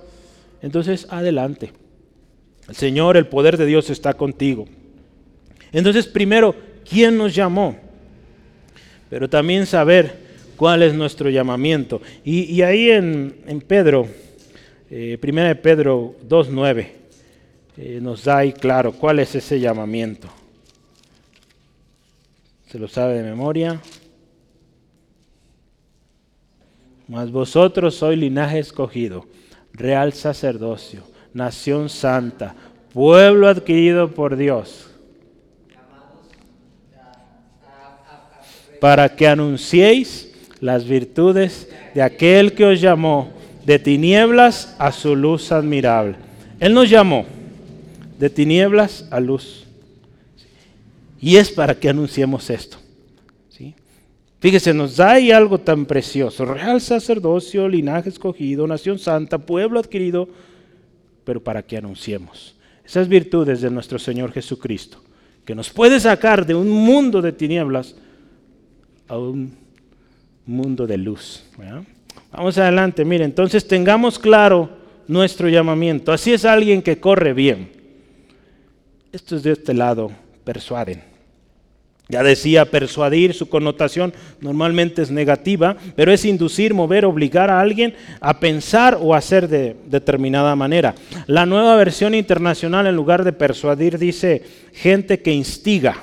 entonces 0.61 1.07
adelante. 1.09 1.71
El 2.67 2.75
Señor, 2.75 3.15
el 3.15 3.27
poder 3.27 3.57
de 3.57 3.65
Dios 3.65 3.89
está 3.89 4.13
contigo. 4.13 4.65
Entonces 5.71 6.07
primero, 6.07 6.55
¿quién 6.87 7.17
nos 7.17 7.33
llamó? 7.33 7.77
Pero 9.09 9.29
también 9.29 9.65
saber 9.65 10.26
cuál 10.57 10.83
es 10.83 10.93
nuestro 10.93 11.29
llamamiento. 11.29 12.01
Y, 12.25 12.61
ahí 12.63 12.89
en, 12.89 13.63
Pedro, 13.65 14.07
eh, 14.89 15.17
primera 15.21 15.47
de 15.47 15.55
Pedro 15.55 16.15
2.9, 16.27 16.87
eh, 17.77 17.99
nos 18.01 18.23
da 18.25 18.39
ahí 18.39 18.51
claro 18.51 18.91
cuál 18.91 19.19
es 19.19 19.35
ese 19.35 19.59
llamamiento. 19.59 20.27
¿Se 22.67 22.77
lo 22.77 22.87
sabe 22.87 23.13
de 23.13 23.23
memoria? 23.23 23.79
Mas 27.07 27.31
vosotros 27.31 27.95
sois 27.95 28.17
linaje 28.17 28.59
escogido, 28.59 29.25
real 29.71 30.11
sacerdocio, 30.11 31.03
nación 31.33 31.87
santa, 31.87 32.53
pueblo 32.93 33.47
adquirido 33.47 34.11
por 34.13 34.35
Dios, 34.35 34.89
para 38.81 39.15
que 39.15 39.27
anunciéis 39.27 40.26
las 40.59 40.87
virtudes 40.87 41.69
de 41.93 42.01
aquel 42.01 42.53
que 42.53 42.65
os 42.65 42.81
llamó 42.81 43.31
de 43.65 43.79
tinieblas 43.79 44.75
a 44.79 44.91
su 44.91 45.15
luz 45.15 45.51
admirable. 45.51 46.15
Él 46.59 46.73
nos 46.73 46.89
llamó 46.89 47.25
de 48.17 48.29
tinieblas 48.29 49.07
a 49.11 49.19
luz. 49.19 49.65
Y 51.19 51.35
es 51.37 51.51
para 51.51 51.75
que 51.75 51.89
anunciemos 51.89 52.49
esto. 52.49 52.77
¿sí? 53.49 53.75
Fíjese, 54.39 54.73
nos 54.73 54.97
da 54.97 55.13
algo 55.35 55.59
tan 55.59 55.85
precioso. 55.85 56.45
Real 56.45 56.79
sacerdocio, 56.79 57.67
linaje 57.67 58.09
escogido, 58.09 58.67
nación 58.67 58.99
santa, 58.99 59.37
pueblo 59.37 59.79
adquirido, 59.79 60.29
pero 61.23 61.43
para 61.43 61.61
que 61.61 61.77
anunciemos 61.77 62.55
esas 62.87 63.09
virtudes 63.09 63.59
de 63.59 63.69
nuestro 63.69 63.99
Señor 63.99 64.31
Jesucristo, 64.31 65.03
que 65.43 65.53
nos 65.53 65.69
puede 65.69 65.99
sacar 65.99 66.45
de 66.45 66.55
un 66.55 66.69
mundo 66.69 67.21
de 67.21 67.33
tinieblas 67.33 67.95
a 69.09 69.17
un 69.17 69.66
mundo 70.47 70.87
de 70.87 70.97
luz. 70.97 71.43
Vamos 72.31 72.57
adelante, 72.57 73.05
mire, 73.05 73.25
entonces 73.25 73.67
tengamos 73.67 74.17
claro 74.17 74.69
nuestro 75.07 75.49
llamamiento. 75.49 76.11
Así 76.11 76.33
es 76.33 76.45
alguien 76.45 76.81
que 76.81 76.99
corre 76.99 77.33
bien. 77.33 77.71
Esto 79.11 79.35
es 79.35 79.43
de 79.43 79.51
este 79.51 79.73
lado, 79.73 80.11
persuaden. 80.43 81.17
Ya 82.09 82.23
decía, 82.23 82.63
persuadir, 82.65 83.33
su 83.33 83.49
connotación 83.49 84.13
normalmente 84.39 85.01
es 85.01 85.11
negativa, 85.11 85.75
pero 85.95 86.13
es 86.13 86.23
inducir, 86.23 86.73
mover, 86.73 87.03
obligar 87.03 87.49
a 87.49 87.59
alguien 87.59 87.95
a 88.21 88.39
pensar 88.39 88.97
o 89.01 89.13
hacer 89.13 89.49
de 89.49 89.75
determinada 89.87 90.55
manera. 90.55 90.95
La 91.25 91.45
nueva 91.45 91.75
versión 91.75 92.15
internacional 92.15 92.87
en 92.87 92.95
lugar 92.95 93.25
de 93.25 93.33
persuadir 93.33 93.97
dice 93.97 94.41
gente 94.73 95.19
que 95.19 95.33
instiga. 95.33 96.01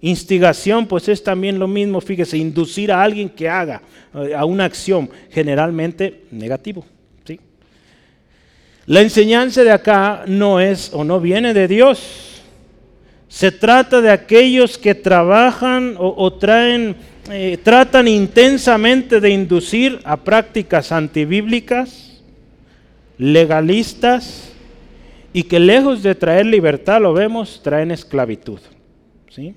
Instigación, 0.00 0.86
pues 0.86 1.08
es 1.08 1.22
también 1.22 1.58
lo 1.58 1.66
mismo, 1.66 2.00
fíjese, 2.00 2.36
inducir 2.36 2.92
a 2.92 3.02
alguien 3.02 3.28
que 3.28 3.48
haga 3.48 3.80
eh, 4.14 4.34
a 4.34 4.44
una 4.44 4.64
acción, 4.64 5.08
generalmente 5.30 6.24
negativo. 6.30 6.84
¿sí? 7.24 7.40
La 8.86 9.00
enseñanza 9.00 9.64
de 9.64 9.72
acá 9.72 10.24
no 10.26 10.60
es 10.60 10.90
o 10.92 11.02
no 11.02 11.18
viene 11.20 11.54
de 11.54 11.66
Dios. 11.66 12.42
Se 13.28 13.50
trata 13.50 14.00
de 14.00 14.10
aquellos 14.10 14.78
que 14.78 14.94
trabajan 14.94 15.96
o, 15.98 16.32
traen, 16.34 16.94
eh, 17.30 17.58
tratan 17.62 18.06
intensamente 18.06 19.20
de 19.20 19.30
inducir 19.30 19.98
a 20.04 20.16
prácticas 20.16 20.92
antibíblicas, 20.92 22.22
legalistas, 23.18 24.52
y 25.32 25.42
que 25.42 25.58
lejos 25.58 26.02
de 26.02 26.14
traer 26.14 26.46
libertad, 26.46 27.00
lo 27.00 27.12
vemos, 27.12 27.60
traen 27.62 27.90
esclavitud. 27.90 28.60
¿sí? 29.28 29.54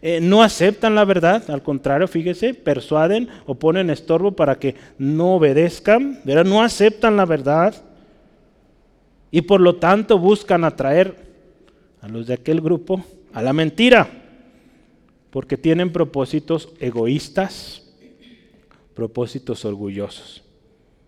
Eh, 0.00 0.20
no 0.20 0.42
aceptan 0.42 0.94
la 0.94 1.04
verdad, 1.04 1.50
al 1.50 1.62
contrario, 1.62 2.06
fíjese, 2.06 2.54
persuaden 2.54 3.28
o 3.46 3.56
ponen 3.56 3.90
estorbo 3.90 4.32
para 4.32 4.58
que 4.58 4.76
no 4.96 5.34
obedezcan, 5.34 6.20
¿verdad? 6.24 6.44
no 6.44 6.62
aceptan 6.62 7.16
la 7.16 7.24
verdad 7.24 7.74
y 9.30 9.42
por 9.42 9.60
lo 9.60 9.76
tanto 9.76 10.18
buscan 10.18 10.64
atraer 10.64 11.16
a 12.00 12.08
los 12.08 12.26
de 12.26 12.34
aquel 12.34 12.60
grupo 12.60 13.04
a 13.32 13.42
la 13.42 13.52
mentira, 13.52 14.08
porque 15.30 15.56
tienen 15.56 15.92
propósitos 15.92 16.70
egoístas, 16.80 17.82
propósitos 18.94 19.64
orgullosos. 19.64 20.42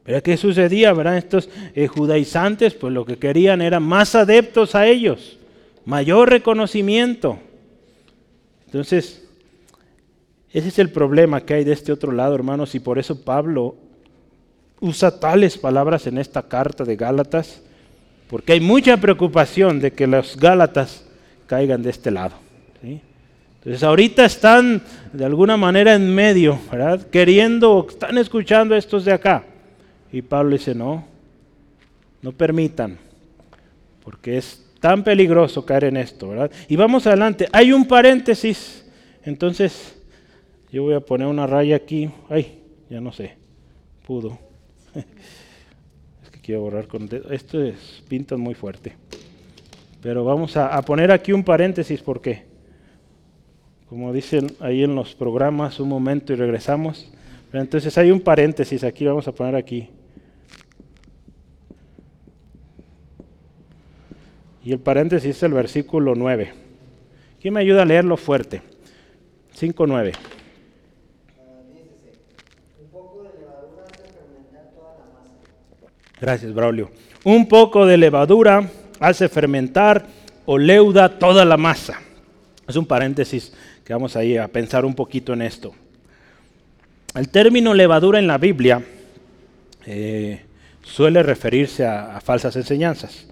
¿Pero 0.04 0.22
qué 0.22 0.36
sucedía? 0.36 0.92
¿verdad? 0.92 1.16
Estos 1.16 1.48
eh, 1.74 1.86
judaizantes, 1.86 2.74
pues 2.74 2.92
lo 2.92 3.04
que 3.04 3.18
querían 3.18 3.62
era 3.62 3.80
más 3.80 4.14
adeptos 4.14 4.74
a 4.74 4.86
ellos, 4.86 5.38
mayor 5.84 6.30
reconocimiento. 6.30 7.38
Entonces, 8.70 9.24
ese 10.52 10.68
es 10.68 10.78
el 10.78 10.90
problema 10.90 11.40
que 11.40 11.54
hay 11.54 11.64
de 11.64 11.72
este 11.72 11.90
otro 11.90 12.12
lado, 12.12 12.36
hermanos, 12.36 12.72
y 12.76 12.78
por 12.78 13.00
eso 13.00 13.20
Pablo 13.20 13.74
usa 14.78 15.18
tales 15.18 15.58
palabras 15.58 16.06
en 16.06 16.18
esta 16.18 16.42
carta 16.42 16.84
de 16.84 16.94
Gálatas, 16.94 17.62
porque 18.28 18.52
hay 18.52 18.60
mucha 18.60 18.96
preocupación 18.96 19.80
de 19.80 19.92
que 19.92 20.06
los 20.06 20.36
Gálatas 20.36 21.04
caigan 21.48 21.82
de 21.82 21.90
este 21.90 22.12
lado. 22.12 22.36
Entonces 22.80 23.82
ahorita 23.82 24.24
están 24.24 24.80
de 25.12 25.24
alguna 25.24 25.56
manera 25.56 25.96
en 25.96 26.14
medio, 26.14 26.56
¿verdad? 26.70 27.08
Queriendo, 27.10 27.88
están 27.90 28.18
escuchando 28.18 28.76
a 28.76 28.78
estos 28.78 29.04
de 29.04 29.12
acá. 29.12 29.42
Y 30.12 30.22
Pablo 30.22 30.52
dice, 30.52 30.76
no, 30.76 31.04
no 32.22 32.30
permitan, 32.30 32.98
porque 34.04 34.38
es 34.38 34.69
tan 34.80 35.04
peligroso 35.04 35.64
caer 35.64 35.84
en 35.84 35.98
esto, 35.98 36.30
¿verdad? 36.30 36.50
Y 36.68 36.76
vamos 36.76 37.06
adelante. 37.06 37.46
Hay 37.52 37.72
un 37.72 37.86
paréntesis. 37.86 38.84
Entonces, 39.22 39.96
yo 40.72 40.82
voy 40.82 40.94
a 40.94 41.00
poner 41.00 41.28
una 41.28 41.46
raya 41.46 41.76
aquí. 41.76 42.10
Ay, 42.28 42.62
ya 42.88 43.00
no 43.00 43.12
sé. 43.12 43.36
Pudo. 44.06 44.38
Es 46.22 46.30
que 46.30 46.40
quiero 46.40 46.62
borrar 46.62 46.86
con 46.86 47.08
Esto 47.30 47.62
es 47.62 48.02
pinta 48.08 48.36
muy 48.36 48.54
fuerte. 48.54 48.94
Pero 50.02 50.24
vamos 50.24 50.56
a, 50.56 50.74
a 50.74 50.82
poner 50.82 51.12
aquí 51.12 51.32
un 51.32 51.44
paréntesis 51.44 52.00
porque, 52.00 52.44
como 53.88 54.12
dicen 54.12 54.46
ahí 54.60 54.82
en 54.82 54.94
los 54.94 55.14
programas, 55.14 55.78
un 55.78 55.88
momento 55.88 56.32
y 56.32 56.36
regresamos. 56.36 57.12
Entonces 57.52 57.96
hay 57.98 58.10
un 58.10 58.20
paréntesis 58.20 58.82
aquí, 58.84 59.04
vamos 59.04 59.28
a 59.28 59.32
poner 59.32 59.56
aquí. 59.56 59.90
Y 64.62 64.72
el 64.72 64.78
paréntesis 64.78 65.36
es 65.36 65.42
el 65.42 65.54
versículo 65.54 66.14
9. 66.14 66.52
¿Quién 67.40 67.54
me 67.54 67.60
ayuda 67.60 67.82
a 67.82 67.86
leerlo 67.86 68.16
fuerte? 68.16 68.60
5.9. 69.58 70.12
Gracias, 76.20 76.52
Braulio. 76.52 76.90
Un 77.24 77.48
poco 77.48 77.86
de 77.86 77.96
levadura 77.96 78.68
hace 78.98 79.28
fermentar 79.30 80.06
o 80.44 80.58
leuda 80.58 81.18
toda 81.18 81.46
la 81.46 81.56
masa. 81.56 81.98
Es 82.68 82.76
un 82.76 82.84
paréntesis 82.84 83.54
que 83.82 83.94
vamos 83.94 84.14
ahí 84.16 84.36
a 84.36 84.46
pensar 84.48 84.84
un 84.84 84.94
poquito 84.94 85.32
en 85.32 85.40
esto. 85.40 85.72
El 87.14 87.30
término 87.30 87.72
levadura 87.72 88.18
en 88.18 88.26
la 88.26 88.36
Biblia 88.36 88.82
eh, 89.86 90.44
suele 90.82 91.22
referirse 91.22 91.86
a 91.86 92.20
falsas 92.20 92.54
enseñanzas 92.56 93.29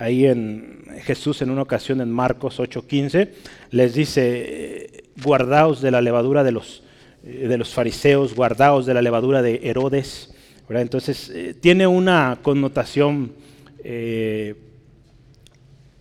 ahí 0.00 0.26
en 0.26 0.86
Jesús 1.02 1.42
en 1.42 1.50
una 1.50 1.62
ocasión 1.62 2.00
en 2.00 2.10
Marcos 2.10 2.58
8:15 2.58 3.28
les 3.70 3.94
dice, 3.94 5.04
guardaos 5.22 5.82
de 5.82 5.90
la 5.90 6.00
levadura 6.00 6.42
de 6.42 6.52
los, 6.52 6.82
eh, 7.22 7.46
de 7.46 7.58
los 7.58 7.74
fariseos, 7.74 8.34
guardaos 8.34 8.86
de 8.86 8.94
la 8.94 9.02
levadura 9.02 9.42
de 9.42 9.60
Herodes. 9.62 10.34
Entonces 10.70 11.30
eh, 11.34 11.54
tiene 11.60 11.86
una 11.86 12.38
connotación 12.42 13.32
eh, 13.84 14.54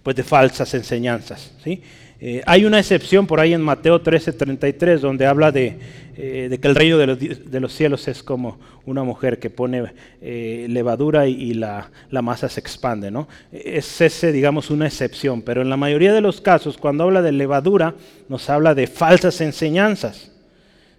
pues 0.01 0.15
de 0.15 0.23
falsas 0.23 0.73
enseñanzas. 0.75 1.51
¿sí? 1.63 1.81
Eh, 2.21 2.41
hay 2.45 2.65
una 2.65 2.79
excepción 2.79 3.25
por 3.25 3.39
ahí 3.39 3.53
en 3.53 3.61
Mateo 3.61 4.03
13:33 4.03 4.99
donde 4.99 5.25
habla 5.25 5.53
de, 5.53 5.79
eh, 6.17 6.57
que 6.61 6.67
el 6.67 6.75
reino 6.75 6.97
de 6.97 7.59
los, 7.61 7.73
cielos 7.73 8.09
es 8.09 8.23
como 8.23 8.59
una 8.85 9.03
mujer 9.03 9.39
que 9.39 9.49
pone 9.49 9.93
eh, 10.21 10.65
levadura 10.69 11.27
y, 11.27 11.53
la, 11.53 11.89
masa 12.11 12.49
se 12.49 12.59
expande. 12.59 13.09
¿no? 13.09 13.29
Es 13.53 14.01
ese, 14.01 14.33
digamos, 14.33 14.69
una 14.69 14.87
excepción, 14.87 15.41
pero 15.41 15.61
en 15.61 15.69
la 15.69 15.77
mayoría 15.77 16.13
de 16.13 16.19
los 16.19 16.41
casos 16.41 16.77
cuando 16.77 17.05
habla 17.05 17.21
de 17.21 17.31
levadura 17.31 17.95
nos 18.27 18.49
habla 18.49 18.75
de 18.75 18.87
falsas 18.87 19.39
enseñanzas. 19.39 20.33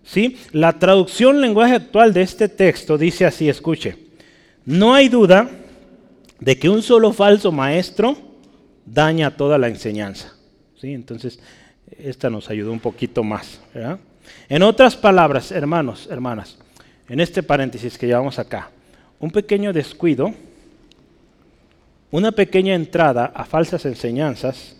¿sí? 0.02 0.38
La 0.52 0.78
traducción 0.78 1.42
lenguaje 1.42 1.74
actual 1.74 2.14
de 2.14 2.22
este 2.22 2.48
texto 2.48 2.96
dice 2.96 3.26
así, 3.26 3.46
escuche, 3.46 3.98
no 4.64 4.94
hay 4.94 5.10
duda 5.10 5.50
de 6.38 6.58
que 6.58 6.70
un 6.70 6.80
solo 6.80 7.12
falso 7.12 7.52
maestro 7.52 8.16
daña 8.86 9.36
toda 9.36 9.58
la 9.58 9.68
enseñanza. 9.68 10.39
Entonces, 10.82 11.38
esta 11.98 12.30
nos 12.30 12.48
ayudó 12.50 12.72
un 12.72 12.80
poquito 12.80 13.22
más. 13.22 13.60
En 14.48 14.62
otras 14.62 14.96
palabras, 14.96 15.52
hermanos, 15.52 16.08
hermanas, 16.10 16.58
en 17.08 17.20
este 17.20 17.42
paréntesis 17.42 17.98
que 17.98 18.06
llevamos 18.06 18.38
acá, 18.38 18.70
un 19.18 19.30
pequeño 19.30 19.72
descuido, 19.72 20.32
una 22.10 22.32
pequeña 22.32 22.74
entrada 22.74 23.26
a 23.34 23.44
falsas 23.44 23.84
enseñanzas 23.84 24.76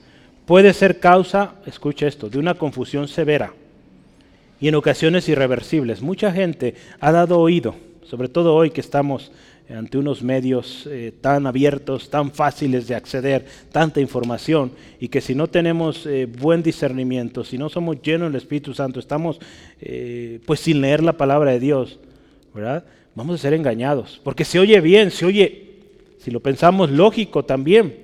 puede 0.47 0.73
ser 0.73 0.99
causa, 0.99 1.55
escucha 1.67 2.07
esto, 2.07 2.29
de 2.29 2.39
una 2.39 2.55
confusión 2.55 3.07
severa 3.07 3.53
y 4.61 4.69
en 4.69 4.75
ocasiones 4.75 5.29
irreversibles. 5.29 6.03
Mucha 6.03 6.33
gente 6.33 6.75
ha 6.99 7.13
dado 7.13 7.39
oído, 7.39 7.77
sobre 8.05 8.29
todo 8.29 8.55
hoy 8.55 8.71
que 8.71 8.81
estamos 8.81 9.31
ante 9.77 9.99
unos 9.99 10.23
medios 10.23 10.87
eh, 10.91 11.13
tan 11.21 11.47
abiertos, 11.47 12.11
tan 12.11 12.33
fáciles 12.33 12.89
de 12.89 12.95
acceder, 12.95 13.47
tanta 13.71 14.01
información, 14.01 14.73
y 14.99 15.09
que 15.09 15.21
si 15.21 15.35
no 15.35 15.47
tenemos 15.47 16.07
eh, 16.07 16.27
buen 16.27 16.63
discernimiento, 16.63 17.45
si 17.45 17.57
no 17.57 17.69
somos 17.69 18.03
llenos 18.03 18.33
del 18.33 18.41
Espíritu 18.41 18.75
Santo, 18.75 18.99
estamos 18.99 19.39
eh, 19.81 20.41
pues 20.45 20.61
sin 20.61 20.81
leer 20.81 21.03
la 21.03 21.13
palabra 21.13 21.53
de 21.53 21.61
Dios, 21.61 21.99
¿verdad? 22.53 22.85
Vamos 23.15 23.37
a 23.37 23.43
ser 23.43 23.55
engañados, 23.55 24.21
porque 24.25 24.45
se 24.45 24.59
oye 24.59 24.81
bien, 24.81 25.11
se 25.11 25.25
oye, 25.25 25.71
si 26.19 26.31
lo 26.31 26.41
pensamos, 26.41 26.91
lógico 26.91 27.45
también, 27.45 27.97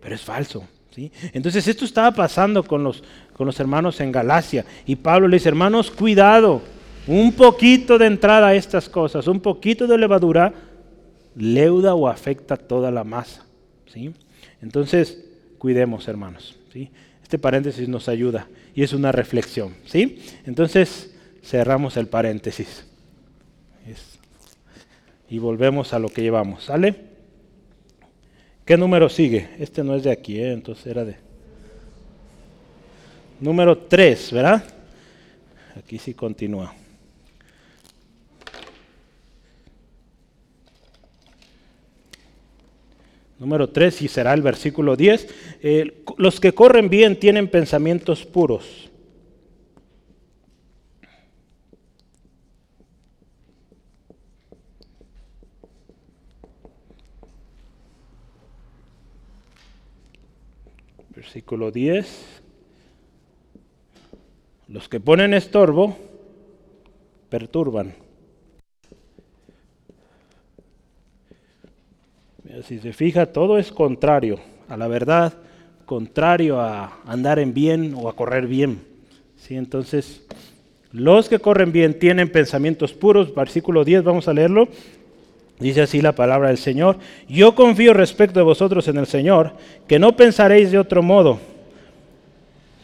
pero 0.00 0.14
es 0.14 0.22
falso. 0.22 0.64
¿sí? 0.90 1.10
Entonces 1.32 1.66
esto 1.66 1.84
estaba 1.84 2.12
pasando 2.12 2.62
con 2.62 2.84
los, 2.84 3.02
con 3.32 3.46
los 3.46 3.58
hermanos 3.58 4.00
en 4.00 4.12
Galacia, 4.12 4.64
y 4.86 4.96
Pablo 4.96 5.26
le 5.26 5.36
dice, 5.36 5.48
hermanos, 5.48 5.90
cuidado, 5.90 6.62
un 7.08 7.32
poquito 7.32 7.98
de 7.98 8.06
entrada 8.06 8.48
a 8.48 8.54
estas 8.54 8.88
cosas, 8.88 9.26
un 9.26 9.40
poquito 9.40 9.88
de 9.88 9.98
levadura, 9.98 10.52
leuda 11.36 11.94
o 11.94 12.08
afecta 12.08 12.56
toda 12.56 12.90
la 12.90 13.04
masa. 13.04 13.44
¿sí? 13.92 14.12
Entonces, 14.60 15.24
cuidemos, 15.58 16.08
hermanos. 16.08 16.56
¿sí? 16.72 16.90
Este 17.22 17.38
paréntesis 17.38 17.88
nos 17.88 18.08
ayuda 18.08 18.48
y 18.74 18.82
es 18.82 18.92
una 18.92 19.12
reflexión. 19.12 19.74
¿sí? 19.84 20.22
Entonces, 20.44 21.14
cerramos 21.42 21.96
el 21.96 22.06
paréntesis. 22.06 22.86
Y 25.28 25.38
volvemos 25.38 25.94
a 25.94 25.98
lo 25.98 26.10
que 26.10 26.20
llevamos. 26.20 26.64
¿Sale? 26.64 26.94
¿Qué 28.66 28.76
número 28.76 29.08
sigue? 29.08 29.48
Este 29.58 29.82
no 29.82 29.94
es 29.94 30.02
de 30.02 30.10
aquí, 30.10 30.38
¿eh? 30.38 30.52
entonces 30.52 30.86
era 30.86 31.06
de... 31.06 31.16
Número 33.40 33.78
3, 33.78 34.32
¿verdad? 34.32 34.62
Aquí 35.74 35.98
sí 35.98 36.12
continúa. 36.12 36.74
Número 43.42 43.70
3, 43.70 44.02
y 44.02 44.06
será 44.06 44.34
el 44.34 44.40
versículo 44.40 44.94
10. 44.94 45.26
Eh, 45.62 46.04
los 46.16 46.38
que 46.38 46.54
corren 46.54 46.88
bien 46.88 47.18
tienen 47.18 47.48
pensamientos 47.48 48.24
puros. 48.24 48.88
Versículo 61.16 61.72
10. 61.72 62.42
Los 64.68 64.88
que 64.88 65.00
ponen 65.00 65.34
estorbo 65.34 65.96
perturban. 67.28 68.11
Si 72.66 72.78
se 72.78 72.92
fija, 72.92 73.26
todo 73.26 73.58
es 73.58 73.72
contrario 73.72 74.38
a 74.68 74.76
la 74.76 74.88
verdad, 74.88 75.34
contrario 75.86 76.60
a 76.60 77.00
andar 77.06 77.38
en 77.38 77.54
bien 77.54 77.94
o 77.96 78.08
a 78.08 78.16
correr 78.16 78.46
bien. 78.46 78.80
¿Sí? 79.36 79.56
Entonces, 79.56 80.22
los 80.92 81.28
que 81.28 81.38
corren 81.38 81.72
bien 81.72 81.98
tienen 81.98 82.30
pensamientos 82.30 82.92
puros. 82.92 83.34
Versículo 83.34 83.84
10, 83.84 84.04
vamos 84.04 84.28
a 84.28 84.32
leerlo. 84.32 84.68
Dice 85.58 85.82
así 85.82 86.00
la 86.00 86.12
palabra 86.12 86.48
del 86.48 86.58
Señor. 86.58 86.98
Yo 87.28 87.54
confío 87.54 87.94
respecto 87.94 88.40
de 88.40 88.44
vosotros 88.44 88.88
en 88.88 88.98
el 88.98 89.06
Señor, 89.06 89.52
que 89.86 89.98
no 89.98 90.16
pensaréis 90.16 90.70
de 90.70 90.78
otro 90.78 91.02
modo. 91.02 91.38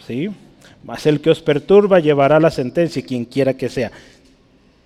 ¿Sí? 0.06 0.30
mas 0.88 1.04
el 1.04 1.20
que 1.20 1.28
os 1.28 1.42
perturba 1.42 2.00
llevará 2.00 2.40
la 2.40 2.50
sentencia, 2.50 3.04
quien 3.04 3.26
quiera 3.26 3.52
que 3.54 3.68
sea. 3.68 3.92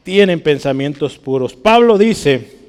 Tienen 0.02 0.40
pensamientos 0.40 1.16
puros. 1.16 1.54
Pablo 1.54 1.96
dice, 1.96 2.61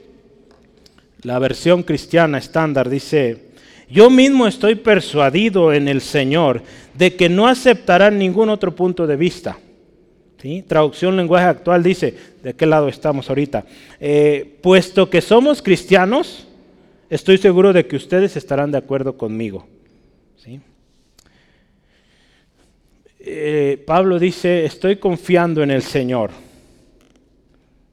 la 1.24 1.40
versión 1.40 1.84
cristiana 1.84 2.38
estándar 2.38 2.90
dice, 2.90 3.54
yo 3.90 4.10
mismo 4.10 4.48
estoy 4.48 4.76
persuadido 4.76 5.74
en 5.74 5.88
el 5.88 6.02
Señor 6.02 6.62
de 6.94 7.16
que 7.16 7.30
no 7.30 7.48
aceptarán 7.48 8.18
ningún 8.18 8.50
otro 8.50 8.76
punto 8.76 9.08
de 9.08 9.16
vista. 9.16 9.58
¿Sí? 10.42 10.62
Traducción 10.68 11.16
lenguaje 11.16 11.46
actual 11.46 11.82
dice, 11.84 12.14
¿de 12.44 12.54
qué 12.54 12.66
lado 12.66 12.90
estamos 12.90 13.30
ahorita? 13.30 13.66
Eh, 14.00 14.58
puesto 14.62 15.10
que 15.10 15.22
somos 15.22 15.62
cristianos, 15.62 16.46
estoy 17.10 17.38
seguro 17.38 17.72
de 17.72 17.88
que 17.88 17.96
ustedes 17.96 18.36
estarán 18.36 18.72
de 18.72 18.78
acuerdo 18.78 19.16
conmigo. 19.16 19.66
¿Sí? 20.36 20.60
Eh, 23.20 23.82
Pablo 23.88 24.20
dice, 24.20 24.66
estoy 24.66 24.98
confiando 24.98 25.64
en 25.64 25.72
el 25.72 25.82
Señor, 25.82 26.32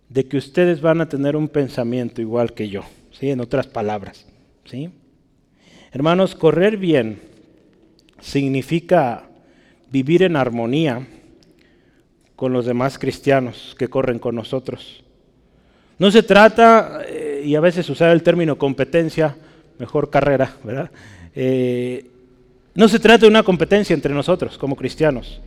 de 0.08 0.26
que 0.26 0.36
ustedes 0.36 0.80
van 0.80 1.00
a 1.00 1.08
tener 1.08 1.36
un 1.36 1.48
pensamiento 1.48 2.20
igual 2.20 2.52
que 2.52 2.68
yo, 2.68 2.82
¿sí? 3.20 3.30
en 3.30 3.40
otras 3.40 3.66
palabras. 3.66 4.26
¿sí? 4.64 4.90
Hermanos, 5.92 6.34
correr 6.34 6.78
bien 6.78 7.20
significa 8.20 9.24
vivir 9.90 10.22
en 10.22 10.36
armonía 10.36 11.06
con 12.36 12.52
los 12.52 12.64
demás 12.64 12.98
cristianos 12.98 13.76
que 13.78 13.88
corren 13.88 14.18
con 14.18 14.34
nosotros. 14.34 15.04
No 15.98 16.10
se 16.10 16.22
trata, 16.22 17.02
eh, 17.06 17.42
y 17.44 17.54
a 17.54 17.60
veces 17.60 17.88
usar 17.90 18.10
el 18.10 18.22
término 18.22 18.56
competencia, 18.56 19.36
mejor 19.78 20.08
carrera, 20.08 20.56
¿verdad? 20.64 20.90
Eh, 21.34 22.06
no 22.74 22.88
se 22.88 22.98
trata 22.98 23.26
de 23.26 23.28
una 23.28 23.42
competencia 23.42 23.92
entre 23.92 24.14
nosotros 24.14 24.56
como 24.56 24.76
cristianos. 24.76 25.40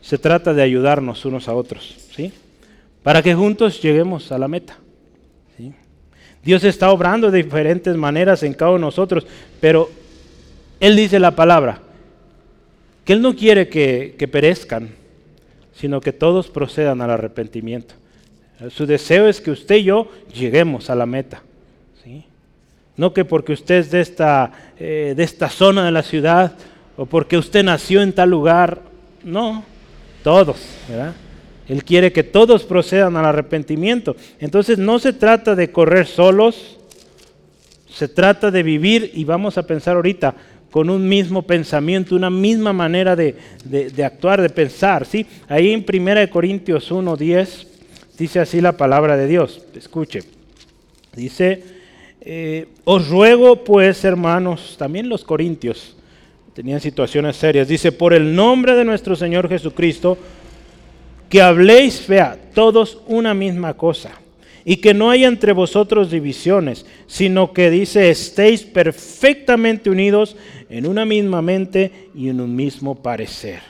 Se 0.00 0.18
trata 0.18 0.54
de 0.54 0.62
ayudarnos 0.62 1.24
unos 1.24 1.48
a 1.48 1.54
otros, 1.54 1.96
¿sí? 2.14 2.32
Para 3.02 3.22
que 3.22 3.34
juntos 3.34 3.82
lleguemos 3.82 4.30
a 4.30 4.38
la 4.38 4.46
meta. 4.46 4.78
Dios 6.42 6.64
está 6.64 6.90
obrando 6.90 7.30
de 7.30 7.42
diferentes 7.42 7.96
maneras 7.96 8.42
en 8.42 8.54
cada 8.54 8.70
uno 8.70 8.78
de 8.78 8.86
nosotros, 8.86 9.26
pero 9.60 9.90
Él 10.80 10.96
dice 10.96 11.18
la 11.18 11.36
palabra, 11.36 11.80
que 13.04 13.12
Él 13.12 13.22
no 13.22 13.36
quiere 13.36 13.68
que, 13.68 14.14
que 14.18 14.28
perezcan, 14.28 14.90
sino 15.74 16.00
que 16.00 16.12
todos 16.12 16.48
procedan 16.48 17.00
al 17.00 17.10
arrepentimiento. 17.10 17.94
Su 18.68 18.86
deseo 18.86 19.28
es 19.28 19.40
que 19.40 19.50
usted 19.50 19.76
y 19.76 19.84
yo 19.84 20.10
lleguemos 20.34 20.90
a 20.90 20.94
la 20.94 21.06
meta. 21.06 21.42
No 22.96 23.14
que 23.14 23.24
porque 23.24 23.54
usted 23.54 23.76
es 23.76 23.90
de 23.90 24.02
esta, 24.02 24.52
eh, 24.78 25.14
de 25.16 25.22
esta 25.22 25.48
zona 25.48 25.86
de 25.86 25.90
la 25.90 26.02
ciudad 26.02 26.52
o 26.98 27.06
porque 27.06 27.38
usted 27.38 27.64
nació 27.64 28.02
en 28.02 28.12
tal 28.12 28.28
lugar. 28.28 28.82
No, 29.24 29.64
todos, 30.22 30.58
¿verdad? 30.86 31.14
Él 31.70 31.84
quiere 31.84 32.10
que 32.10 32.24
todos 32.24 32.64
procedan 32.64 33.16
al 33.16 33.26
arrepentimiento. 33.26 34.16
Entonces 34.40 34.76
no 34.76 34.98
se 34.98 35.12
trata 35.12 35.54
de 35.54 35.70
correr 35.70 36.08
solos, 36.08 36.78
se 37.88 38.08
trata 38.08 38.50
de 38.50 38.64
vivir 38.64 39.12
y 39.14 39.22
vamos 39.22 39.56
a 39.56 39.62
pensar 39.64 39.94
ahorita 39.94 40.34
con 40.72 40.90
un 40.90 41.08
mismo 41.08 41.42
pensamiento, 41.42 42.16
una 42.16 42.28
misma 42.28 42.72
manera 42.72 43.14
de, 43.14 43.36
de, 43.64 44.04
actuar, 44.04 44.42
de 44.42 44.50
pensar. 44.50 45.06
¿sí? 45.06 45.24
Ahí 45.46 45.70
en 45.70 45.86
1 45.88 46.28
Corintios 46.30 46.90
1.10 46.90 47.68
dice 48.18 48.40
así 48.40 48.60
la 48.60 48.72
palabra 48.72 49.16
de 49.16 49.28
Dios. 49.28 49.62
Escuche. 49.76 50.22
Dice, 51.14 51.62
eh, 52.20 52.66
os 52.82 53.08
ruego 53.08 53.62
pues, 53.62 54.04
hermanos, 54.04 54.74
también 54.76 55.08
los 55.08 55.22
corintios 55.22 55.94
tenían 56.52 56.80
situaciones 56.80 57.36
serias, 57.36 57.68
dice, 57.68 57.92
por 57.92 58.12
el 58.12 58.34
nombre 58.34 58.74
de 58.74 58.84
nuestro 58.84 59.14
Señor 59.14 59.48
Jesucristo, 59.48 60.18
que 61.30 61.40
habléis, 61.40 62.06
vea, 62.06 62.38
todos 62.52 63.00
una 63.06 63.32
misma 63.32 63.74
cosa, 63.74 64.10
y 64.64 64.76
que 64.76 64.92
no 64.92 65.10
haya 65.10 65.28
entre 65.28 65.52
vosotros 65.52 66.10
divisiones, 66.10 66.84
sino 67.06 67.54
que 67.54 67.70
dice, 67.70 68.10
estéis 68.10 68.64
perfectamente 68.64 69.88
unidos 69.88 70.36
en 70.68 70.86
una 70.86 71.06
misma 71.06 71.40
mente 71.40 72.10
y 72.14 72.28
en 72.28 72.40
un 72.40 72.54
mismo 72.54 72.96
parecer. 72.96 73.60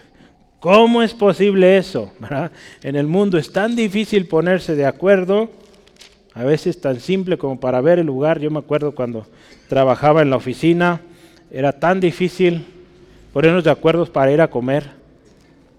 ¿Cómo 0.58 1.02
es 1.02 1.14
posible 1.14 1.76
eso? 1.76 2.12
En 2.82 2.96
el 2.96 3.06
mundo 3.06 3.38
es 3.38 3.52
tan 3.52 3.76
difícil 3.76 4.26
ponerse 4.26 4.74
de 4.74 4.84
acuerdo 4.84 5.50
a 6.34 6.44
veces 6.44 6.80
tan 6.80 7.00
simple 7.00 7.38
como 7.38 7.58
para 7.58 7.80
ver 7.80 7.98
el 7.98 8.06
lugar. 8.06 8.40
Yo 8.40 8.50
me 8.50 8.58
acuerdo 8.58 8.94
cuando 8.94 9.26
trabajaba 9.68 10.22
en 10.22 10.30
la 10.30 10.36
oficina, 10.36 11.00
era 11.50 11.72
tan 11.72 12.00
difícil 12.00 12.64
ponernos 13.32 13.64
de 13.64 13.70
acuerdo 13.70 14.06
para 14.06 14.32
ir 14.32 14.40
a 14.40 14.50
comer. 14.50 14.99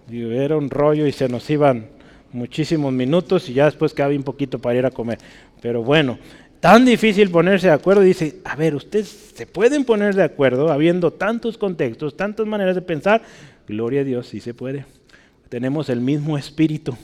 Era 0.10 0.58
un 0.58 0.70
rollo 0.70 1.06
y 1.06 1.12
se 1.12 1.28
nos 1.30 1.50
iban 1.50 1.88
muchísimos 2.34 2.94
minutos 2.94 3.50
y 3.50 3.54
ya 3.54 3.66
después 3.66 3.94
quedaba 3.94 4.14
un 4.14 4.24
poquito 4.24 4.60
para 4.60 4.78
ir 4.78 4.86
a 4.86 4.92
comer. 4.92 5.20
Pero 5.62 5.84
bueno, 5.84 6.18
tan 6.60 6.86
difícil 6.86 7.30
ponerse 7.30 7.68
de 7.68 7.74
acuerdo. 7.74 8.02
Dice, 8.02 8.38
a 8.44 8.56
ver, 8.56 8.76
ustedes 8.76 9.34
se 9.36 9.46
pueden 9.46 9.86
poner 9.86 10.16
de 10.16 10.24
acuerdo 10.24 10.72
habiendo 10.72 11.12
tantos 11.12 11.58
contextos, 11.58 12.16
tantas 12.16 12.46
maneras 12.46 12.76
de 12.76 12.82
pensar. 12.82 13.22
Gloria 13.68 14.02
a 14.02 14.04
Dios, 14.04 14.28
sí 14.28 14.40
se 14.40 14.54
puede. 14.54 14.86
Tenemos 15.50 15.90
el 15.90 16.02
mismo 16.02 16.38
espíritu 16.38 16.96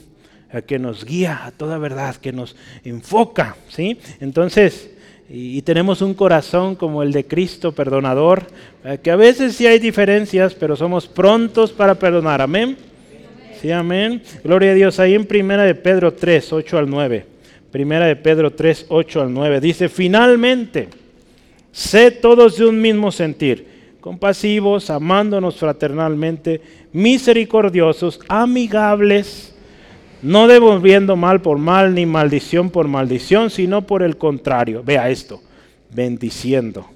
que 0.66 0.78
nos 0.78 1.04
guía 1.04 1.44
a 1.44 1.50
toda 1.50 1.76
verdad, 1.78 2.16
que 2.16 2.32
nos 2.32 2.56
enfoca, 2.82 3.56
¿sí? 3.68 3.98
Entonces, 4.20 4.90
y, 5.28 5.60
tenemos 5.60 6.00
un 6.00 6.14
corazón 6.14 6.74
como 6.74 7.02
el 7.02 7.12
de 7.12 7.26
Cristo, 7.26 7.72
perdonador, 7.72 8.46
eh, 8.82 8.98
que 9.02 9.10
a 9.10 9.16
veces 9.16 9.54
sí 9.54 9.66
hay 9.66 9.78
diferencias, 9.78 10.54
pero 10.54 10.74
somos 10.74 11.06
prontos 11.06 11.70
para 11.70 11.96
perdonar, 11.96 12.40
amén. 12.40 12.78
Sí, 13.60 13.72
amén. 13.72 14.22
Gloria 14.44 14.70
a 14.70 14.74
Dios. 14.74 15.00
Ahí 15.00 15.14
en 15.14 15.26
Primera 15.26 15.64
de 15.64 15.74
Pedro 15.74 16.14
3, 16.14 16.52
8 16.52 16.78
al 16.78 16.88
9. 16.88 17.26
Primera 17.72 18.06
de 18.06 18.14
Pedro 18.14 18.52
3, 18.52 18.86
8 18.88 19.22
al 19.22 19.34
9. 19.34 19.60
Dice, 19.60 19.88
finalmente, 19.88 20.88
sé 21.72 22.12
todos 22.12 22.56
de 22.56 22.66
un 22.66 22.80
mismo 22.80 23.10
sentir, 23.10 23.96
compasivos, 24.00 24.90
amándonos 24.90 25.56
fraternalmente, 25.56 26.60
misericordiosos, 26.92 28.20
amigables, 28.28 29.56
no 30.22 30.46
devolviendo 30.46 31.16
mal 31.16 31.42
por 31.42 31.58
mal 31.58 31.94
ni 31.94 32.06
maldición 32.06 32.70
por 32.70 32.86
maldición, 32.86 33.50
sino 33.50 33.86
por 33.88 34.04
el 34.04 34.16
contrario. 34.16 34.84
Vea 34.84 35.10
esto, 35.10 35.42
bendiciendo, 35.90 36.88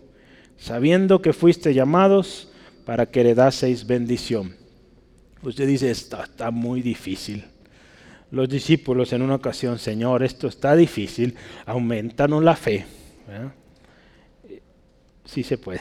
sabiendo 0.58 1.20
que 1.22 1.32
fuiste 1.32 1.74
llamados 1.74 2.52
para 2.84 3.06
que 3.06 3.20
heredaseis 3.20 3.84
bendición. 3.84 4.61
Usted 5.42 5.66
dice, 5.66 5.90
está, 5.90 6.24
está 6.24 6.50
muy 6.50 6.82
difícil. 6.82 7.44
Los 8.30 8.48
discípulos 8.48 9.12
en 9.12 9.22
una 9.22 9.34
ocasión, 9.34 9.78
Señor, 9.78 10.22
esto 10.22 10.48
está 10.48 10.74
difícil, 10.74 11.34
aumentanos 11.66 12.42
la 12.42 12.56
fe. 12.56 12.86
Sí 15.24 15.42
se 15.42 15.58
puede. 15.58 15.80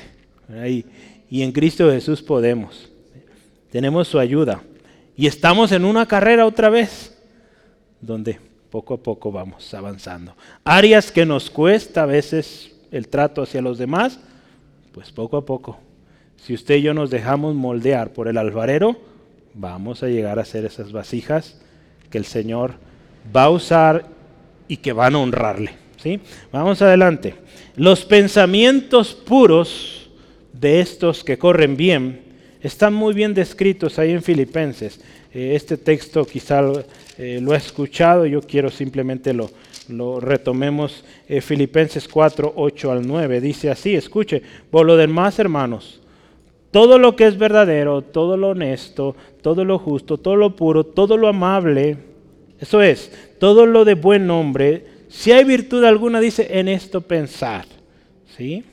Y, 0.67 0.85
y 1.29 1.43
en 1.43 1.51
Cristo 1.51 1.89
Jesús 1.89 2.21
podemos. 2.21 2.89
Tenemos 3.71 4.07
su 4.07 4.19
ayuda. 4.19 4.61
Y 5.15 5.27
estamos 5.27 5.71
en 5.71 5.85
una 5.85 6.05
carrera 6.07 6.45
otra 6.45 6.69
vez 6.69 7.17
donde 8.01 8.39
poco 8.69 8.95
a 8.95 8.97
poco 8.97 9.31
vamos 9.31 9.73
avanzando. 9.73 10.35
Áreas 10.63 11.11
que 11.11 11.25
nos 11.25 11.49
cuesta 11.49 12.03
a 12.03 12.07
veces 12.07 12.75
el 12.91 13.07
trato 13.07 13.43
hacia 13.43 13.61
los 13.61 13.77
demás, 13.77 14.19
pues 14.91 15.11
poco 15.11 15.37
a 15.37 15.45
poco. 15.45 15.77
Si 16.37 16.53
usted 16.53 16.75
y 16.75 16.81
yo 16.81 16.93
nos 16.93 17.11
dejamos 17.11 17.53
moldear 17.53 18.13
por 18.13 18.27
el 18.27 18.37
alfarero, 18.37 18.97
vamos 19.53 20.03
a 20.03 20.07
llegar 20.07 20.39
a 20.39 20.45
ser 20.45 20.65
esas 20.65 20.91
vasijas 20.91 21.59
que 22.09 22.17
el 22.17 22.25
Señor 22.25 22.75
va 23.35 23.43
a 23.43 23.49
usar 23.49 24.05
y 24.67 24.77
que 24.77 24.93
van 24.93 25.15
a 25.15 25.19
honrarle. 25.19 25.71
¿sí? 26.01 26.19
Vamos 26.51 26.81
adelante. 26.81 27.35
Los 27.75 28.05
pensamientos 28.05 29.13
puros 29.13 30.09
de 30.53 30.81
estos 30.81 31.23
que 31.23 31.37
corren 31.37 31.77
bien 31.77 32.21
están 32.61 32.93
muy 32.93 33.13
bien 33.13 33.33
descritos 33.33 33.97
ahí 33.97 34.11
en 34.11 34.21
Filipenses. 34.21 35.01
Eh, 35.33 35.53
este 35.55 35.77
texto 35.77 36.25
quizá 36.25 36.61
eh, 37.17 37.39
lo 37.41 37.53
ha 37.53 37.57
escuchado, 37.57 38.25
yo 38.25 38.41
quiero 38.41 38.69
simplemente 38.69 39.33
lo, 39.33 39.49
lo 39.87 40.19
retomemos. 40.19 41.03
Eh, 41.27 41.41
Filipenses 41.41 42.07
4, 42.07 42.53
8 42.55 42.91
al 42.91 43.07
9 43.07 43.41
dice 43.41 43.69
así, 43.69 43.95
escuche, 43.95 44.41
por 44.69 44.85
lo 44.85 44.97
demás 44.97 45.39
hermanos, 45.39 46.00
todo 46.71 46.97
lo 46.97 47.15
que 47.15 47.27
es 47.27 47.37
verdadero, 47.37 48.01
todo 48.01 48.37
lo 48.37 48.49
honesto, 48.49 49.15
todo 49.41 49.65
lo 49.65 49.77
justo, 49.77 50.17
todo 50.17 50.35
lo 50.35 50.55
puro, 50.55 50.85
todo 50.85 51.17
lo 51.17 51.27
amable, 51.27 51.97
eso 52.59 52.81
es, 52.81 53.11
todo 53.39 53.65
lo 53.65 53.85
de 53.85 53.95
buen 53.95 54.25
nombre, 54.27 54.85
si 55.11 55.33
hay 55.33 55.43
virtud 55.43 55.83
alguna, 55.83 56.21
dice, 56.21 56.47
en 56.57 56.69
esto 56.69 57.01
pensar. 57.01 57.65
¿Sí? 58.37 58.63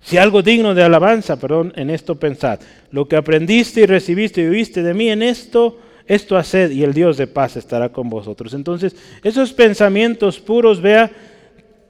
Si 0.00 0.16
algo 0.16 0.40
digno 0.42 0.74
de 0.74 0.84
alabanza, 0.84 1.40
perdón, 1.40 1.72
en 1.74 1.90
esto 1.90 2.14
pensad. 2.14 2.60
Lo 2.92 3.08
que 3.08 3.16
aprendiste 3.16 3.80
y 3.80 3.86
recibiste 3.86 4.42
y 4.42 4.46
oíste 4.46 4.84
de 4.84 4.94
mí 4.94 5.10
en 5.10 5.22
esto, 5.22 5.80
esto 6.06 6.36
haced 6.36 6.70
y 6.70 6.84
el 6.84 6.94
Dios 6.94 7.16
de 7.16 7.26
paz 7.26 7.56
estará 7.56 7.88
con 7.88 8.08
vosotros. 8.08 8.54
Entonces, 8.54 8.94
esos 9.24 9.52
pensamientos 9.52 10.38
puros, 10.38 10.80
vea, 10.80 11.10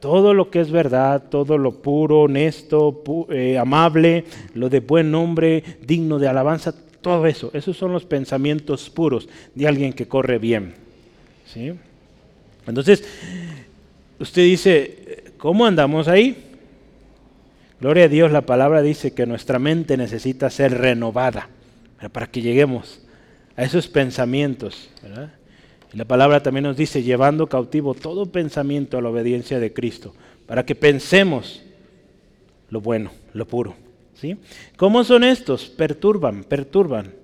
todo 0.00 0.34
lo 0.34 0.50
que 0.50 0.60
es 0.60 0.70
verdad, 0.70 1.24
todo 1.28 1.58
lo 1.58 1.72
puro, 1.82 2.22
honesto, 2.22 3.02
eh, 3.30 3.58
amable, 3.58 4.24
lo 4.54 4.68
de 4.68 4.80
buen 4.80 5.10
nombre, 5.10 5.62
digno 5.82 6.18
de 6.18 6.28
alabanza, 6.28 6.74
todo 7.00 7.26
eso, 7.26 7.50
esos 7.54 7.76
son 7.76 7.92
los 7.92 8.04
pensamientos 8.04 8.90
puros 8.90 9.28
de 9.54 9.66
alguien 9.66 9.92
que 9.92 10.08
corre 10.08 10.38
bien. 10.38 10.74
¿sí? 11.46 11.72
Entonces, 12.66 13.04
usted 14.18 14.42
dice, 14.42 15.24
¿cómo 15.38 15.66
andamos 15.66 16.08
ahí? 16.08 16.46
Gloria 17.80 18.04
a 18.04 18.08
Dios, 18.08 18.32
la 18.32 18.42
palabra 18.42 18.80
dice 18.80 19.12
que 19.12 19.26
nuestra 19.26 19.58
mente 19.58 19.96
necesita 19.96 20.50
ser 20.50 20.78
renovada 20.78 21.48
para 22.12 22.26
que 22.26 22.40
lleguemos 22.40 23.00
a 23.54 23.64
esos 23.64 23.86
pensamientos. 23.86 24.88
La 25.96 26.04
palabra 26.04 26.42
también 26.42 26.64
nos 26.64 26.76
dice, 26.76 27.02
llevando 27.02 27.46
cautivo 27.46 27.94
todo 27.94 28.26
pensamiento 28.26 28.98
a 28.98 29.00
la 29.00 29.08
obediencia 29.08 29.58
de 29.58 29.72
Cristo, 29.72 30.14
para 30.44 30.66
que 30.66 30.74
pensemos 30.74 31.62
lo 32.68 32.82
bueno, 32.82 33.12
lo 33.32 33.46
puro. 33.46 33.74
¿sí? 34.12 34.36
¿Cómo 34.76 35.04
son 35.04 35.24
estos? 35.24 35.70
Perturban, 35.70 36.44
perturban. 36.44 37.14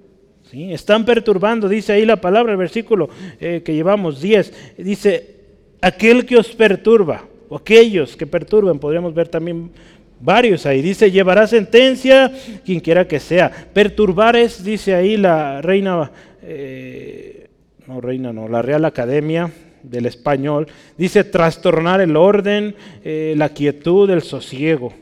¿sí? 0.50 0.72
Están 0.72 1.04
perturbando, 1.04 1.68
dice 1.68 1.92
ahí 1.92 2.06
la 2.06 2.16
palabra, 2.16 2.52
el 2.52 2.58
versículo 2.58 3.10
eh, 3.38 3.60
que 3.62 3.74
llevamos 3.74 4.22
10, 4.22 4.78
dice, 4.78 5.36
aquel 5.82 6.24
que 6.24 6.38
os 6.38 6.48
perturba, 6.48 7.26
o 7.50 7.56
aquellos 7.56 8.16
que 8.16 8.26
perturban, 8.26 8.78
podríamos 8.78 9.12
ver 9.12 9.28
también 9.28 9.70
varios 10.18 10.64
ahí. 10.64 10.80
Dice, 10.80 11.10
llevará 11.10 11.46
sentencia 11.46 12.32
quien 12.64 12.80
quiera 12.80 13.06
que 13.06 13.20
sea. 13.20 13.50
Perturbar 13.74 14.34
es, 14.34 14.64
dice 14.64 14.94
ahí 14.94 15.18
la 15.18 15.60
reina, 15.60 16.10
eh, 16.42 17.41
no 17.86 18.00
reina, 18.00 18.32
no, 18.32 18.48
la 18.48 18.62
Real 18.62 18.84
Academia 18.84 19.50
del 19.82 20.06
Español, 20.06 20.68
dice 20.96 21.24
trastornar 21.24 22.00
el 22.00 22.16
orden, 22.16 22.76
eh, 23.04 23.34
la 23.36 23.48
quietud, 23.48 24.08
el 24.10 24.22
sosiego. 24.22 24.92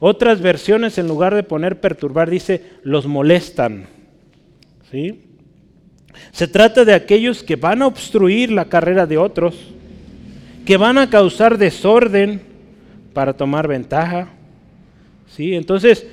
Otras 0.00 0.40
versiones, 0.40 0.98
en 0.98 1.08
lugar 1.08 1.34
de 1.34 1.42
poner 1.42 1.80
perturbar, 1.80 2.30
dice 2.30 2.62
los 2.82 3.06
molestan. 3.06 3.86
¿Sí? 4.90 5.20
Se 6.32 6.48
trata 6.48 6.84
de 6.84 6.94
aquellos 6.94 7.42
que 7.42 7.56
van 7.56 7.82
a 7.82 7.86
obstruir 7.86 8.50
la 8.50 8.64
carrera 8.64 9.06
de 9.06 9.18
otros, 9.18 9.54
que 10.66 10.76
van 10.76 10.98
a 10.98 11.10
causar 11.10 11.58
desorden 11.58 12.40
para 13.12 13.34
tomar 13.34 13.68
ventaja. 13.68 14.28
¿Sí? 15.28 15.54
Entonces, 15.54 16.06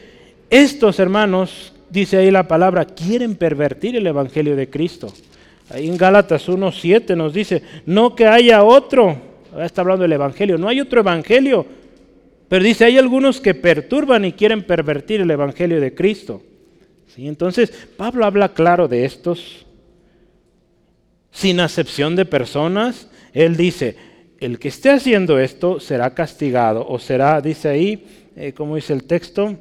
estos 0.50 1.00
hermanos, 1.00 1.74
dice 1.90 2.18
ahí 2.18 2.30
la 2.30 2.48
palabra, 2.48 2.86
quieren 2.86 3.36
pervertir 3.36 3.96
el 3.96 4.06
Evangelio 4.06 4.56
de 4.56 4.70
Cristo. 4.70 5.12
Ahí 5.70 5.88
en 5.88 5.98
Gálatas 5.98 6.48
1.7 6.48 7.16
nos 7.16 7.34
dice, 7.34 7.62
no 7.86 8.16
que 8.16 8.26
haya 8.26 8.64
otro, 8.64 9.18
está 9.60 9.82
hablando 9.82 10.04
del 10.04 10.14
Evangelio, 10.14 10.58
no 10.58 10.70
hay 10.70 10.80
otro 10.80 11.02
Evangelio, 11.02 11.66
pero 12.48 12.64
dice, 12.64 12.86
hay 12.86 12.98
algunos 12.98 13.42
que 13.42 13.54
perturban 13.54 14.24
y 14.24 14.32
quieren 14.32 14.64
pervertir 14.64 15.22
el 15.22 15.32
Evangelio 15.32 15.82
de 15.82 15.94
Cristo. 15.94 16.42
¿Sí? 17.14 17.28
Entonces, 17.28 17.72
Pablo 17.98 18.26
habla 18.26 18.54
claro 18.54 18.88
de 18.88 19.04
estos, 19.04 19.66
sin 21.32 21.60
acepción 21.60 22.16
de 22.16 22.26
personas. 22.26 23.10
Él 23.34 23.58
dice, 23.58 23.98
el 24.40 24.60
que 24.60 24.70
esté 24.70 24.92
haciendo 24.92 25.40
esto 25.40 25.82
será 25.82 26.14
castigado 26.14 26.88
o 26.88 27.00
será, 27.00 27.42
dice 27.42 27.68
ahí, 27.68 28.06
eh, 28.38 28.54
como 28.54 28.78
dice 28.78 28.94
el 28.94 29.04
texto, 29.04 29.58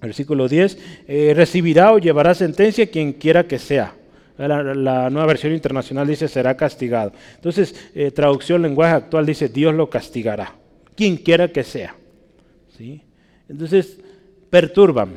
versículo 0.00 0.48
10, 0.48 0.78
eh, 1.06 1.32
recibirá 1.36 1.92
o 1.92 1.98
llevará 1.98 2.34
sentencia 2.34 2.90
quien 2.90 3.12
quiera 3.12 3.46
que 3.46 3.58
sea. 3.58 3.94
La, 4.48 5.10
nueva 5.10 5.26
versión 5.26 5.52
internacional 5.52 6.06
dice 6.06 6.26
será 6.26 6.56
castigado. 6.56 7.12
Entonces, 7.34 7.74
eh, 7.94 8.10
traducción 8.10 8.62
lenguaje 8.62 8.94
actual 8.94 9.26
dice 9.26 9.48
Dios 9.48 9.74
lo 9.74 9.90
castigará, 9.90 10.54
quien 10.94 11.16
quiera 11.16 11.48
que 11.48 11.62
sea. 11.62 11.94
Entonces, 13.48 13.98
perturban. 14.48 15.10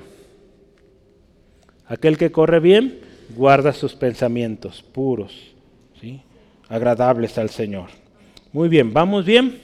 Aquel 1.85 2.17
que 2.17 2.31
corre 2.31 2.59
bien 2.59 2.99
guarda 3.35 3.71
sus 3.71 3.93
pensamientos 3.95 4.81
puros, 4.81 5.53
¿sí? 6.01 6.21
agradables 6.67 7.37
al 7.37 7.49
Señor. 7.49 7.89
Muy 8.51 8.69
bien, 8.69 8.93
¿vamos 8.93 9.25
bien? 9.25 9.59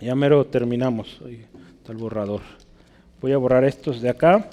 Ya 0.00 0.14
mero 0.14 0.44
terminamos. 0.46 1.20
Está 1.78 1.92
el 1.92 1.98
borrador. 1.98 2.40
Voy 3.20 3.32
a 3.32 3.38
borrar 3.38 3.64
estos 3.64 4.00
de 4.00 4.10
acá. 4.10 4.50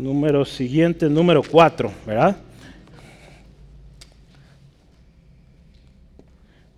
Número 0.00 0.46
siguiente, 0.46 1.10
número 1.10 1.42
4, 1.42 1.92
¿verdad? 2.06 2.36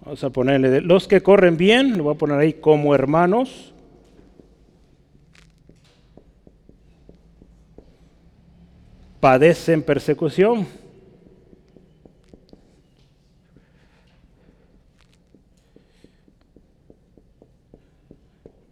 Vamos 0.04 0.24
a 0.24 0.30
ponerle, 0.30 0.80
los 0.80 1.06
que 1.06 1.22
corren 1.22 1.56
bien, 1.56 1.96
lo 1.96 2.02
voy 2.04 2.14
a 2.16 2.18
poner 2.18 2.38
ahí 2.38 2.54
como 2.54 2.94
hermanos. 2.94 3.72
padecen 9.20 9.84
persecución. 9.84 10.66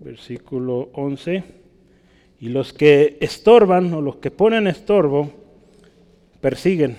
Versículo 0.01 0.91
11. 0.95 1.60
Y 2.41 2.49
los 2.49 2.73
que 2.73 3.19
estorban 3.21 3.93
o 3.93 4.01
los 4.01 4.17
que 4.17 4.31
ponen 4.31 4.67
estorbo, 4.67 5.31
persiguen. 6.41 6.97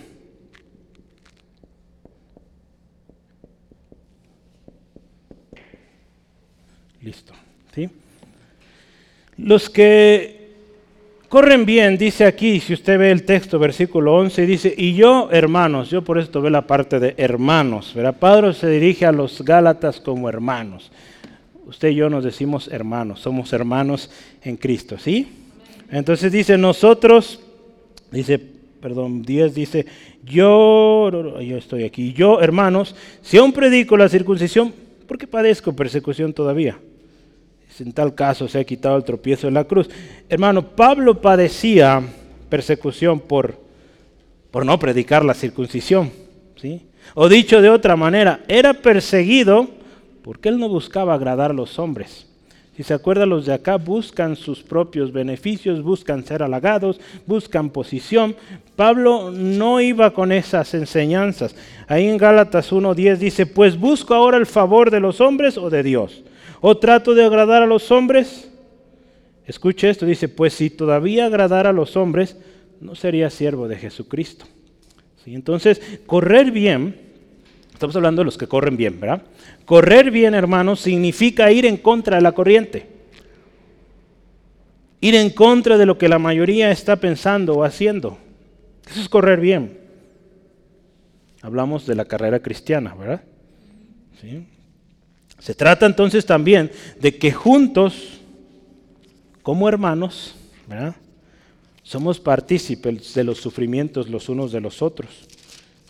Listo. 7.01 7.33
¿sí? 7.73 7.89
Los 9.37 9.69
que 9.69 10.41
corren 11.27 11.65
bien, 11.65 11.97
dice 11.97 12.25
aquí, 12.25 12.59
si 12.59 12.73
usted 12.73 12.99
ve 12.99 13.09
el 13.09 13.23
texto, 13.23 13.57
versículo 13.57 14.15
11, 14.17 14.45
dice, 14.45 14.73
y 14.77 14.93
yo, 14.93 15.29
hermanos, 15.31 15.89
yo 15.89 16.03
por 16.03 16.19
esto 16.19 16.41
ve 16.41 16.51
la 16.51 16.67
parte 16.67 16.99
de 16.99 17.15
hermanos, 17.17 17.93
¿verdad? 17.95 18.17
Pablo 18.19 18.53
se 18.53 18.69
dirige 18.69 19.07
a 19.07 19.11
los 19.11 19.41
Gálatas 19.41 19.99
como 19.99 20.29
hermanos. 20.29 20.91
Usted 21.65 21.89
y 21.89 21.95
yo 21.95 22.09
nos 22.09 22.23
decimos 22.23 22.67
hermanos, 22.67 23.19
somos 23.19 23.53
hermanos 23.53 24.09
en 24.43 24.57
Cristo, 24.57 24.97
¿sí? 24.97 25.27
Entonces 25.91 26.31
dice, 26.31 26.57
nosotros, 26.57 27.39
dice, 28.11 28.39
perdón, 28.39 29.21
10 29.21 29.53
dice, 29.53 29.85
yo, 30.23 31.09
yo 31.41 31.57
estoy 31.57 31.83
aquí, 31.83 32.13
yo, 32.13 32.41
hermanos, 32.41 32.95
si 33.21 33.37
aún 33.37 33.51
predico 33.51 33.97
la 33.97 34.09
circuncisión, 34.09 34.73
¿por 35.07 35.17
qué 35.17 35.27
padezco 35.27 35.73
persecución 35.73 36.33
todavía? 36.33 36.77
en 37.81 37.93
tal 37.93 38.13
caso 38.13 38.47
se 38.47 38.59
ha 38.59 38.63
quitado 38.63 38.97
el 38.97 39.03
tropiezo 39.03 39.47
de 39.47 39.53
la 39.53 39.63
cruz. 39.63 39.89
Hermano, 40.29 40.67
Pablo 40.67 41.19
padecía 41.19 42.01
persecución 42.49 43.19
por, 43.19 43.59
por 44.51 44.65
no 44.65 44.77
predicar 44.77 45.25
la 45.25 45.33
circuncisión. 45.33 46.11
¿sí? 46.61 46.81
O 47.15 47.27
dicho 47.27 47.61
de 47.61 47.69
otra 47.69 47.95
manera, 47.95 48.41
era 48.47 48.73
perseguido 48.73 49.67
porque 50.23 50.49
él 50.49 50.59
no 50.59 50.69
buscaba 50.69 51.13
agradar 51.13 51.51
a 51.51 51.55
los 51.55 51.79
hombres. 51.79 52.27
Si 52.75 52.83
se 52.83 52.93
acuerdan, 52.93 53.29
los 53.29 53.45
de 53.45 53.53
acá 53.53 53.75
buscan 53.75 54.35
sus 54.35 54.63
propios 54.63 55.11
beneficios, 55.11 55.83
buscan 55.83 56.23
ser 56.23 56.41
halagados, 56.41 57.01
buscan 57.27 57.69
posición. 57.69 58.35
Pablo 58.75 59.29
no 59.29 59.81
iba 59.81 60.13
con 60.13 60.31
esas 60.31 60.73
enseñanzas. 60.73 61.55
Ahí 61.87 62.07
en 62.07 62.17
Gálatas 62.17 62.71
1.10 62.71 63.17
dice, 63.17 63.45
pues 63.45 63.77
busco 63.77 64.13
ahora 64.13 64.37
el 64.37 64.45
favor 64.45 64.89
de 64.89 65.01
los 65.01 65.19
hombres 65.19 65.57
o 65.57 65.69
de 65.69 65.83
Dios. 65.83 66.23
¿O 66.61 66.77
trato 66.77 67.13
de 67.13 67.25
agradar 67.25 67.61
a 67.61 67.67
los 67.67 67.91
hombres? 67.91 68.49
Escuche 69.45 69.89
esto, 69.89 70.05
dice, 70.05 70.29
pues 70.29 70.53
si 70.53 70.69
todavía 70.69 71.25
agradara 71.25 71.71
a 71.71 71.73
los 71.73 71.97
hombres, 71.97 72.37
no 72.79 72.95
sería 72.95 73.29
siervo 73.29 73.67
de 73.67 73.75
Jesucristo. 73.75 74.45
¿Sí? 75.25 75.35
Entonces, 75.35 75.81
correr 76.05 76.51
bien, 76.51 77.10
estamos 77.81 77.95
hablando 77.95 78.21
de 78.21 78.25
los 78.25 78.37
que 78.37 78.45
corren 78.45 78.77
bien, 78.77 78.99
¿verdad? 78.99 79.23
Correr 79.65 80.11
bien, 80.11 80.35
hermanos, 80.35 80.81
significa 80.81 81.51
ir 81.51 81.65
en 81.65 81.77
contra 81.77 82.17
de 82.17 82.21
la 82.21 82.31
corriente. 82.31 82.85
Ir 84.99 85.15
en 85.15 85.31
contra 85.31 85.79
de 85.79 85.87
lo 85.87 85.97
que 85.97 86.07
la 86.07 86.19
mayoría 86.19 86.69
está 86.69 86.97
pensando 86.97 87.55
o 87.55 87.63
haciendo. 87.63 88.19
Eso 88.87 89.01
es 89.01 89.09
correr 89.09 89.39
bien. 89.39 89.79
Hablamos 91.41 91.87
de 91.87 91.95
la 91.95 92.05
carrera 92.05 92.39
cristiana, 92.39 92.93
¿verdad? 92.93 93.23
Se 95.39 95.55
trata 95.55 95.87
entonces 95.87 96.23
también 96.23 96.69
de 96.99 97.17
que 97.17 97.31
juntos, 97.31 98.21
como 99.41 99.67
hermanos, 99.67 100.35
somos 101.81 102.19
partícipes 102.19 103.15
de 103.15 103.23
los 103.23 103.39
sufrimientos 103.39 104.07
los 104.07 104.29
unos 104.29 104.51
de 104.51 104.61
los 104.61 104.83
otros. 104.83 105.27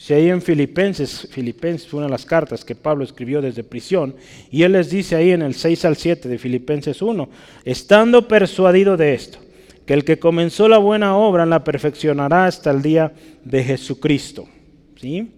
Si 0.01 0.15
ahí 0.15 0.29
en 0.29 0.41
Filipenses, 0.41 1.27
Filipenses 1.29 1.87
fue 1.87 1.99
una 1.99 2.07
de 2.07 2.13
las 2.13 2.25
cartas 2.25 2.65
que 2.65 2.73
Pablo 2.73 3.03
escribió 3.03 3.39
desde 3.39 3.63
prisión, 3.63 4.15
y 4.49 4.63
él 4.63 4.71
les 4.71 4.89
dice 4.89 5.15
ahí 5.15 5.29
en 5.29 5.43
el 5.43 5.53
6 5.53 5.85
al 5.85 5.95
7 5.95 6.27
de 6.27 6.39
Filipenses 6.39 7.03
1, 7.03 7.29
estando 7.65 8.27
persuadido 8.27 8.97
de 8.97 9.13
esto, 9.13 9.37
que 9.85 9.93
el 9.93 10.03
que 10.03 10.17
comenzó 10.17 10.67
la 10.67 10.79
buena 10.79 11.15
obra 11.15 11.45
la 11.45 11.63
perfeccionará 11.63 12.47
hasta 12.47 12.71
el 12.71 12.81
día 12.81 13.13
de 13.45 13.63
Jesucristo. 13.63 14.47
¿sí? 14.99 15.33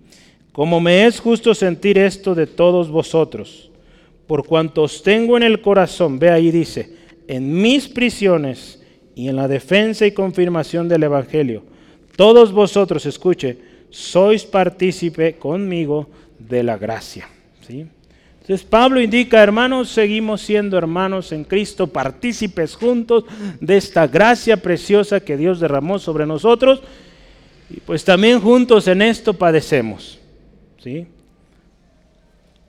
Como 0.53 0.79
me 0.79 1.07
es 1.07 1.19
justo 1.19 1.53
sentir 1.53 1.97
esto 1.97 2.33
de 2.33 2.47
todos 2.47 2.89
vosotros, 2.89 3.69
por 4.27 4.47
cuanto 4.47 4.83
os 4.83 5.03
tengo 5.03 5.35
en 5.35 5.43
el 5.43 5.59
corazón, 5.59 6.19
ve 6.19 6.29
ahí 6.29 6.51
dice, 6.51 6.89
en 7.27 7.61
mis 7.61 7.89
prisiones 7.89 8.81
y 9.13 9.27
en 9.27 9.35
la 9.35 9.49
defensa 9.49 10.05
y 10.05 10.13
confirmación 10.13 10.87
del 10.87 11.03
Evangelio, 11.03 11.63
todos 12.15 12.53
vosotros, 12.53 13.05
escuche, 13.05 13.72
sois 13.93 14.43
partícipe 14.43 15.35
conmigo 15.37 16.09
de 16.39 16.63
la 16.63 16.77
gracia. 16.77 17.29
¿sí? 17.67 17.85
Entonces 18.41 18.65
Pablo 18.65 18.99
indica, 18.99 19.41
hermanos, 19.43 19.89
seguimos 19.89 20.41
siendo 20.41 20.79
hermanos 20.79 21.31
en 21.31 21.43
Cristo, 21.43 21.85
partícipes 21.87 22.75
juntos 22.75 23.25
de 23.61 23.77
esta 23.77 24.07
gracia 24.07 24.57
preciosa 24.57 25.19
que 25.19 25.37
Dios 25.37 25.59
derramó 25.59 25.99
sobre 25.99 26.25
nosotros, 26.25 26.81
y 27.69 27.79
pues 27.81 28.03
también 28.03 28.41
juntos 28.41 28.87
en 28.87 29.03
esto 29.03 29.35
padecemos. 29.35 30.19
¿sí? 30.83 31.05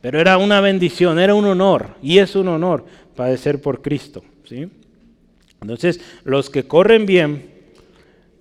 Pero 0.02 0.20
era 0.20 0.36
una 0.36 0.60
bendición, 0.60 1.18
era 1.18 1.34
un 1.34 1.46
honor, 1.46 1.96
y 2.02 2.18
es 2.18 2.36
un 2.36 2.48
honor 2.48 2.84
padecer 3.16 3.62
por 3.62 3.80
Cristo. 3.80 4.22
¿sí? 4.44 4.68
Entonces, 5.62 6.00
los 6.24 6.50
que 6.50 6.64
corren 6.64 7.06
bien, 7.06 7.53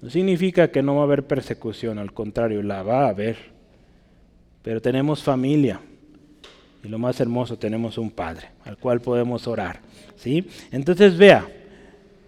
no 0.04 0.10
significa 0.10 0.70
que 0.70 0.84
no 0.84 0.96
va 0.96 1.02
a 1.02 1.04
haber 1.06 1.26
persecución, 1.26 1.98
al 1.98 2.12
contrario, 2.12 2.62
la 2.62 2.84
va 2.84 3.06
a 3.06 3.10
haber. 3.10 3.38
Pero 4.62 4.82
tenemos 4.82 5.24
familia. 5.24 5.80
Y 6.84 6.90
lo 6.90 7.00
más 7.00 7.22
hermoso, 7.22 7.58
tenemos 7.58 7.98
un 7.98 8.12
Padre 8.12 8.50
al 8.66 8.78
cual 8.78 9.00
podemos 9.00 9.48
orar. 9.48 9.80
¿sí? 10.18 10.46
Entonces 10.74 11.18
vea, 11.18 11.48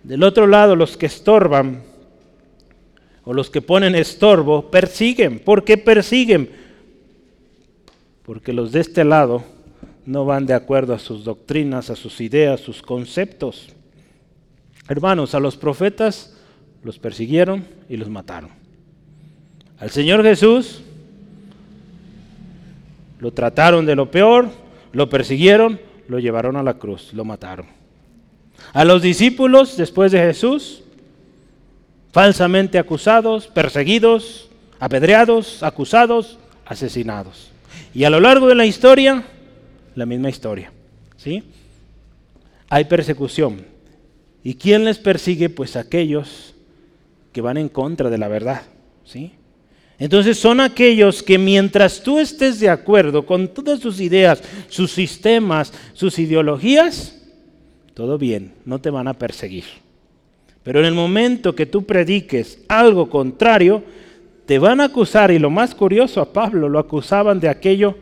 del 0.04 0.24
otro 0.24 0.48
lado 0.48 0.78
los 0.78 0.96
que 0.96 1.08
estorban 1.08 1.84
o 3.26 3.34
los 3.34 3.50
que 3.50 3.62
ponen 3.62 3.94
estorbo 3.96 4.72
persiguen. 4.72 5.40
¿Por 5.40 5.66
qué 5.66 5.78
persiguen? 5.78 6.50
Porque 8.24 8.54
los 8.54 8.72
de 8.72 8.80
este 8.80 9.04
lado 9.04 9.44
no 10.06 10.24
van 10.24 10.46
de 10.46 10.54
acuerdo 10.54 10.94
a 10.94 11.00
sus 11.00 11.26
doctrinas, 11.26 11.90
a 11.90 11.98
sus 11.98 12.22
ideas, 12.22 12.62
sus 12.62 12.82
conceptos. 12.82 13.68
Hermanos, 14.88 15.36
a 15.36 15.42
los 15.42 15.58
profetas 15.58 16.35
los 16.86 17.00
persiguieron 17.00 17.66
y 17.90 17.98
los 17.98 18.10
mataron. 18.10 18.52
Al 19.80 19.90
Señor 19.90 20.22
Jesús 20.22 20.82
lo 23.20 23.34
trataron 23.34 23.88
de 23.88 23.96
lo 23.96 24.12
peor, 24.12 24.50
lo 24.94 25.10
persiguieron, 25.10 25.82
lo 26.08 26.20
llevaron 26.20 26.56
a 26.58 26.64
la 26.64 26.76
cruz, 26.76 27.12
lo 27.14 27.26
mataron. 27.26 27.66
A 28.72 28.86
los 28.86 29.02
discípulos 29.02 29.78
después 29.78 30.12
de 30.12 30.20
Jesús, 30.20 30.84
falsamente 32.12 32.78
acusados, 32.78 33.48
perseguidos, 33.48 34.48
apedreados, 34.80 35.64
acusados, 35.64 36.38
asesinados. 36.66 37.50
Y 37.96 38.04
a 38.04 38.12
lo 38.12 38.20
largo 38.20 38.48
de 38.48 38.56
la 38.56 38.68
historia, 38.68 39.24
la 39.96 40.06
misma 40.06 40.30
historia. 40.30 40.72
¿sí? 41.18 41.44
Hay 42.70 42.86
persecución. 42.86 43.66
¿Y 44.44 44.54
quién 44.54 44.86
les 44.86 45.00
persigue? 45.00 45.50
Pues 45.50 45.76
aquellos 45.76 46.55
que 47.36 47.42
van 47.42 47.58
en 47.58 47.68
contra 47.68 48.10
de 48.10 48.18
la 48.18 48.30
verdad. 48.30 48.62
¿sí? 49.04 49.34
Entonces 50.00 50.40
son 50.40 50.62
aquellos 50.62 51.22
que 51.22 51.38
mientras 51.38 52.02
tú 52.02 52.18
estés 52.18 52.62
de 52.62 52.70
acuerdo 52.70 53.26
con 53.26 53.50
todas 53.50 53.82
sus 53.82 54.00
ideas, 54.00 54.42
sus 54.70 54.94
sistemas, 54.94 55.74
sus 55.92 56.18
ideologías, 56.18 57.22
todo 57.94 58.18
bien, 58.18 58.54
no 58.64 58.80
te 58.80 58.90
van 58.90 59.10
a 59.10 59.16
perseguir. 59.16 59.66
Pero 60.64 60.80
en 60.80 60.86
el 60.86 60.94
momento 60.94 61.54
que 61.54 61.66
tú 61.66 61.84
prediques 61.84 62.60
algo 62.70 63.10
contrario, 63.10 63.84
te 64.46 64.58
van 64.58 64.80
a 64.80 64.86
acusar, 64.86 65.30
y 65.30 65.38
lo 65.38 65.50
más 65.50 65.76
curioso 65.76 66.22
a 66.22 66.32
Pablo 66.32 66.70
lo 66.70 66.80
acusaban 66.80 67.42
de 67.42 67.50
aquello 67.50 67.98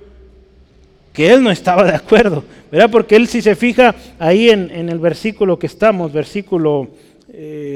que 1.12 1.34
él 1.34 1.42
no 1.42 1.50
estaba 1.50 1.86
de 1.86 1.96
acuerdo, 1.96 2.44
¿verdad? 2.72 2.92
Porque 2.92 3.16
él 3.16 3.28
si 3.28 3.42
se 3.42 3.56
fija 3.56 3.96
ahí 4.20 4.52
en, 4.52 4.70
el 4.70 5.00
versículo 5.00 5.58
que 5.58 5.66
estamos, 5.66 6.14
versículo 6.14 6.90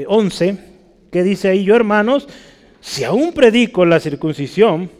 11, 0.06 0.48
eh, 0.48 0.67
¿Qué 1.10 1.22
dice 1.22 1.48
ahí? 1.48 1.64
Yo, 1.64 1.74
hermanos, 1.74 2.28
si 2.80 3.04
aún 3.04 3.32
predico 3.32 3.84
la 3.84 4.00
circuncisión, 4.00 4.90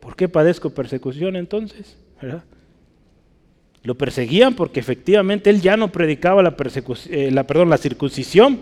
¿por 0.00 0.16
qué 0.16 0.28
padezco 0.28 0.70
persecución 0.70 1.36
entonces? 1.36 1.96
Lo 3.82 3.96
perseguían 3.96 4.54
porque 4.54 4.80
efectivamente 4.80 5.50
él 5.50 5.60
ya 5.60 5.76
no 5.76 5.90
predicaba 5.90 6.42
la, 6.42 6.54
eh, 7.10 7.44
perdón, 7.46 7.70
la 7.70 7.78
circuncisión. 7.78 8.60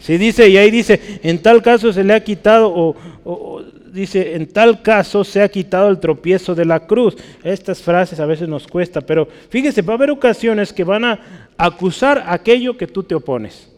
Si 0.00 0.16
dice, 0.16 0.48
y 0.48 0.56
ahí 0.56 0.70
dice, 0.70 1.20
en 1.22 1.40
tal 1.40 1.62
caso 1.62 1.92
se 1.92 2.04
le 2.04 2.14
ha 2.14 2.22
quitado, 2.22 2.72
o, 2.72 3.62
dice, 3.92 4.36
en 4.36 4.46
tal 4.46 4.82
caso 4.82 5.24
se 5.24 5.42
ha 5.42 5.48
quitado 5.48 5.88
el 5.88 5.98
tropiezo 5.98 6.54
de 6.54 6.64
la 6.64 6.86
cruz. 6.86 7.16
Estas 7.42 7.82
frases 7.82 8.20
a 8.20 8.26
veces 8.26 8.48
nos 8.48 8.66
cuesta, 8.66 9.00
pero 9.00 9.26
fíjese, 9.48 9.82
va 9.82 9.94
a 9.94 9.96
haber 9.96 10.10
ocasiones 10.10 10.72
que 10.72 10.84
van 10.84 11.04
a 11.04 11.20
acusar 11.56 12.24
aquello 12.26 12.76
que 12.76 12.86
tú 12.86 13.02
te 13.02 13.14
opones. 13.14 13.72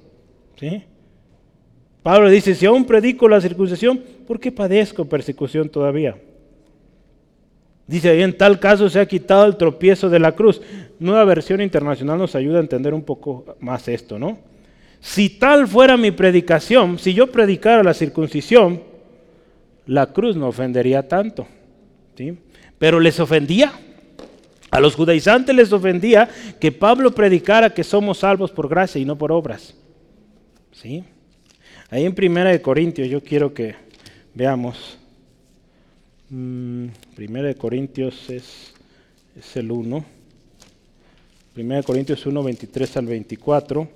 ¿Sí? 0.58 0.82
Pablo 2.02 2.30
dice, 2.30 2.54
si 2.54 2.66
aún 2.66 2.84
predico 2.84 3.28
la 3.28 3.40
circuncisión, 3.40 4.02
¿por 4.26 4.40
qué 4.40 4.50
padezco 4.50 5.04
persecución 5.04 5.68
todavía? 5.68 6.16
Dice 7.86 8.22
en 8.22 8.36
tal 8.38 8.60
caso 8.60 8.88
se 8.88 9.00
ha 9.00 9.06
quitado 9.06 9.46
el 9.46 9.56
tropiezo 9.56 10.08
de 10.08 10.20
la 10.20 10.32
cruz. 10.32 10.62
Nueva 10.98 11.24
versión 11.24 11.60
internacional 11.60 12.18
nos 12.18 12.34
ayuda 12.34 12.58
a 12.58 12.62
entender 12.62 12.94
un 12.94 13.02
poco 13.02 13.56
más 13.58 13.88
esto, 13.88 14.18
¿no? 14.18 14.38
Si 15.00 15.28
tal 15.28 15.66
fuera 15.66 15.96
mi 15.96 16.10
predicación, 16.10 16.98
si 16.98 17.14
yo 17.14 17.32
predicara 17.32 17.82
la 17.82 17.94
circuncisión, 17.94 18.82
la 19.86 20.06
cruz 20.12 20.36
no 20.36 20.48
ofendería 20.48 21.08
tanto. 21.08 21.46
¿sí? 22.16 22.38
Pero 22.78 23.00
les 23.00 23.18
ofendía. 23.18 23.72
A 24.70 24.78
los 24.78 24.94
judaizantes 24.94 25.52
les 25.56 25.72
ofendía 25.72 26.28
que 26.60 26.70
Pablo 26.70 27.10
predicara 27.10 27.70
que 27.70 27.82
somos 27.82 28.18
salvos 28.18 28.52
por 28.52 28.68
gracia 28.68 29.00
y 29.00 29.04
no 29.04 29.18
por 29.18 29.32
obras. 29.32 29.74
¿Sí? 30.70 31.02
Ahí 31.92 32.04
en 32.04 32.14
Primera 32.14 32.50
de 32.50 32.62
Corintios 32.62 33.08
yo 33.08 33.20
quiero 33.20 33.52
que 33.52 33.74
veamos. 34.32 34.96
Mm, 36.28 36.86
Primera 37.16 37.48
de 37.48 37.56
Corintios 37.56 38.30
es, 38.30 38.72
es 39.36 39.56
el 39.56 39.72
1. 39.72 40.04
Primera 41.52 41.80
de 41.80 41.82
Corintios 41.84 42.24
1, 42.24 42.44
23 42.44 42.96
al 42.96 43.06
24. 43.06 43.88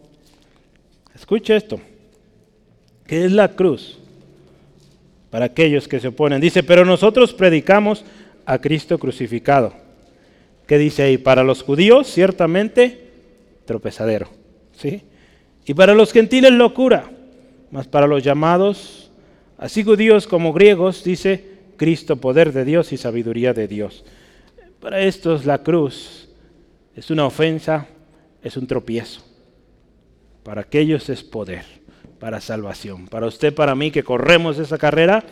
Escucha 1.15 1.55
esto. 1.55 1.81
¿Qué 3.07 3.27
es 3.27 3.31
la 3.31 3.55
cruz? 3.55 4.01
Para 5.31 5.45
aquellos 5.45 5.87
que 5.87 6.01
se 6.01 6.09
oponen. 6.09 6.41
Dice, 6.41 6.65
pero 6.65 6.85
nosotros 6.85 7.33
predicamos 7.33 8.05
a 8.45 8.59
Cristo 8.59 8.99
crucificado. 8.99 9.73
¿Qué 10.67 10.79
dice 10.79 11.05
ahí? 11.05 11.17
Para 11.17 11.45
los 11.45 11.63
judíos, 11.63 12.09
ciertamente, 12.09 13.11
tropezadero. 13.67 14.31
¿sí? 14.77 15.03
Y 15.65 15.75
para 15.75 15.95
los 15.95 16.13
gentiles, 16.13 16.51
locura 16.51 17.09
mas 17.75 17.89
para 17.89 18.07
los 18.07 18.23
llamados, 18.23 19.11
así 19.59 19.83
judíos 19.83 20.29
como 20.29 20.53
griegos, 20.53 21.03
dice 21.03 21.45
Cristo, 21.77 22.15
poder 22.15 22.53
de 22.53 22.65
Dios 22.65 22.93
y 22.93 22.97
sabiduría 22.97 23.53
de 23.53 23.67
Dios. 23.67 24.05
Para 24.79 25.01
estos 25.01 25.45
la 25.45 25.59
cruz 25.65 26.29
es 26.95 27.11
una 27.11 27.27
ofensa, 27.27 27.89
es 28.45 28.57
un 28.57 28.69
tropiezo. 28.69 29.23
Para 30.45 30.61
aquellos 30.61 31.09
es 31.09 31.25
poder, 31.25 31.65
para 32.21 32.41
salvación. 32.41 33.09
Para 33.09 33.27
usted, 33.27 33.53
para 33.53 33.75
mí 33.75 33.91
que 33.91 34.05
corremos 34.05 34.57
esa 34.61 34.79
carrera, 34.79 35.25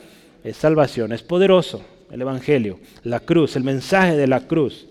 es 0.43 0.57
salvación, 0.57 1.13
es 1.13 1.23
poderoso 1.23 1.85
el 2.11 2.23
Evangelio, 2.23 2.81
la 3.05 3.21
cruz, 3.21 3.55
el 3.55 3.63
mensaje 3.63 4.17
de 4.17 4.27
la 4.27 4.49
cruz. 4.49 4.89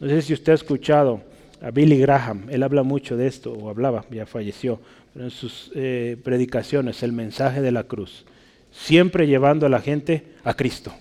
No 0.00 0.08
sé 0.08 0.22
si 0.22 0.32
usted 0.32 0.50
ha 0.50 0.56
escuchado 0.56 1.20
a 1.62 1.70
Billy 1.70 2.00
Graham, 2.00 2.46
él 2.50 2.64
habla 2.64 2.82
mucho 2.82 3.16
de 3.16 3.28
esto, 3.28 3.52
o 3.52 3.70
hablaba, 3.70 4.04
ya 4.10 4.26
falleció, 4.26 4.80
en 5.14 5.30
sus 5.30 5.70
eh, 5.74 6.16
predicaciones 6.22 7.02
el 7.02 7.12
mensaje 7.12 7.62
de 7.62 7.72
la 7.72 7.84
cruz, 7.84 8.24
siempre 8.72 9.26
llevando 9.26 9.66
a 9.66 9.68
la 9.68 9.80
gente 9.80 10.24
a 10.42 10.54
Cristo. 10.54 10.92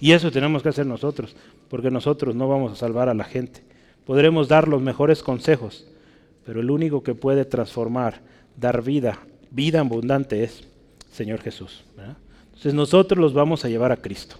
Y 0.00 0.12
eso 0.12 0.30
tenemos 0.30 0.62
que 0.62 0.68
hacer 0.68 0.86
nosotros, 0.86 1.34
porque 1.68 1.90
nosotros 1.90 2.34
no 2.34 2.48
vamos 2.48 2.72
a 2.72 2.76
salvar 2.76 3.08
a 3.08 3.14
la 3.14 3.24
gente. 3.24 3.62
Podremos 4.04 4.48
dar 4.48 4.68
los 4.68 4.82
mejores 4.82 5.22
consejos, 5.22 5.86
pero 6.44 6.60
el 6.60 6.70
único 6.70 7.02
que 7.02 7.14
puede 7.14 7.44
transformar, 7.44 8.20
dar 8.56 8.82
vida, 8.82 9.20
vida 9.50 9.80
abundante 9.80 10.42
es 10.42 10.64
Señor 11.12 11.40
Jesús. 11.40 11.84
Entonces 12.46 12.74
nosotros 12.74 13.18
los 13.18 13.32
vamos 13.32 13.64
a 13.64 13.68
llevar 13.68 13.92
a 13.92 13.96
Cristo. 13.96 14.36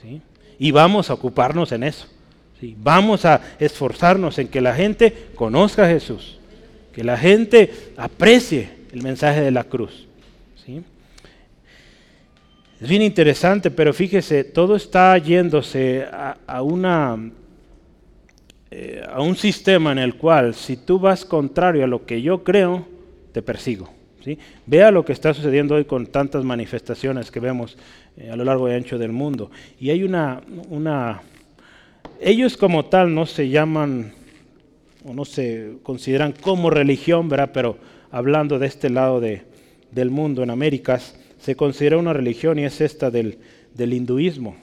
¿sí? 0.00 0.22
Y 0.58 0.70
vamos 0.70 1.10
a 1.10 1.14
ocuparnos 1.14 1.72
en 1.72 1.82
eso. 1.84 2.06
¿sí? 2.60 2.76
Vamos 2.78 3.24
a 3.24 3.40
esforzarnos 3.58 4.38
en 4.38 4.48
que 4.48 4.60
la 4.60 4.74
gente 4.74 5.30
conozca 5.34 5.84
a 5.84 5.88
Jesús 5.88 6.37
que 6.98 7.04
la 7.04 7.16
gente 7.16 7.70
aprecie 7.96 8.70
el 8.92 9.04
mensaje 9.04 9.40
de 9.40 9.52
la 9.52 9.62
cruz. 9.62 10.08
¿sí? 10.66 10.82
Es 12.80 12.88
bien 12.88 13.02
interesante, 13.02 13.70
pero 13.70 13.94
fíjese, 13.94 14.42
todo 14.42 14.74
está 14.74 15.16
yéndose 15.16 16.04
a, 16.10 16.60
una, 16.60 17.16
eh, 18.72 19.00
a 19.08 19.22
un 19.22 19.36
sistema 19.36 19.92
en 19.92 19.98
el 19.98 20.16
cual 20.16 20.56
si 20.56 20.76
tú 20.76 20.98
vas 20.98 21.24
contrario 21.24 21.84
a 21.84 21.86
lo 21.86 22.04
que 22.04 22.20
yo 22.20 22.42
creo, 22.42 22.84
te 23.30 23.42
persigo. 23.42 23.88
¿sí? 24.24 24.36
Vea 24.66 24.90
lo 24.90 25.04
que 25.04 25.12
está 25.12 25.32
sucediendo 25.32 25.76
hoy 25.76 25.84
con 25.84 26.08
tantas 26.08 26.42
manifestaciones 26.42 27.30
que 27.30 27.38
vemos 27.38 27.78
eh, 28.16 28.28
a 28.28 28.34
lo 28.34 28.42
largo 28.42 28.68
y 28.68 28.72
ancho 28.72 28.98
del 28.98 29.12
mundo. 29.12 29.52
Y 29.78 29.90
hay 29.90 30.02
una, 30.02 30.42
una... 30.68 31.22
Ellos 32.20 32.56
como 32.56 32.86
tal 32.86 33.14
no 33.14 33.24
se 33.24 33.48
llaman 33.48 34.17
o 35.04 35.14
no 35.14 35.24
se 35.24 35.74
consideran 35.82 36.32
como 36.32 36.70
religión, 36.70 37.28
¿verdad? 37.28 37.50
Pero 37.52 37.78
hablando 38.10 38.58
de 38.58 38.66
este 38.66 38.90
lado 38.90 39.20
de, 39.20 39.42
del 39.90 40.10
mundo, 40.10 40.42
en 40.42 40.50
Américas, 40.50 41.18
se 41.38 41.56
considera 41.56 41.98
una 41.98 42.12
religión 42.12 42.58
y 42.58 42.64
es 42.64 42.80
esta 42.80 43.10
del, 43.10 43.38
del 43.74 43.92
hinduismo. 43.92 44.56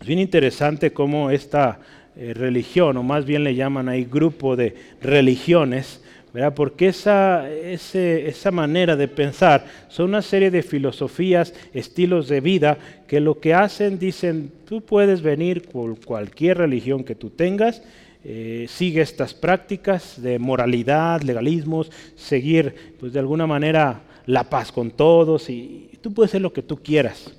Es 0.00 0.06
bien 0.06 0.18
interesante 0.18 0.92
cómo 0.92 1.30
esta 1.30 1.80
eh, 2.16 2.34
religión, 2.34 2.96
o 2.96 3.02
más 3.02 3.24
bien 3.24 3.44
le 3.44 3.54
llaman 3.54 3.88
ahí 3.88 4.04
grupo 4.04 4.56
de 4.56 4.74
religiones, 5.00 6.00
¿verdad? 6.32 6.52
porque 6.54 6.88
esa, 6.88 7.48
esa 7.50 8.50
manera 8.50 8.96
de 8.96 9.06
pensar 9.08 9.64
son 9.88 10.10
una 10.10 10.22
serie 10.22 10.50
de 10.50 10.62
filosofías, 10.62 11.54
estilos 11.72 12.28
de 12.28 12.40
vida, 12.40 12.76
que 13.06 13.20
lo 13.20 13.38
que 13.38 13.54
hacen, 13.54 13.98
dicen, 13.98 14.50
tú 14.64 14.80
puedes 14.80 15.22
venir 15.22 15.68
con 15.68 15.94
cualquier 15.94 16.58
religión 16.58 17.04
que 17.04 17.14
tú 17.14 17.30
tengas, 17.30 17.82
eh, 18.26 18.64
sigue 18.68 19.02
estas 19.02 19.34
prácticas 19.34 20.20
de 20.22 20.38
moralidad, 20.38 21.20
legalismos, 21.20 21.92
seguir 22.16 22.94
pues 22.98 23.12
de 23.12 23.18
alguna 23.18 23.46
manera 23.46 24.00
la 24.24 24.48
paz 24.48 24.72
con 24.72 24.90
todos 24.90 25.50
y, 25.50 25.90
tú 26.00 26.12
puedes 26.12 26.30
hacer 26.30 26.42
lo 26.42 26.52
que 26.52 26.62
tú 26.62 26.82
quieras. 26.82 27.32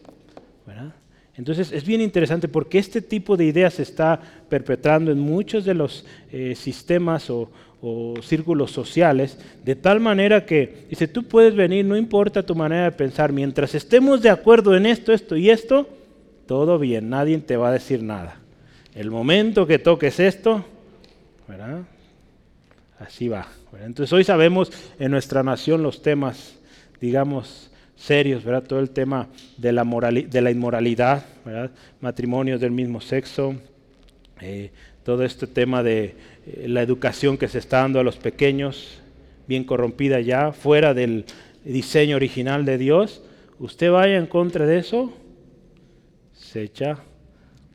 Entonces 1.37 1.71
es 1.73 1.85
bien 1.85 1.99
interesante 1.99 2.47
porque 2.47 2.77
este 2.77 3.01
tipo 3.01 3.35
de 3.35 3.45
ideas 3.45 3.73
se 3.73 3.83
está 3.83 4.19
perpetrando 4.47 5.11
en 5.11 5.19
muchos 5.19 5.65
de 5.65 5.73
los 5.73 6.05
eh, 6.31 6.55
sistemas 6.55 7.29
o, 7.29 7.49
círculos 8.23 8.71
sociales, 8.71 9.37
de 9.63 9.75
tal 9.75 9.99
manera 9.99 10.43
que, 10.43 10.87
dice, 10.89 11.07
tú 11.07 11.21
puedes 11.21 11.53
venir, 11.53 11.85
no 11.85 11.95
importa 11.95 12.41
tu 12.41 12.55
manera 12.55 12.85
de 12.85 12.91
pensar, 12.91 13.31
mientras 13.31 13.75
estemos 13.75 14.23
de 14.23 14.31
acuerdo 14.31 14.75
en 14.75 14.87
esto, 14.87 15.13
esto 15.13 15.37
y 15.37 15.51
esto, 15.51 15.87
todo 16.47 16.79
bien, 16.79 17.11
nadie 17.11 17.37
te 17.37 17.57
va 17.57 17.69
a 17.69 17.73
decir 17.73 18.01
nada. 18.01 18.39
El 18.95 19.11
momento 19.11 19.67
que 19.67 19.77
toques 19.77 20.19
esto, 20.19 20.65
Así 22.99 23.27
va. 23.27 23.47
Entonces 23.81 24.11
hoy 24.13 24.23
sabemos 24.23 24.71
en 24.99 25.11
nuestra 25.11 25.43
nación 25.43 25.83
los 25.83 26.01
temas, 26.01 26.57
digamos, 27.01 27.71
serios. 27.95 28.43
Todo 28.67 28.79
el 28.79 28.89
tema 28.89 29.27
de 29.57 29.71
la, 29.71 29.83
de 29.83 30.41
la 30.41 30.51
inmoralidad, 30.51 31.25
¿verdad? 31.43 31.71
Matrimonios 32.01 32.61
del 32.61 32.71
mismo 32.71 33.01
sexo, 33.01 33.55
eh, 34.41 34.71
todo 35.03 35.23
este 35.23 35.47
tema 35.47 35.83
de 35.83 36.15
eh, 36.45 36.65
la 36.67 36.81
educación 36.81 37.37
que 37.37 37.47
se 37.47 37.59
está 37.59 37.79
dando 37.79 37.99
a 37.99 38.03
los 38.03 38.17
pequeños, 38.17 39.01
bien 39.47 39.63
corrompida 39.63 40.19
ya, 40.21 40.51
fuera 40.51 40.93
del 40.93 41.25
diseño 41.63 42.15
original 42.15 42.65
de 42.65 42.77
Dios. 42.77 43.21
Usted 43.59 43.91
vaya 43.91 44.17
en 44.17 44.25
contra 44.25 44.65
de 44.65 44.79
eso, 44.79 45.13
se 46.33 46.63
echa 46.63 46.99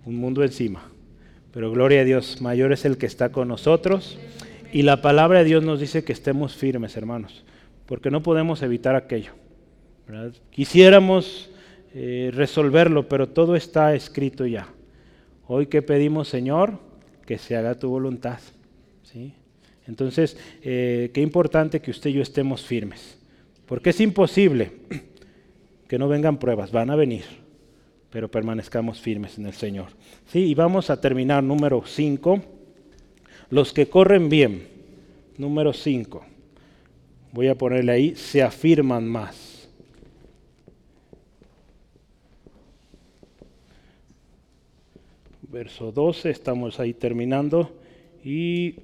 un 0.04 0.16
mundo 0.16 0.42
encima. 0.42 0.89
Pero 1.52 1.70
gloria 1.70 2.02
a 2.02 2.04
Dios, 2.04 2.40
mayor 2.40 2.72
es 2.72 2.84
el 2.84 2.96
que 2.96 3.06
está 3.06 3.32
con 3.32 3.48
nosotros. 3.48 4.18
Y 4.72 4.82
la 4.82 5.02
palabra 5.02 5.40
de 5.40 5.46
Dios 5.46 5.64
nos 5.64 5.80
dice 5.80 6.04
que 6.04 6.12
estemos 6.12 6.54
firmes, 6.54 6.96
hermanos, 6.96 7.44
porque 7.86 8.10
no 8.10 8.22
podemos 8.22 8.62
evitar 8.62 8.94
aquello. 8.94 9.32
Quisiéramos 10.50 11.50
eh, 11.94 12.30
resolverlo, 12.32 13.08
pero 13.08 13.28
todo 13.28 13.56
está 13.56 13.94
escrito 13.94 14.46
ya. 14.46 14.68
Hoy 15.46 15.66
que 15.66 15.82
pedimos, 15.82 16.28
Señor, 16.28 16.78
que 17.26 17.38
se 17.38 17.56
haga 17.56 17.74
tu 17.74 17.88
voluntad. 17.88 18.38
¿sí? 19.02 19.34
Entonces, 19.86 20.36
eh, 20.62 21.10
qué 21.12 21.20
importante 21.20 21.80
que 21.80 21.90
usted 21.90 22.10
y 22.10 22.14
yo 22.14 22.22
estemos 22.22 22.64
firmes, 22.64 23.18
porque 23.66 23.90
es 23.90 24.00
imposible 24.00 24.70
que 25.88 25.98
no 25.98 26.08
vengan 26.08 26.38
pruebas, 26.38 26.70
van 26.70 26.90
a 26.90 26.96
venir, 26.96 27.24
pero 28.10 28.30
permanezcamos 28.30 29.00
firmes 29.00 29.38
en 29.38 29.46
el 29.46 29.54
Señor. 29.54 29.88
¿sí? 30.26 30.40
Y 30.40 30.54
vamos 30.54 30.90
a 30.90 31.00
terminar 31.00 31.42
número 31.42 31.82
5, 31.84 32.40
los 33.50 33.72
que 33.72 33.86
corren 33.88 34.28
bien, 34.28 34.66
número 35.38 35.72
5. 35.72 36.24
Voy 37.32 37.48
a 37.48 37.56
ponerle 37.56 37.92
ahí, 37.92 38.16
se 38.16 38.42
afirman 38.42 39.08
más. 39.08 39.50
verso 45.50 45.90
12, 45.90 46.30
estamos 46.30 46.78
ahí 46.80 46.94
terminando. 46.94 47.72
Y 48.24 48.76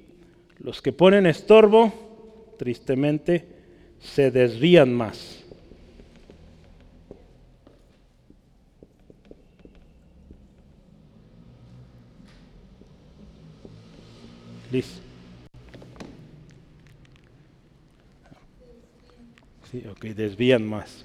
los 0.59 0.81
que 0.81 0.91
ponen 0.91 1.25
estorbo, 1.25 1.93
tristemente, 2.57 3.45
se 3.99 4.31
desvían 4.31 4.93
más. 4.93 5.36
Listo. 14.77 15.01
Sí, 19.71 19.83
ok, 19.89 20.05
desvían 20.15 20.67
más. 20.67 21.03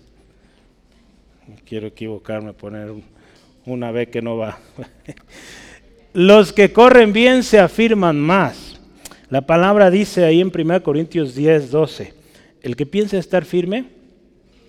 No 1.49 1.57
quiero 1.65 1.87
equivocarme, 1.87 2.53
poner 2.53 2.91
un, 2.91 3.03
una 3.65 3.91
vez 3.91 4.09
que 4.09 4.21
no 4.21 4.37
va. 4.37 4.59
Los 6.13 6.53
que 6.53 6.71
corren 6.71 7.15
bien 7.15 7.43
se 7.43 7.61
afirman 7.61 8.21
más. 8.21 8.79
La 9.31 9.41
palabra 9.41 9.91
dice 9.91 10.27
ahí 10.27 10.43
en 10.43 10.53
1 10.55 10.83
Corintios 10.83 11.35
10, 11.35 11.71
12, 11.71 12.13
el 12.61 12.77
que 12.77 12.85
piensa 12.85 13.17
estar 13.17 13.47
firme, 13.47 13.87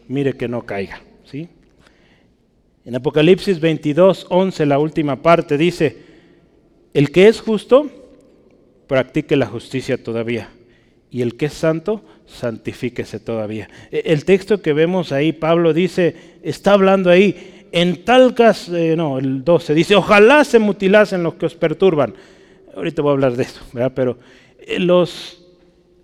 mire 0.08 0.32
que 0.38 0.47
no 0.47 0.66
caiga. 0.66 1.01
¿sí? 1.26 1.49
En 2.86 2.95
Apocalipsis 2.95 3.60
22, 3.60 4.28
11, 4.30 4.66
la 4.66 4.80
última 4.80 5.22
parte, 5.22 5.58
dice, 5.58 5.97
el 6.93 7.12
que 7.12 7.28
es 7.28 7.41
justo, 7.41 8.03
practique 8.88 9.36
la 9.36 9.46
justicia 9.46 10.02
todavía. 10.02 10.50
Y 11.10 11.22
el 11.22 11.36
que 11.36 11.46
es 11.46 11.54
santo, 11.54 12.04
santifíquese 12.26 13.20
todavía. 13.20 13.70
E, 13.92 14.04
el 14.06 14.26
texto 14.26 14.62
que 14.62 14.74
vemos 14.74 15.12
ahí, 15.12 15.32
Pablo 15.32 15.74
dice, 15.74 16.16
está 16.42 16.74
hablando 16.74 17.10
ahí, 17.10 17.68
en 17.72 18.06
tal 18.06 18.34
caso, 18.36 18.76
eh, 18.76 18.96
no, 18.96 19.18
el 19.18 19.44
12 19.44 19.74
dice, 19.74 19.96
ojalá 19.96 20.44
se 20.44 20.60
mutilasen 20.60 21.24
los 21.24 21.36
que 21.36 21.48
os 21.48 21.56
perturban. 21.56 22.14
Ahorita 22.76 23.02
voy 23.02 23.12
a 23.12 23.14
hablar 23.14 23.36
de 23.36 23.44
eso, 23.44 23.62
¿verdad? 23.74 23.92
Pero 23.96 24.18
eh, 24.60 24.80
los 24.80 25.44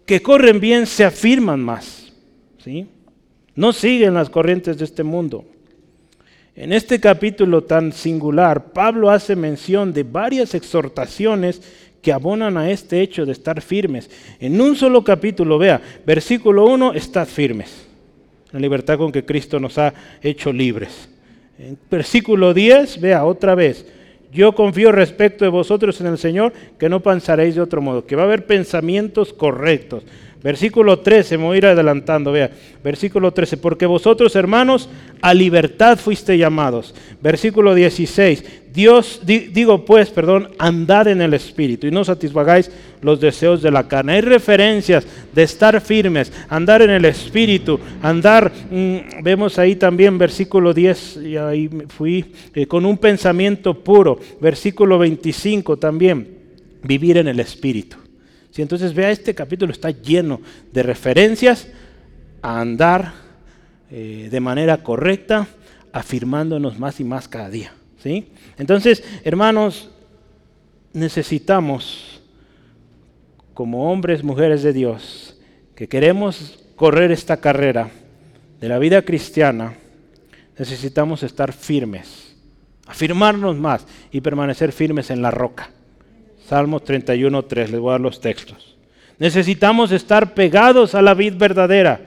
que 0.05 0.21
corren 0.21 0.59
bien 0.59 0.87
se 0.87 1.05
afirman 1.05 1.59
más, 1.59 2.11
¿sí? 2.63 2.87
No 3.55 3.73
siguen 3.73 4.15
las 4.15 4.29
corrientes 4.29 4.77
de 4.77 4.85
este 4.85 5.03
mundo. 5.03 5.45
En 6.55 6.73
este 6.73 6.99
capítulo 6.99 7.63
tan 7.63 7.93
singular, 7.93 8.73
Pablo 8.73 9.09
hace 9.09 9.35
mención 9.35 9.93
de 9.93 10.03
varias 10.03 10.55
exhortaciones 10.55 11.61
que 12.01 12.11
abonan 12.13 12.57
a 12.57 12.69
este 12.69 13.01
hecho 13.01 13.25
de 13.25 13.31
estar 13.31 13.61
firmes. 13.61 14.09
En 14.39 14.59
un 14.59 14.75
solo 14.75 15.03
capítulo, 15.03 15.57
vea, 15.57 15.81
versículo 16.05 16.65
1, 16.65 16.93
estad 16.93 17.27
firmes. 17.27 17.87
La 18.51 18.59
libertad 18.59 18.97
con 18.97 19.11
que 19.11 19.25
Cristo 19.25 19.59
nos 19.59 19.77
ha 19.77 19.93
hecho 20.21 20.51
libres. 20.51 21.09
En 21.59 21.77
versículo 21.89 22.53
10, 22.53 23.01
vea 23.01 23.25
otra 23.25 23.53
vez. 23.53 23.85
Yo 24.31 24.53
confío 24.53 24.91
respecto 24.91 25.43
de 25.43 25.49
vosotros 25.49 25.99
en 26.01 26.07
el 26.07 26.17
Señor 26.17 26.53
que 26.77 26.89
no 26.89 26.99
pensaréis 26.99 27.55
de 27.55 27.61
otro 27.61 27.81
modo, 27.81 28.05
que 28.05 28.15
va 28.15 28.23
a 28.23 28.25
haber 28.25 28.45
pensamientos 28.45 29.33
correctos. 29.33 30.03
Versículo 30.41 30.99
13, 30.99 31.37
me 31.37 31.43
voy 31.45 31.55
a 31.55 31.57
ir 31.57 31.65
adelantando, 31.65 32.31
vea. 32.31 32.49
Versículo 32.81 33.33
13, 33.33 33.57
porque 33.57 33.85
vosotros 33.85 34.35
hermanos 34.37 34.87
a 35.21 35.33
libertad 35.33 35.97
fuiste 35.97 36.37
llamados. 36.37 36.95
Versículo 37.21 37.75
16, 37.75 38.68
Dios, 38.79 39.19
digo 39.25 39.83
pues, 39.83 40.09
perdón, 40.09 40.51
andad 40.57 41.09
en 41.09 41.19
el 41.19 41.33
Espíritu 41.33 41.85
y 41.85 41.91
no 41.91 42.05
satisfagáis 42.05 42.71
los 43.01 43.19
deseos 43.19 43.61
de 43.61 43.71
la 43.71 43.89
carne. 43.89 44.13
Hay 44.13 44.21
referencias 44.21 45.05
de 45.33 45.43
estar 45.43 45.81
firmes, 45.81 46.31
andar 46.47 46.81
en 46.81 46.91
el 46.91 47.03
Espíritu, 47.03 47.77
andar, 48.01 48.49
mm, 48.71 49.21
vemos 49.21 49.59
ahí 49.59 49.75
también 49.75 50.17
versículo 50.17 50.73
10, 50.73 51.17
y 51.17 51.35
ahí 51.35 51.69
fui, 51.89 52.31
eh, 52.55 52.67
con 52.67 52.85
un 52.85 52.97
pensamiento 52.97 53.73
puro. 53.73 54.17
Versículo 54.39 54.97
25 54.97 55.75
también, 55.75 56.37
vivir 56.81 57.17
en 57.17 57.27
el 57.27 57.41
Espíritu. 57.41 57.97
Si 58.49 58.61
entonces 58.61 58.93
vea, 58.93 59.11
este 59.11 59.35
capítulo 59.35 59.73
está 59.73 59.91
lleno 59.91 60.39
de 60.71 60.83
referencias 60.83 61.67
a 62.41 62.61
andar 62.61 63.11
eh, 63.91 64.29
de 64.31 64.39
manera 64.39 64.77
correcta, 64.83 65.49
afirmándonos 65.91 66.79
más 66.79 67.01
y 67.01 67.03
más 67.03 67.27
cada 67.27 67.49
día. 67.49 67.73
Entonces, 68.57 69.03
hermanos, 69.23 69.89
necesitamos, 70.93 72.21
como 73.53 73.91
hombres, 73.91 74.23
mujeres 74.23 74.63
de 74.63 74.73
Dios, 74.73 75.37
que 75.75 75.87
queremos 75.87 76.63
correr 76.75 77.11
esta 77.11 77.37
carrera 77.37 77.89
de 78.59 78.69
la 78.69 78.79
vida 78.79 79.01
cristiana, 79.01 79.75
necesitamos 80.57 81.23
estar 81.23 81.53
firmes, 81.53 82.35
afirmarnos 82.87 83.57
más 83.57 83.85
y 84.11 84.21
permanecer 84.21 84.71
firmes 84.71 85.09
en 85.09 85.21
la 85.21 85.31
roca. 85.31 85.69
Salmos 86.47 86.83
31, 86.83 87.45
3, 87.45 87.71
les 87.71 87.79
voy 87.79 87.89
a 87.89 87.91
dar 87.93 88.01
los 88.01 88.19
textos. 88.19 88.77
Necesitamos 89.19 89.91
estar 89.91 90.33
pegados 90.33 90.95
a 90.95 91.01
la 91.01 91.13
vid 91.13 91.35
verdadera, 91.35 92.01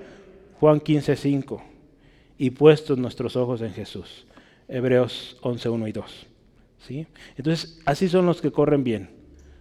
Juan 0.59 0.81
15, 0.81 1.17
5. 1.17 1.63
Y 2.39 2.51
puestos 2.51 2.99
nuestros 2.99 3.37
ojos 3.37 3.61
en 3.61 3.73
Jesús. 3.73 4.27
Hebreos 4.73 5.37
11, 5.43 5.69
1 5.69 5.89
y 5.89 5.93
2. 5.93 6.27
¿Sí? 6.89 7.07
Entonces, 7.37 7.81
así 7.85 8.09
son 8.09 8.27
los 8.27 8.41
que 8.41 8.51
corren 8.51 8.83
bien. 8.83 9.11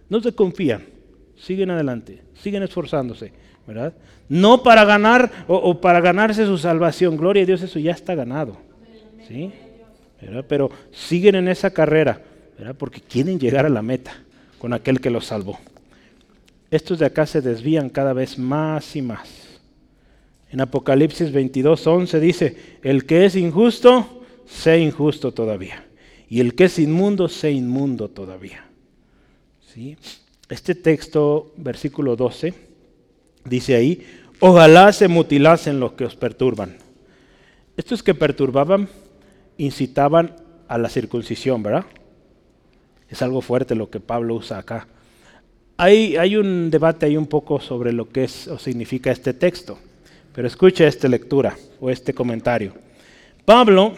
No 0.08 0.20
se 0.20 0.34
confían, 0.34 0.84
siguen 1.36 1.70
adelante, 1.70 2.22
siguen 2.34 2.62
esforzándose, 2.62 3.32
¿verdad? 3.66 3.94
No 4.28 4.62
para 4.62 4.84
ganar 4.84 5.30
o, 5.46 5.80
para 5.80 6.00
ganarse 6.00 6.46
su 6.46 6.58
salvación. 6.58 7.16
Gloria 7.16 7.42
a 7.42 7.46
Dios, 7.46 7.62
eso 7.62 7.78
ya 7.78 7.92
está 7.92 8.14
ganado. 8.14 8.56
¿Sí? 9.28 9.52
Pero 10.48 10.70
siguen 10.90 11.34
en 11.34 11.48
esa 11.48 11.70
carrera, 11.70 12.22
¿verdad? 12.58 12.74
Porque 12.76 13.00
quieren 13.00 13.38
llegar 13.38 13.66
a 13.66 13.70
la 13.70 13.82
meta 13.82 14.12
con 14.58 14.72
aquel 14.72 15.00
que 15.00 15.10
los 15.10 15.26
salvó. 15.26 15.58
Estos 16.70 16.98
de 16.98 17.06
acá 17.06 17.26
se 17.26 17.42
desvían 17.42 17.90
cada 17.90 18.12
vez 18.12 18.38
más 18.38 18.96
y 18.96 19.02
más. 19.02 19.28
En 20.50 20.60
Apocalipsis 20.60 21.32
22, 21.32 21.86
11 21.86 22.20
dice, 22.20 22.56
el 22.82 23.04
que 23.04 23.26
es 23.26 23.36
injusto, 23.36 24.21
sé 24.46 24.78
injusto 24.80 25.32
todavía. 25.32 25.86
Y 26.28 26.40
el 26.40 26.54
que 26.54 26.64
es 26.64 26.78
inmundo, 26.78 27.28
sé 27.28 27.52
inmundo 27.52 28.08
todavía. 28.08 28.64
¿Sí? 29.72 29.96
Este 30.48 30.74
texto, 30.74 31.52
versículo 31.56 32.16
12, 32.16 32.54
dice 33.44 33.74
ahí, 33.74 34.06
ojalá 34.40 34.92
se 34.92 35.08
mutilasen 35.08 35.80
los 35.80 35.92
que 35.92 36.04
os 36.04 36.16
perturban. 36.16 36.76
Estos 37.76 38.02
que 38.02 38.14
perturbaban 38.14 38.88
incitaban 39.56 40.36
a 40.68 40.78
la 40.78 40.88
circuncisión, 40.88 41.62
¿verdad? 41.62 41.86
Es 43.08 43.22
algo 43.22 43.40
fuerte 43.40 43.74
lo 43.74 43.90
que 43.90 44.00
Pablo 44.00 44.34
usa 44.34 44.58
acá. 44.58 44.86
Hay, 45.76 46.16
hay 46.16 46.36
un 46.36 46.70
debate 46.70 47.06
ahí 47.06 47.16
un 47.16 47.26
poco 47.26 47.60
sobre 47.60 47.92
lo 47.92 48.08
que 48.08 48.24
es 48.24 48.48
o 48.48 48.58
significa 48.58 49.10
este 49.10 49.34
texto, 49.34 49.78
pero 50.34 50.46
escucha 50.46 50.86
esta 50.86 51.08
lectura 51.08 51.56
o 51.80 51.90
este 51.90 52.14
comentario. 52.14 52.74
Pablo 53.44 53.94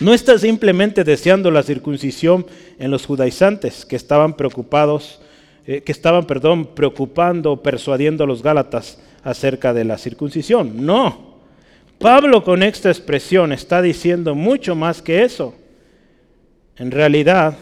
no 0.00 0.14
está 0.14 0.38
simplemente 0.38 1.04
deseando 1.04 1.50
la 1.50 1.62
circuncisión 1.62 2.46
en 2.78 2.90
los 2.90 3.04
judaizantes 3.04 3.84
que 3.84 3.96
estaban 3.96 4.34
preocupados, 4.34 5.20
eh, 5.66 5.82
que 5.82 5.92
estaban, 5.92 6.26
perdón, 6.26 6.74
preocupando, 6.74 7.62
persuadiendo 7.62 8.24
a 8.24 8.26
los 8.26 8.42
gálatas 8.42 8.98
acerca 9.22 9.74
de 9.74 9.84
la 9.84 9.98
circuncisión. 9.98 10.86
No. 10.86 11.38
Pablo 11.98 12.42
con 12.42 12.62
esta 12.62 12.88
expresión 12.88 13.52
está 13.52 13.82
diciendo 13.82 14.34
mucho 14.34 14.74
más 14.74 15.02
que 15.02 15.22
eso. 15.22 15.54
En 16.76 16.90
realidad, 16.90 17.58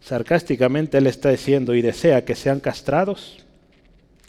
sarcásticamente 0.00 0.98
él 0.98 1.08
está 1.08 1.30
diciendo 1.30 1.74
y 1.74 1.82
desea 1.82 2.24
que 2.24 2.36
sean 2.36 2.60
castrados 2.60 3.44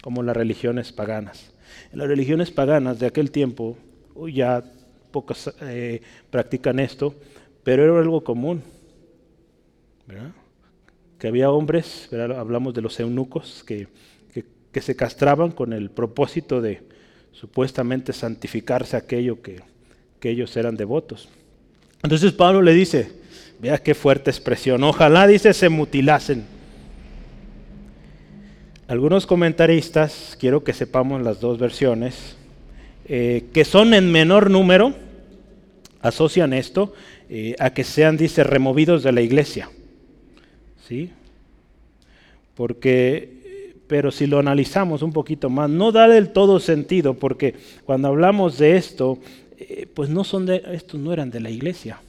como 0.02 0.24
las 0.24 0.36
religiones 0.36 0.92
paganas. 0.92 1.52
En 1.94 2.00
las 2.00 2.08
religiones 2.08 2.50
paganas 2.50 2.98
de 2.98 3.06
aquel 3.06 3.30
tiempo, 3.30 3.78
ya 4.34 4.64
pocos 5.16 5.50
eh, 5.62 6.02
practican 6.30 6.78
esto, 6.78 7.16
pero 7.64 7.86
era 7.86 7.98
algo 7.98 8.22
común. 8.22 8.62
Que 11.18 11.30
había 11.30 11.50
hombres, 11.52 12.10
hablamos 12.12 12.74
de 12.74 12.82
los 12.82 13.00
eunucos, 13.00 13.64
que, 13.66 13.88
que, 14.74 14.82
se 14.82 14.94
castraban 14.94 15.52
con 15.52 15.72
el 15.72 15.90
propósito 15.90 16.60
de 16.60 16.84
supuestamente 17.32 18.12
santificarse 18.12 18.98
aquello 18.98 19.42
que, 19.42 19.62
que 20.20 20.32
ellos 20.32 20.58
eran 20.58 20.76
devotos. 20.76 21.30
Entonces 22.04 22.34
Pablo 22.34 22.62
le 22.62 22.74
dice, 22.74 23.14
vea 23.62 23.78
qué 23.78 23.96
fuerte 23.96 24.30
expresión, 24.32 24.84
ojalá 24.84 25.28
dice 25.28 25.54
se 25.54 25.70
mutilasen. 25.70 26.44
Algunos 28.90 29.26
comentaristas, 29.26 30.36
quiero 30.38 30.66
que 30.66 30.74
sepamos 30.74 31.22
las 31.22 31.40
dos 31.40 31.58
versiones, 31.58 32.36
eh, 33.08 33.46
que 33.54 33.66
son 33.66 33.94
en 33.94 34.12
menor 34.12 34.50
número, 34.50 34.96
asocian 36.08 36.54
esto 36.54 36.94
eh, 37.30 37.56
a 37.60 37.74
que 37.74 37.84
sean, 37.84 38.18
dice, 38.18 38.44
removidos 38.44 39.04
de 39.04 39.12
la 39.12 39.22
iglesia. 39.22 39.70
¿Sí? 40.88 41.10
Porque, 42.54 43.74
pero 43.88 44.12
si 44.12 44.28
lo 44.28 44.40
analizamos 44.40 45.02
un 45.02 45.12
poquito 45.12 45.50
más, 45.50 45.70
no 45.70 45.92
da 45.92 46.08
del 46.08 46.30
todo 46.30 46.60
sentido, 46.60 47.16
porque 47.16 47.56
cuando 47.86 48.10
hablamos 48.10 48.58
de 48.58 48.78
esto, 48.78 49.18
eh, 49.58 49.88
pues 49.94 50.10
no 50.10 50.24
son 50.24 50.46
de, 50.46 50.62
estos 50.74 51.00
no 51.00 51.12
eran 51.12 51.32
de 51.32 51.40
la 51.40 51.50
iglesia. 51.50 52.00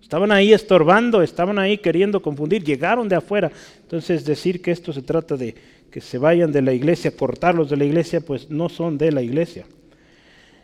Estaban 0.00 0.30
ahí 0.30 0.52
estorbando, 0.52 1.22
estaban 1.22 1.58
ahí 1.58 1.78
queriendo 1.78 2.20
confundir, 2.20 2.62
llegaron 2.62 3.08
de 3.08 3.16
afuera. 3.16 3.50
Entonces 3.80 4.26
decir 4.26 4.60
que 4.60 4.70
esto 4.70 4.92
se 4.92 5.00
trata 5.00 5.38
de 5.38 5.54
que 5.90 6.02
se 6.02 6.18
vayan 6.18 6.52
de 6.52 6.60
la 6.60 6.74
iglesia, 6.74 7.16
cortarlos 7.16 7.70
de 7.70 7.78
la 7.78 7.84
iglesia, 7.84 8.20
pues 8.20 8.50
no 8.50 8.68
son 8.68 8.98
de 8.98 9.10
la 9.10 9.22
iglesia. 9.22 9.64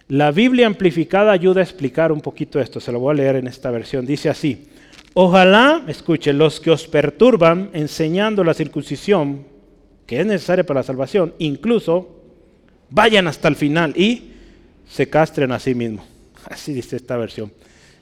La 0.09 0.31
Biblia 0.31 0.67
amplificada 0.67 1.33
ayuda 1.33 1.61
a 1.61 1.65
explicar 1.65 2.13
un 2.13 2.23
poquito 2.23 2.59
esto, 2.59 2.81
se 2.81 2.91
lo 2.91 2.99
voy 2.99 3.13
a 3.13 3.17
leer 3.17 3.37
en 3.37 3.47
esta 3.47 3.71
versión. 3.71 4.07
Dice 4.07 4.31
así, 4.31 4.67
ojalá, 5.13 5.85
escuche, 5.87 6.33
los 6.33 6.61
que 6.61 6.71
os 6.71 6.87
perturban 6.87 7.69
enseñando 7.75 8.43
la 8.43 8.55
circuncisión, 8.55 9.45
que 10.07 10.21
es 10.21 10.27
necesaria 10.27 10.65
para 10.65 10.81
la 10.81 10.85
salvación, 10.85 11.35
incluso 11.39 12.23
vayan 12.89 13.27
hasta 13.27 13.49
el 13.49 13.57
final 13.57 13.93
y 13.99 14.33
se 14.89 15.11
castren 15.11 15.53
a 15.53 15.59
sí 15.59 15.75
mismos. 15.75 16.07
Así 16.47 16.73
dice 16.73 16.97
esta 16.97 17.19
versión. 17.19 17.53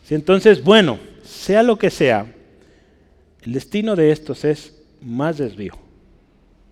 Si 0.05 0.15
entonces, 0.15 0.63
bueno, 0.63 1.01
sea 1.25 1.65
lo 1.65 1.77
que 1.77 1.91
sea, 1.91 2.33
el 3.43 3.53
destino 3.53 3.97
de 3.97 4.13
estos 4.13 4.45
es 4.45 4.81
más 5.03 5.39
desvío. 5.39 5.77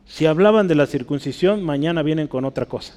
Si 0.07 0.27
hablaban 0.27 0.69
de 0.69 0.77
la 0.77 0.87
circuncisión, 0.87 1.65
mañana 1.65 2.05
vienen 2.05 2.29
con 2.29 2.45
otra 2.45 2.67
cosa. 2.67 2.95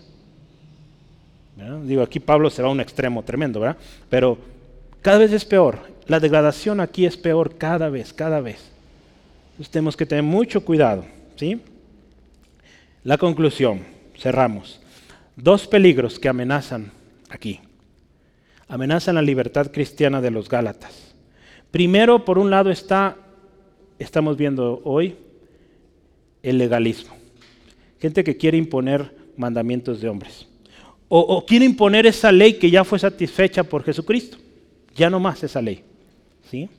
Digo, 1.83 2.03
aquí 2.03 2.19
Pablo 2.19 2.51
se 2.51 2.61
va 2.61 2.69
a 2.69 2.71
un 2.71 2.79
extremo 2.79 3.23
tremendo, 3.23 3.59
¿verdad? 3.59 3.77
Pero 4.09 4.37
cada 5.01 5.17
vez 5.17 5.31
es 5.31 5.43
peor. 5.43 5.79
La 6.05 6.19
degradación 6.19 6.79
aquí 6.79 7.05
es 7.05 7.17
peor 7.17 7.57
cada 7.57 7.89
vez, 7.89 8.13
cada 8.13 8.41
vez. 8.41 8.59
Entonces 9.51 9.71
tenemos 9.71 9.97
que 9.97 10.05
tener 10.05 10.23
mucho 10.23 10.63
cuidado, 10.63 11.03
¿sí? 11.35 11.59
La 13.03 13.17
conclusión, 13.17 13.81
cerramos. 14.15 14.79
Dos 15.35 15.67
peligros 15.67 16.19
que 16.19 16.29
amenazan 16.29 16.91
aquí. 17.29 17.59
Amenazan 18.67 19.15
la 19.15 19.21
libertad 19.21 19.71
cristiana 19.71 20.21
de 20.21 20.29
los 20.29 20.47
Gálatas. 20.49 21.15
Primero, 21.71 22.23
por 22.23 22.37
un 22.37 22.51
lado 22.51 22.69
está, 22.69 23.17
estamos 23.97 24.37
viendo 24.37 24.81
hoy, 24.83 25.15
el 26.43 26.59
legalismo. 26.59 27.15
Gente 27.99 28.23
que 28.23 28.37
quiere 28.37 28.57
imponer 28.57 29.15
mandamientos 29.37 29.99
de 30.01 30.09
hombres 30.09 30.47
o, 31.09 31.45
quiere 31.45 31.65
imponer 31.65 32.05
esa 32.05 32.31
ley 32.31 32.53
que 32.55 32.69
ya 32.69 32.83
fue 32.83 32.99
satisfecha 32.99 33.63
por 33.63 33.83
Jesucristo. 33.83 34.37
Ya 34.95 35.09
no 35.09 35.19
más 35.19 35.41
esa 35.43 35.61
ley. 35.61 35.83
¿sí? 36.49 36.69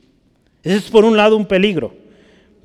Ese 0.63 0.77
es 0.77 0.89
por 0.89 1.03
un 1.03 1.17
lado 1.17 1.35
un 1.35 1.45
peligro. 1.45 1.93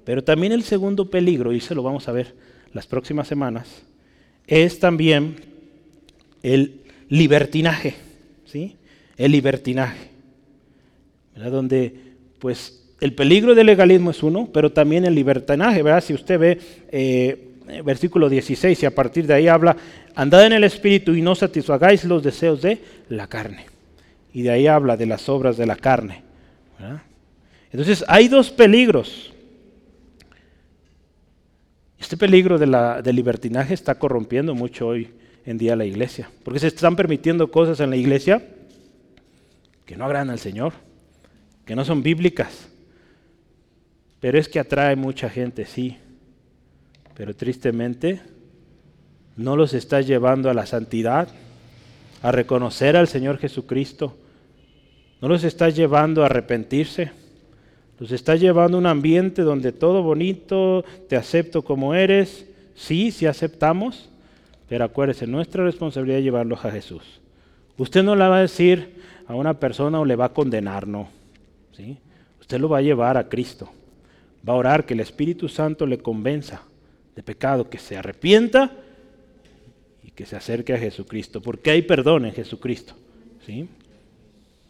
Pero 0.05 0.23
también 0.23 0.53
el 0.53 0.63
segundo 0.63 1.09
peligro, 1.09 1.53
y 1.53 1.61
se 1.61 1.75
lo 1.75 1.83
vamos 1.83 2.09
a 2.09 2.13
ver 2.13 2.35
las 2.73 2.87
próximas 2.87 3.27
semanas, 3.27 3.83
es 4.47 4.79
también 4.79 5.37
el 6.43 6.83
libertinaje. 7.09 7.95
¿sí? 8.45 8.77
El 9.17 9.33
libertinaje. 9.33 10.11
Donde, 11.35 11.95
pues, 12.39 12.85
el 13.01 13.15
peligro 13.15 13.55
del 13.55 13.67
legalismo 13.67 14.11
es 14.11 14.23
uno, 14.23 14.51
pero 14.53 14.71
también 14.71 15.07
el 15.07 15.15
libertinaje. 15.15 15.83
¿verdad? 15.83 16.05
Si 16.05 16.13
usted 16.13 16.39
ve 16.39 16.59
eh, 16.93 17.54
versículo 17.85 18.29
16, 18.29 18.83
y 18.83 18.87
a 18.87 18.95
partir 18.95 19.27
de 19.27 19.35
ahí 19.35 19.49
habla, 19.49 19.77
andad 20.15 20.47
en 20.47 20.53
el 20.53 20.65
Espíritu 20.65 21.15
y 21.15 21.23
no 21.23 21.35
satisfagáis 21.35 22.05
los 22.05 22.23
deseos 22.23 22.63
de 22.63 22.83
la 23.09 23.27
carne. 23.27 23.67
Y 24.33 24.43
de 24.43 24.51
ahí 24.51 24.67
habla 24.67 24.97
de 24.97 25.07
las 25.07 25.29
obras 25.29 25.57
de 25.57 25.67
la 25.67 25.77
carne. 25.77 26.23
Entonces 27.71 28.05
hay 28.09 28.29
dos 28.29 28.51
peligros. 28.51 29.33
Este 31.99 32.17
peligro 32.17 32.59
de 32.59 32.67
la, 32.67 33.01
del 33.01 33.17
libertinaje 33.17 33.73
está 33.73 33.95
corrompiendo 33.95 34.55
mucho 34.55 34.89
hoy 34.89 35.11
en 35.47 35.59
día 35.59 35.77
la 35.77 35.85
iglesia, 35.85 36.31
porque 36.43 36.61
se 36.61 36.69
están 36.69 36.97
permitiendo 36.97 37.51
cosas 37.51 37.81
en 37.81 37.91
la 37.91 37.97
iglesia 37.97 38.43
que 39.87 39.97
no 39.97 40.05
agradan 40.05 40.31
al 40.31 40.39
Señor, 40.39 40.73
que 41.65 41.75
no 41.75 41.85
son 41.85 42.03
bíblicas, 42.03 42.69
pero 44.21 44.39
es 44.39 44.49
que 44.49 44.59
atrae 44.59 44.97
mucha 44.97 45.29
gente, 45.29 45.67
sí, 45.67 45.99
pero 47.17 47.35
tristemente 47.35 48.21
no 49.37 49.57
los 49.57 49.75
estás 49.75 50.07
llevando 50.07 50.51
a 50.51 50.55
la 50.55 50.67
santidad, 50.67 51.29
a 52.23 52.33
reconocer 52.33 52.97
al 52.97 53.09
Señor 53.09 53.39
Jesucristo. 53.39 54.17
No 55.21 55.29
los 55.29 55.45
estás 55.45 55.75
llevando 55.75 56.23
a 56.23 56.27
arrepentirse. 56.27 57.11
Los 57.99 58.13
estás 58.13 58.41
llevando 58.41 58.77
a 58.77 58.81
un 58.81 58.87
ambiente 58.87 59.43
donde 59.43 59.73
todo 59.73 60.03
bonito, 60.03 60.85
te 61.09 61.17
acepto 61.17 61.63
como 61.63 61.95
eres. 61.95 62.47
Sí, 62.75 63.11
sí 63.13 63.27
aceptamos, 63.27 64.09
pero 64.69 64.85
acuérdese, 64.85 65.27
nuestra 65.27 65.65
responsabilidad 65.65 66.19
es 66.19 66.25
llevarlos 66.25 66.65
a 66.65 66.71
Jesús. 66.71 67.21
Usted 67.77 68.03
no 68.03 68.17
le 68.17 68.29
va 68.29 68.39
a 68.39 68.43
decir 68.43 69.01
a 69.27 69.35
una 69.35 69.55
persona 69.55 70.01
o 70.01 70.05
le 70.05 70.17
va 70.17 70.27
a 70.27 70.33
condenar, 70.33 70.87
no. 70.87 71.09
¿sí? 71.73 71.99
Usted 72.41 72.59
lo 72.59 72.69
va 72.69 72.79
a 72.79 72.83
llevar 72.83 73.17
a 73.17 73.29
Cristo. 73.29 73.69
Va 74.47 74.55
a 74.55 74.57
orar 74.57 74.87
que 74.87 74.95
el 74.95 75.01
Espíritu 75.01 75.49
Santo 75.49 75.87
le 75.87 75.99
convenza 75.99 76.63
de 77.15 77.23
pecado, 77.23 77.69
que 77.69 77.79
se 77.79 77.97
arrepienta 77.97 78.73
y 80.03 80.11
que 80.11 80.27
se 80.27 80.37
acerque 80.37 80.75
a 80.75 80.79
Jesucristo, 80.79 81.41
porque 81.41 81.71
hay 81.71 81.83
perdón 81.83 82.27
en 82.27 82.33
Jesucristo. 82.33 82.95
¿sí? 83.47 83.69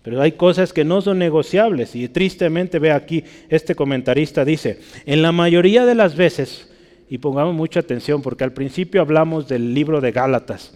Pero 0.03 0.21
hay 0.21 0.33
cosas 0.33 0.73
que 0.73 0.85
no 0.85 1.01
son 1.01 1.19
negociables 1.19 1.97
y 1.97 2.09
tristemente 2.09 2.79
ve 2.79 2.93
aquí 2.93 3.25
este 3.49 3.75
comentarista 3.75 4.45
dice, 4.45 4.81
en 5.07 5.23
la 5.23 5.33
mayoría 5.33 5.87
de 5.87 5.95
las 5.95 6.15
veces, 6.15 6.71
y 7.09 7.19
pongamos 7.19 7.55
mucha 7.55 7.81
atención 7.81 8.21
porque 8.21 8.45
al 8.45 8.53
principio 8.53 9.01
hablamos 9.01 9.49
del 9.49 9.73
libro 9.73 10.01
de 10.01 10.13
Gálatas, 10.13 10.75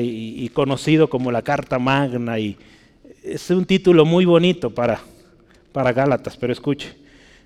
y, 0.00 0.44
y, 0.44 0.48
conocido 0.48 1.08
como 1.08 1.30
la 1.30 1.42
Carta 1.42 1.78
Magna, 1.78 2.38
y 2.38 2.56
es 3.22 3.48
un 3.50 3.64
título 3.64 4.04
muy 4.04 4.24
bonito 4.24 4.70
para, 4.70 5.00
para 5.72 5.92
Gálatas, 5.92 6.36
pero 6.36 6.52
escuche, 6.52 6.96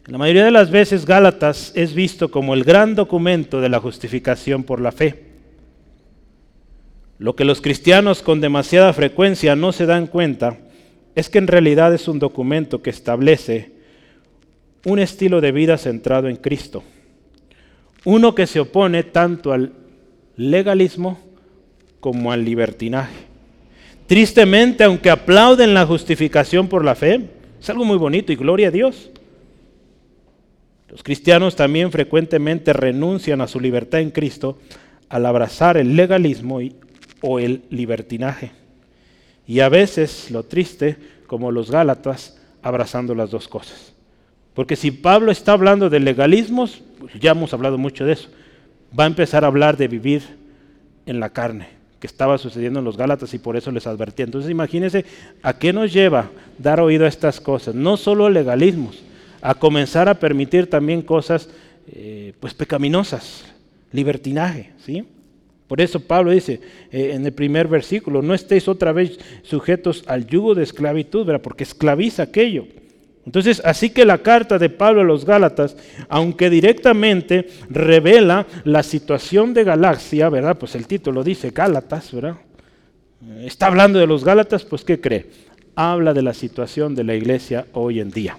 la 0.07 0.19
mayoría 0.19 0.45
de 0.45 0.51
las 0.51 0.71
veces 0.71 1.07
Gálatas 1.07 1.73
es 1.77 1.95
visto 1.95 2.31
como 2.31 2.55
el 2.55 2.65
gran 2.65 2.95
documento 2.95 3.61
de 3.61 3.69
la 3.69 3.79
justificación 3.79 4.65
por 4.65 4.81
la 4.81 4.91
fe. 4.91 5.33
Lo 7.19 7.37
que 7.37 7.45
los 7.45 7.61
cristianos 7.61 8.21
con 8.21 8.41
demasiada 8.41 8.93
frecuencia 8.93 9.55
no 9.55 9.71
se 9.71 9.87
dan 9.87 10.09
cuenta 10.09 10.59
es 11.15 11.29
que 11.29 11.39
en 11.39 11.47
realidad 11.47 11.95
es 11.95 12.09
un 12.09 12.19
documento 12.19 12.83
que 12.83 12.91
establece 12.91 13.71
un 14.85 14.99
estilo 14.99 15.41
de 15.41 15.53
vida 15.53 15.79
centrado 15.79 16.29
en 16.29 16.35
Cristo. 16.35 16.83
Uno 18.05 18.35
que 18.35 18.49
se 18.49 18.59
opone 18.59 19.05
tanto 19.05 19.53
al 19.53 19.73
legalismo 20.37 21.21
como 22.01 22.33
al 22.33 22.45
libertinaje. 22.45 23.15
Tristemente, 24.09 24.83
aunque 24.83 25.11
aplauden 25.11 25.75
la 25.75 25.87
justificación 25.87 26.67
por 26.67 26.85
la 26.85 26.97
fe, 26.97 27.21
es 27.61 27.71
algo 27.71 27.85
muy 27.85 27.97
bonito 27.97 28.33
y 28.33 28.37
gloria 28.37 28.69
a 28.69 28.73
Dios. 28.73 29.13
Los 30.93 31.03
cristianos 31.03 31.57
también 31.57 31.91
frecuentemente 31.91 32.75
renuncian 32.75 33.41
a 33.41 33.49
su 33.49 33.59
libertad 33.59 34.01
en 34.01 34.11
Cristo 34.11 34.59
al 35.09 35.25
abrazar 35.25 35.79
el 35.79 35.97
legalismo 35.97 36.61
o 37.23 37.39
el 37.39 37.63
libertinaje. 37.71 38.53
Y 39.47 39.61
a 39.61 39.71
veces, 39.71 40.31
lo 40.31 40.43
triste, 40.43 40.99
como 41.27 41.51
los 41.51 41.71
Gálatas, 41.71 42.39
abrazando 42.63 43.15
las 43.15 43.31
dos 43.31 43.49
cosas. 43.49 43.95
Porque 44.53 44.77
si 44.77 44.91
Pablo 44.91 45.33
está 45.33 45.53
hablando 45.53 45.89
de 45.89 45.99
legalismos, 45.99 46.83
pues 47.01 47.15
ya 47.19 47.31
hemos 47.31 47.55
hablado 47.55 47.79
mucho 47.79 48.05
de 48.05 48.13
eso, 48.13 48.29
va 48.99 49.05
a 49.05 49.07
empezar 49.07 49.45
a 49.45 49.47
hablar 49.47 49.79
de 49.79 49.89
vivir 49.89 50.23
en 51.07 51.21
la 51.21 51.31
carne, 51.31 51.69
que 52.01 52.07
estaba 52.07 52.37
sucediendo 52.37 52.81
en 52.81 52.85
los 52.85 52.99
Gálatas 52.99 53.33
y 53.33 53.39
por 53.39 53.57
eso 53.57 53.71
les 53.71 53.87
advertía. 53.87 54.27
Entonces 54.27 54.51
imagínense 54.51 55.07
a 55.43 55.55
qué 55.55 55.73
nos 55.73 55.91
lleva 55.91 56.31
dar 56.59 56.81
oído 56.81 57.07
a 57.07 57.09
estas 57.09 57.41
cosas, 57.41 57.75
no 57.75 57.97
solo 57.97 58.29
legalismos, 58.29 59.03
a 59.43 59.55
comenzar 59.55 60.09
a 60.09 60.15
permitir 60.15 60.71
también 60.71 61.03
cosas 61.03 61.51
eh, 61.93 62.33
pues 62.41 62.55
pecaminosas, 62.55 63.45
libertinaje, 63.91 64.71
¿sí? 64.85 65.05
Por 65.73 65.81
eso 65.81 66.01
Pablo 66.01 66.31
dice 66.31 66.61
eh, 66.91 67.13
en 67.15 67.25
el 67.25 67.33
primer 67.33 67.67
versículo, 67.67 68.21
no 68.23 68.35
estéis 68.35 68.69
otra 68.69 68.93
vez 68.93 69.19
sujetos 69.43 70.05
al 70.07 70.27
yugo 70.27 70.55
de 70.55 70.63
esclavitud, 70.63 71.25
¿verdad? 71.25 71.43
porque 71.43 71.65
esclaviza 71.65 72.25
aquello. 72.25 72.67
Entonces, 73.25 73.63
así 73.65 73.91
que 73.91 74.05
la 74.05 74.19
carta 74.19 74.59
de 74.59 74.69
Pablo 74.69 75.01
a 75.01 75.05
los 75.05 75.25
Gálatas, 75.25 75.77
aunque 76.09 76.51
directamente 76.51 77.49
revela 77.71 78.47
la 78.65 78.83
situación 78.83 79.55
de 79.55 79.65
Galaxia, 79.65 80.29
¿verdad? 80.29 80.59
Pues 80.59 80.75
el 80.75 80.87
título 80.87 81.25
dice 81.25 81.51
Gálatas, 81.51 82.13
¿verdad? 82.13 82.37
Está 83.41 83.69
hablando 83.69 83.99
de 83.99 84.07
los 84.07 84.25
Gálatas, 84.25 84.65
pues 84.65 84.85
¿qué 84.85 85.01
cree? 85.01 85.27
Habla 85.77 86.13
de 86.13 86.23
la 86.23 86.35
situación 86.35 86.95
de 86.95 87.05
la 87.05 87.15
iglesia 87.15 87.67
hoy 87.73 88.01
en 88.01 88.11
día, 88.11 88.37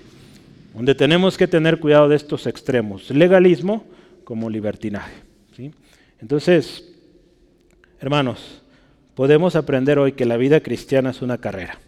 donde 0.74 0.95
tenemos 0.95 1.38
que 1.38 1.48
tener 1.48 1.80
cuidado 1.80 2.10
de 2.10 2.16
estos 2.16 2.48
extremos, 2.48 3.10
legalismo 3.10 3.86
como 4.24 4.50
libertinaje. 4.50 5.14
Entonces, 6.20 6.94
Hermanos, 8.04 8.62
podemos 9.16 9.56
aprender 9.56 9.98
hoy 9.98 10.12
que 10.12 10.26
la 10.26 10.36
vida 10.36 10.60
cristiana 10.60 11.12
es 11.12 11.22
una 11.22 11.38
carrera. 11.38 11.80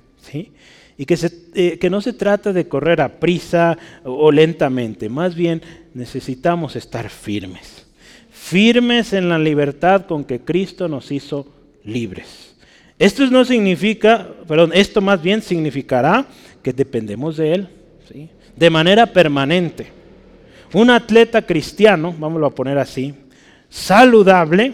Y 0.98 1.06
que, 1.06 1.18
eh, 1.56 1.78
que 1.78 1.90
no 1.90 2.00
se 2.00 2.14
trata 2.14 2.54
de 2.54 2.70
correr 2.70 3.02
a 3.02 3.20
prisa 3.20 3.78
o, 4.06 4.32
lentamente, 4.32 5.10
más 5.10 5.36
bien 5.36 5.62
necesitamos 5.94 6.78
estar 6.78 7.10
firmes, 7.10 7.86
firmes 8.32 9.12
en 9.12 9.28
la 9.28 9.38
libertad 9.38 10.06
con 10.06 10.24
que 10.24 10.40
Cristo 10.40 10.88
nos 10.88 11.12
hizo 11.12 11.52
libres. 11.84 12.56
Esto 12.98 13.30
no 13.30 13.44
significa, 13.44 14.30
perdón, 14.48 14.72
esto 14.74 15.02
más 15.02 15.22
bien 15.22 15.42
significará 15.42 16.28
que 16.64 16.72
dependemos 16.72 17.36
de 17.36 17.56
Él. 17.56 17.68
De 18.56 18.70
manera 18.70 19.06
permanente. 19.08 19.88
Un 20.74 20.90
atleta 20.90 21.42
cristiano, 21.42 22.14
vamos 22.18 22.44
a 22.44 22.50
poner 22.50 22.78
así, 22.78 23.14
saludable, 23.70 24.74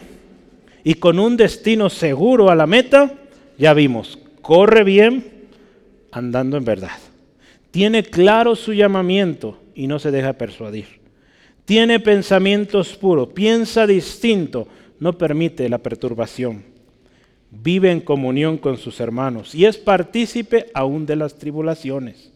y 0.84 0.96
con 0.96 1.20
un 1.20 1.38
destino 1.38 1.90
seguro 1.90 2.50
a 2.50 2.56
la 2.56 2.66
meta, 2.66 3.14
ya 3.58 3.74
vimos, 3.74 4.18
corre 4.42 4.84
bien 4.84 5.26
andando 6.12 6.58
en 6.58 6.66
verdad. 6.66 6.98
Tiene 7.70 8.04
claro 8.04 8.56
su 8.56 8.74
llamamiento 8.74 9.60
y 9.76 9.88
no 9.88 10.00
se 10.00 10.12
deja 10.12 10.34
persuadir. 10.34 11.02
Tiene 11.66 12.00
pensamientos 12.00 12.96
puros, 12.96 13.30
piensa 13.30 13.88
distinto, 13.88 14.68
no 15.00 15.18
permite 15.18 15.70
la 15.70 15.78
perturbación. 15.78 16.64
Vive 17.50 17.92
en 17.92 18.02
comunión 18.02 18.58
con 18.58 18.78
sus 18.78 19.00
hermanos 19.00 19.54
y 19.54 19.66
es 19.66 19.78
partícipe 19.78 20.68
aún 20.74 21.06
de 21.06 21.16
las 21.16 21.38
tribulaciones. 21.38 22.31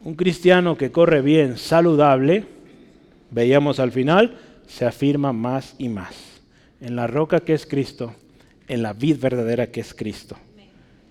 Un 0.00 0.14
cristiano 0.14 0.76
que 0.76 0.92
corre 0.92 1.22
bien, 1.22 1.58
saludable, 1.58 2.44
veíamos 3.30 3.80
al 3.80 3.92
final, 3.92 4.38
se 4.66 4.84
afirma 4.84 5.32
más 5.32 5.74
y 5.78 5.88
más 5.88 6.14
en 6.80 6.96
la 6.96 7.06
roca 7.06 7.40
que 7.40 7.54
es 7.54 7.66
Cristo, 7.66 8.14
en 8.68 8.82
la 8.82 8.92
vid 8.92 9.18
verdadera 9.18 9.68
que 9.68 9.80
es 9.80 9.94
Cristo. 9.94 10.36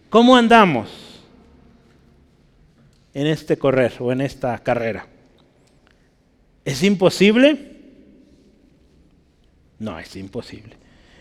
¿Cómo 0.09 0.35
andamos 0.35 1.21
en 3.13 3.27
este 3.27 3.57
correr 3.57 3.93
o 3.99 4.11
en 4.11 4.21
esta 4.21 4.57
carrera? 4.59 5.07
¿Es 6.63 6.83
imposible? 6.83 7.73
No, 9.79 9.99
es 9.99 10.15
imposible. 10.15 10.77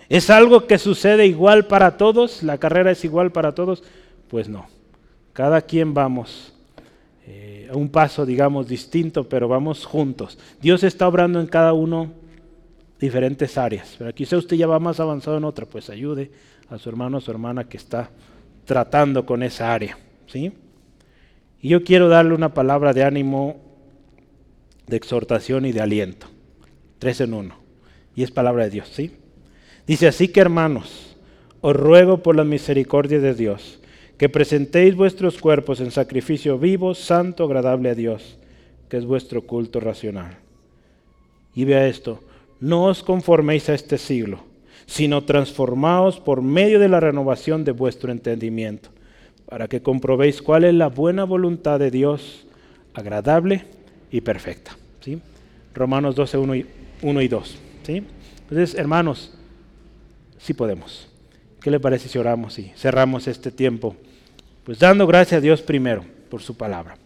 ¿Es 0.09 0.31
algo 0.31 0.67
que 0.67 0.79
sucede 0.79 1.27
igual 1.27 1.67
para 1.67 1.97
todos? 1.97 2.43
¿La 2.43 2.59
carrera 2.59 2.91
es 2.91 3.05
igual 3.05 3.33
para 3.33 3.55
todos? 3.55 3.83
Pues 4.29 4.49
no. 4.49 4.67
Cada 5.33 5.63
quien 5.63 5.95
vamos 5.95 6.53
eh, 7.27 7.54
un 7.79 7.89
paso, 7.89 8.27
digamos, 8.27 8.69
distinto, 8.69 9.29
pero 9.29 9.49
vamos 9.49 9.85
juntos. 9.85 10.39
Dios 10.61 10.83
está 10.83 11.09
obrando 11.09 11.41
en 11.41 11.47
cada 11.47 11.73
uno 11.73 12.11
diferentes 12.99 13.59
áreas. 13.59 13.95
Pero 13.99 14.15
quizá 14.15 14.37
usted 14.37 14.57
ya 14.57 14.67
va 14.67 14.79
más 14.79 15.01
avanzado 15.01 15.37
en 15.39 15.45
otra, 15.45 15.67
pues 15.67 15.91
ayude 15.91 16.31
a 16.69 16.79
su 16.79 16.89
hermano 16.89 17.19
o 17.19 17.21
su 17.21 17.31
hermana 17.31 17.65
que 17.65 17.77
está 17.77 18.11
tratando 18.65 19.27
con 19.27 19.43
esa 19.43 19.73
área. 19.73 19.99
¿sí? 20.27 20.53
Y 21.61 21.69
yo 21.69 21.85
quiero 21.85 22.09
darle 22.09 22.35
una 22.35 22.55
palabra 22.55 22.93
de 22.93 23.05
ánimo, 23.05 23.57
de 24.87 24.97
exhortación 24.97 25.67
y 25.67 25.73
de 25.73 25.81
aliento. 25.81 26.27
Tres 26.99 27.21
en 27.21 27.35
uno. 27.35 27.57
Y 28.15 28.23
es 28.23 28.31
palabra 28.31 28.65
de 28.65 28.71
Dios. 28.71 28.89
¿sí? 28.89 29.13
Dice 29.87 30.09
así 30.09 30.29
que 30.29 30.41
hermanos, 30.41 31.17
os 31.61 31.77
ruego 31.77 32.23
por 32.23 32.37
la 32.37 32.45
misericordia 32.45 33.21
de 33.21 33.35
Dios, 33.35 33.81
que 34.19 34.29
presentéis 34.29 34.95
vuestros 34.95 35.39
cuerpos 35.39 35.81
en 35.81 35.91
sacrificio 35.91 36.59
vivo, 36.59 36.95
santo, 36.95 37.45
agradable 37.45 37.91
a 37.91 37.95
Dios, 37.95 38.39
que 38.89 38.97
es 38.97 39.05
vuestro 39.05 39.43
culto 39.43 39.81
racional. 39.81 40.39
Y 41.55 41.65
vea 41.65 41.87
esto, 41.87 42.23
no 42.61 42.85
os 42.85 43.03
conforméis 43.03 43.69
a 43.69 43.75
este 43.75 43.99
siglo, 43.99 44.41
sino 44.87 45.25
transformaos 45.25 46.21
por 46.21 46.43
medio 46.43 46.79
de 46.79 46.89
la 46.89 47.01
renovación 47.01 47.65
de 47.65 47.73
vuestro 47.73 48.13
entendimiento, 48.13 48.91
para 49.47 49.69
que 49.69 49.83
comprobéis 49.83 50.43
cuál 50.43 50.65
es 50.65 50.75
la 50.75 50.89
buena 50.89 51.25
voluntad 51.25 51.79
de 51.79 51.91
Dios, 51.91 52.47
agradable 52.95 53.65
y 54.11 54.21
perfecta. 54.21 54.77
¿sí? 55.01 55.21
Romanos 55.75 56.15
12, 56.15 56.39
1 56.39 56.55
y, 56.55 56.67
1 57.03 57.21
y 57.21 57.29
2. 57.29 57.59
¿sí? 57.83 58.03
Entonces, 58.43 58.75
hermanos, 58.77 59.37
sí 60.39 60.55
podemos. 60.55 61.09
¿Qué 61.65 61.71
le 61.71 61.81
parece 61.81 62.11
si 62.11 62.19
oramos 62.19 62.59
y 62.59 62.71
cerramos 62.77 63.27
este 63.27 63.51
tiempo? 63.51 63.97
Pues 64.65 64.79
dando 64.79 65.07
gracias 65.07 65.39
a 65.39 65.41
Dios 65.41 65.63
primero 65.63 66.05
por 66.29 66.43
su 66.43 66.55
palabra. 66.59 66.99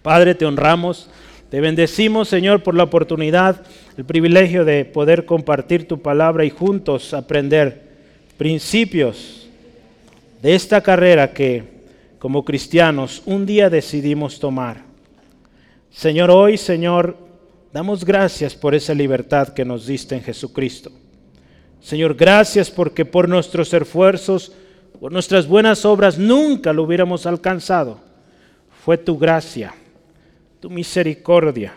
Padre, 0.00 0.36
te 0.36 0.46
honramos. 0.46 1.10
Te 1.50 1.60
bendecimos, 1.60 2.28
Señor, 2.28 2.62
por 2.62 2.76
la 2.76 2.84
oportunidad, 2.84 3.66
el 3.96 4.04
privilegio 4.04 4.64
de 4.64 4.84
poder 4.84 5.24
compartir 5.24 5.88
tu 5.88 6.00
palabra 6.00 6.44
y 6.44 6.50
juntos 6.50 7.12
aprender 7.12 7.88
principios 8.38 9.48
de 10.40 10.54
esta 10.54 10.80
carrera 10.80 11.32
que 11.32 11.64
como 12.20 12.44
cristianos 12.44 13.22
un 13.26 13.44
día 13.44 13.68
decidimos 13.70 14.38
tomar. 14.38 14.84
Señor, 15.90 16.30
hoy, 16.30 16.58
Señor, 16.58 17.16
damos 17.72 18.04
gracias 18.04 18.54
por 18.54 18.72
esa 18.76 18.94
libertad 18.94 19.48
que 19.48 19.64
nos 19.64 19.88
diste 19.88 20.14
en 20.14 20.22
Jesucristo. 20.22 20.92
Señor, 21.80 22.14
gracias 22.14 22.70
porque 22.70 23.04
por 23.04 23.28
nuestros 23.28 23.72
esfuerzos, 23.72 24.52
por 25.00 25.12
nuestras 25.12 25.46
buenas 25.46 25.84
obras, 25.84 26.18
nunca 26.18 26.72
lo 26.72 26.82
hubiéramos 26.82 27.26
alcanzado. 27.26 28.00
Fue 28.84 28.98
tu 28.98 29.18
gracia 29.18 29.74
tu 30.60 30.70
misericordia. 30.70 31.72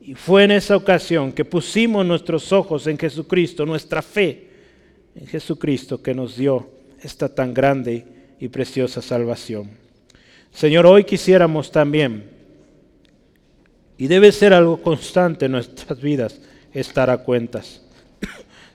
Y 0.00 0.14
fue 0.14 0.44
en 0.44 0.52
esa 0.52 0.76
ocasión 0.76 1.32
que 1.32 1.44
pusimos 1.44 2.04
nuestros 2.04 2.52
ojos 2.52 2.86
en 2.86 2.98
Jesucristo, 2.98 3.64
nuestra 3.64 4.02
fe, 4.02 4.48
en 5.14 5.26
Jesucristo 5.26 6.02
que 6.02 6.14
nos 6.14 6.36
dio 6.36 6.68
esta 7.00 7.28
tan 7.28 7.54
grande 7.54 8.04
y 8.38 8.48
preciosa 8.48 9.00
salvación. 9.00 9.70
Señor, 10.52 10.86
hoy 10.86 11.04
quisiéramos 11.04 11.70
también, 11.70 12.30
y 13.96 14.06
debe 14.08 14.32
ser 14.32 14.52
algo 14.52 14.82
constante 14.82 15.46
en 15.46 15.52
nuestras 15.52 16.00
vidas, 16.00 16.40
estar 16.72 17.08
a 17.08 17.18
cuentas. 17.18 17.82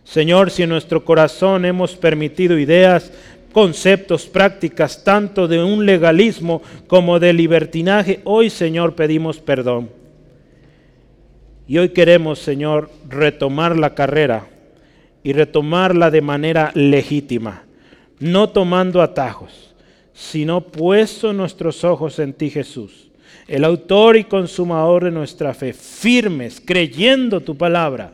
Señor, 0.10 0.52
si 0.52 0.64
en 0.64 0.70
nuestro 0.70 1.04
corazón 1.04 1.66
hemos 1.66 1.98
permitido 1.98 2.58
ideas, 2.58 3.12
conceptos, 3.52 4.26
prácticas, 4.26 5.04
tanto 5.04 5.50
de 5.50 5.62
un 5.62 5.86
legalismo 5.86 6.62
como 6.88 7.20
de 7.20 7.34
libertinaje, 7.34 8.22
hoy, 8.24 8.50
Señor, 8.50 8.96
pedimos 8.96 9.40
perdón. 9.40 9.90
Y 11.68 11.78
hoy 11.78 11.90
queremos, 11.90 12.40
Señor, 12.40 12.90
retomar 13.10 13.78
la 13.78 13.96
carrera 13.96 14.48
y 15.24 15.34
retomarla 15.34 16.10
de 16.10 16.22
manera 16.22 16.72
legítima, 16.74 17.64
no 18.20 18.48
tomando 18.48 19.02
atajos, 19.02 19.76
sino 20.14 20.62
puesto 20.62 21.34
nuestros 21.34 21.84
ojos 21.84 22.18
en 22.20 22.32
ti, 22.32 22.50
Jesús, 22.50 23.12
el 23.46 23.66
autor 23.66 24.16
y 24.16 24.24
consumador 24.24 25.04
de 25.04 25.12
nuestra 25.12 25.54
fe, 25.54 25.74
firmes, 25.74 26.62
creyendo 26.66 27.42
tu 27.42 27.58
palabra, 27.58 28.14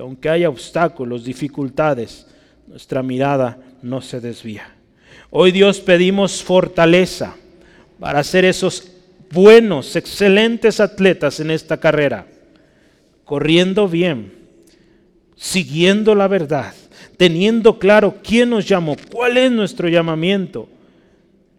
que 0.00 0.02
aunque 0.02 0.30
haya 0.30 0.48
obstáculos, 0.48 1.24
dificultades, 1.24 2.26
nuestra 2.66 3.02
mirada 3.02 3.58
no 3.82 4.00
se 4.00 4.18
desvía. 4.18 4.74
Hoy 5.28 5.52
Dios 5.52 5.78
pedimos 5.80 6.42
fortaleza 6.42 7.36
para 7.98 8.24
ser 8.24 8.46
esos 8.46 8.92
buenos, 9.30 9.94
excelentes 9.96 10.80
atletas 10.80 11.38
en 11.40 11.50
esta 11.50 11.76
carrera, 11.76 12.26
corriendo 13.26 13.88
bien 13.88 14.32
siguiendo 15.36 16.14
la 16.14 16.28
verdad, 16.28 16.72
teniendo 17.18 17.78
claro 17.78 18.16
quién 18.22 18.48
nos 18.48 18.66
llamó, 18.66 18.96
cuál 19.12 19.36
es 19.36 19.52
nuestro 19.52 19.86
llamamiento, 19.86 20.66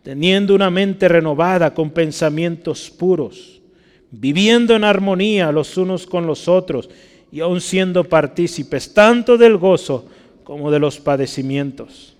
teniendo 0.02 0.56
una 0.56 0.72
mente 0.72 1.08
renovada 1.08 1.76
con 1.76 1.92
pensamientos 1.92 2.90
puros, 2.90 3.62
viviendo 4.10 4.76
en 4.76 4.84
armonía 4.84 5.52
los 5.52 5.78
unos 5.78 6.08
con 6.08 6.26
los 6.26 6.48
otros 6.48 6.90
y 7.32 7.40
aún 7.40 7.62
siendo 7.62 8.04
partícipes 8.04 8.94
tanto 8.94 9.38
del 9.38 9.58
gozo 9.58 10.06
como 10.44 10.70
de 10.70 10.80
los 10.80 11.00
padecimientos. 11.00 12.16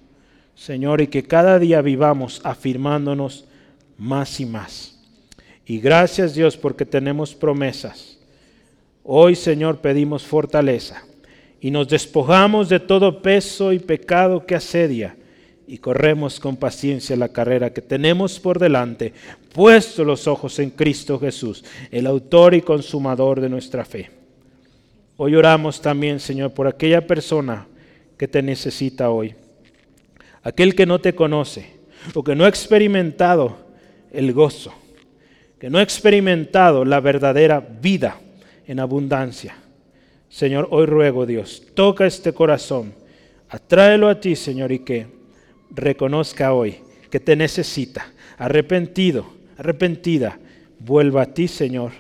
Señor, 0.56 1.02
y 1.02 1.08
que 1.08 1.24
cada 1.24 1.60
día 1.60 1.82
vivamos 1.82 2.40
afirmándonos 2.44 3.46
más 3.98 4.40
y 4.40 4.46
más. 4.46 5.00
Y 5.66 5.80
gracias 5.80 6.34
Dios 6.34 6.56
porque 6.56 6.86
tenemos 6.86 7.34
promesas. 7.36 8.18
Hoy, 9.04 9.36
Señor, 9.36 9.80
pedimos 9.80 10.24
fortaleza 10.24 11.04
y 11.60 11.72
nos 11.72 11.88
despojamos 11.88 12.70
de 12.70 12.80
todo 12.80 13.22
peso 13.22 13.74
y 13.74 13.80
pecado 13.80 14.46
que 14.46 14.56
asedia 14.56 15.18
y 15.68 15.78
corremos 15.78 16.40
con 16.40 16.58
paciencia 16.58 17.16
la 17.16 17.30
carrera 17.30 17.72
que 17.72 17.82
tenemos 17.82 18.40
por 18.40 18.60
delante, 18.60 19.14
puesto 19.54 20.04
los 20.04 20.28
ojos 20.28 20.60
en 20.60 20.72
Cristo 20.72 21.20
Jesús, 21.20 21.64
el 21.92 22.08
autor 22.08 22.54
y 22.54 22.62
consumador 22.62 23.40
de 23.42 23.50
nuestra 23.50 23.86
fe. 23.86 24.21
Hoy 25.24 25.36
oramos 25.36 25.80
también, 25.80 26.20
Señor, 26.20 26.52
por 26.52 26.66
aquella 26.66 27.06
persona 27.06 27.68
que 28.18 28.28
te 28.28 28.42
necesita 28.42 29.12
hoy, 29.12 29.36
aquel 30.42 30.74
que 30.74 30.88
no 30.88 31.00
te 31.00 31.14
conoce 31.14 31.76
o 32.16 32.24
que 32.24 32.34
no 32.34 32.46
ha 32.46 32.48
experimentado 32.48 33.56
el 34.12 34.34
gozo, 34.34 34.74
que 35.60 35.70
no 35.70 35.78
ha 35.78 35.84
experimentado 35.84 36.86
la 36.86 37.00
verdadera 37.02 37.60
vida 37.60 38.20
en 38.66 38.80
abundancia. 38.80 39.54
Señor, 40.28 40.68
hoy 40.72 40.88
ruego, 40.88 41.28
Dios, 41.28 41.68
toca 41.76 42.08
este 42.08 42.34
corazón, 42.34 42.92
atráelo 43.48 44.10
a 44.10 44.20
ti, 44.20 44.36
Señor, 44.36 44.72
y 44.72 44.80
que 44.80 45.06
reconozca 45.70 46.52
hoy 46.56 46.78
que 47.12 47.20
te 47.20 47.36
necesita, 47.36 48.12
arrepentido, 48.40 49.28
arrepentida, 49.56 50.40
vuelva 50.80 51.22
a 51.22 51.32
ti, 51.32 51.48
Señor. 51.48 51.92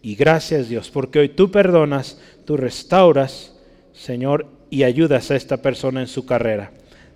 Y 0.00 0.14
gracias, 0.14 0.68
Dios, 0.68 0.90
porque 0.90 1.18
hoy 1.18 1.30
tú 1.30 1.50
perdonas, 1.50 2.20
tú 2.48 2.56
restauras, 2.56 3.52
Señor, 3.92 4.46
y 4.70 4.84
ayudas 4.84 5.30
a 5.30 5.36
esta 5.36 5.58
persona 5.58 6.00
en 6.00 6.06
su 6.06 6.24
carrera. 6.24 6.70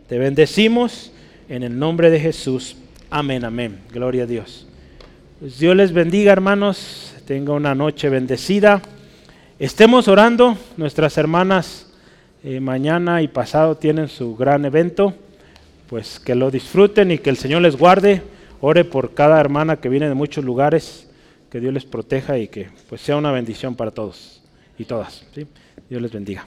Te 0.06 0.18
bendecimos 0.18 1.10
en 1.48 1.62
el 1.62 1.78
nombre 1.78 2.10
de 2.10 2.20
Jesús. 2.20 2.76
Amén, 3.09 3.42
amén. 3.42 3.78
Gloria 3.90 4.24
a 4.24 4.26
Dios. 4.26 4.66
Pues 5.40 5.59
Dios 5.59 5.74
les 5.74 5.90
bendiga, 5.94 6.32
hermanos. 6.32 7.14
Tenga 7.26 7.54
una 7.54 7.74
noche 7.74 8.10
bendecida. 8.10 8.82
Estemos 9.59 10.06
orando, 10.06 10.59
nuestras 10.76 11.16
hermanas 11.16 11.90
eh, 12.44 12.60
mañana 12.60 13.22
y 13.22 13.28
pasado 13.28 13.78
tienen 13.78 14.09
su 14.09 14.36
gran 14.36 14.66
evento, 14.66 15.14
pues 15.88 16.20
que 16.20 16.34
lo 16.34 16.50
disfruten 16.50 17.10
y 17.10 17.16
que 17.16 17.30
el 17.30 17.38
Señor 17.38 17.62
les 17.62 17.78
guarde. 17.78 18.20
Ore 18.60 18.84
por 18.84 19.14
cada 19.14 19.40
hermana 19.40 19.78
que 19.78 19.88
viene 19.88 20.10
de 20.10 20.14
muchos 20.14 20.44
lugares, 20.44 21.09
que 21.48 21.59
Dios 21.59 21.72
les 21.72 21.86
proteja 21.86 22.36
y 22.36 22.48
que 22.48 22.68
pues 22.90 23.00
sea 23.00 23.16
una 23.16 23.32
bendición 23.32 23.74
para 23.74 23.92
todos 23.92 24.41
y 24.82 24.84
todas. 24.84 25.24
Dios 25.88 26.02
les 26.02 26.12
bendiga. 26.12 26.46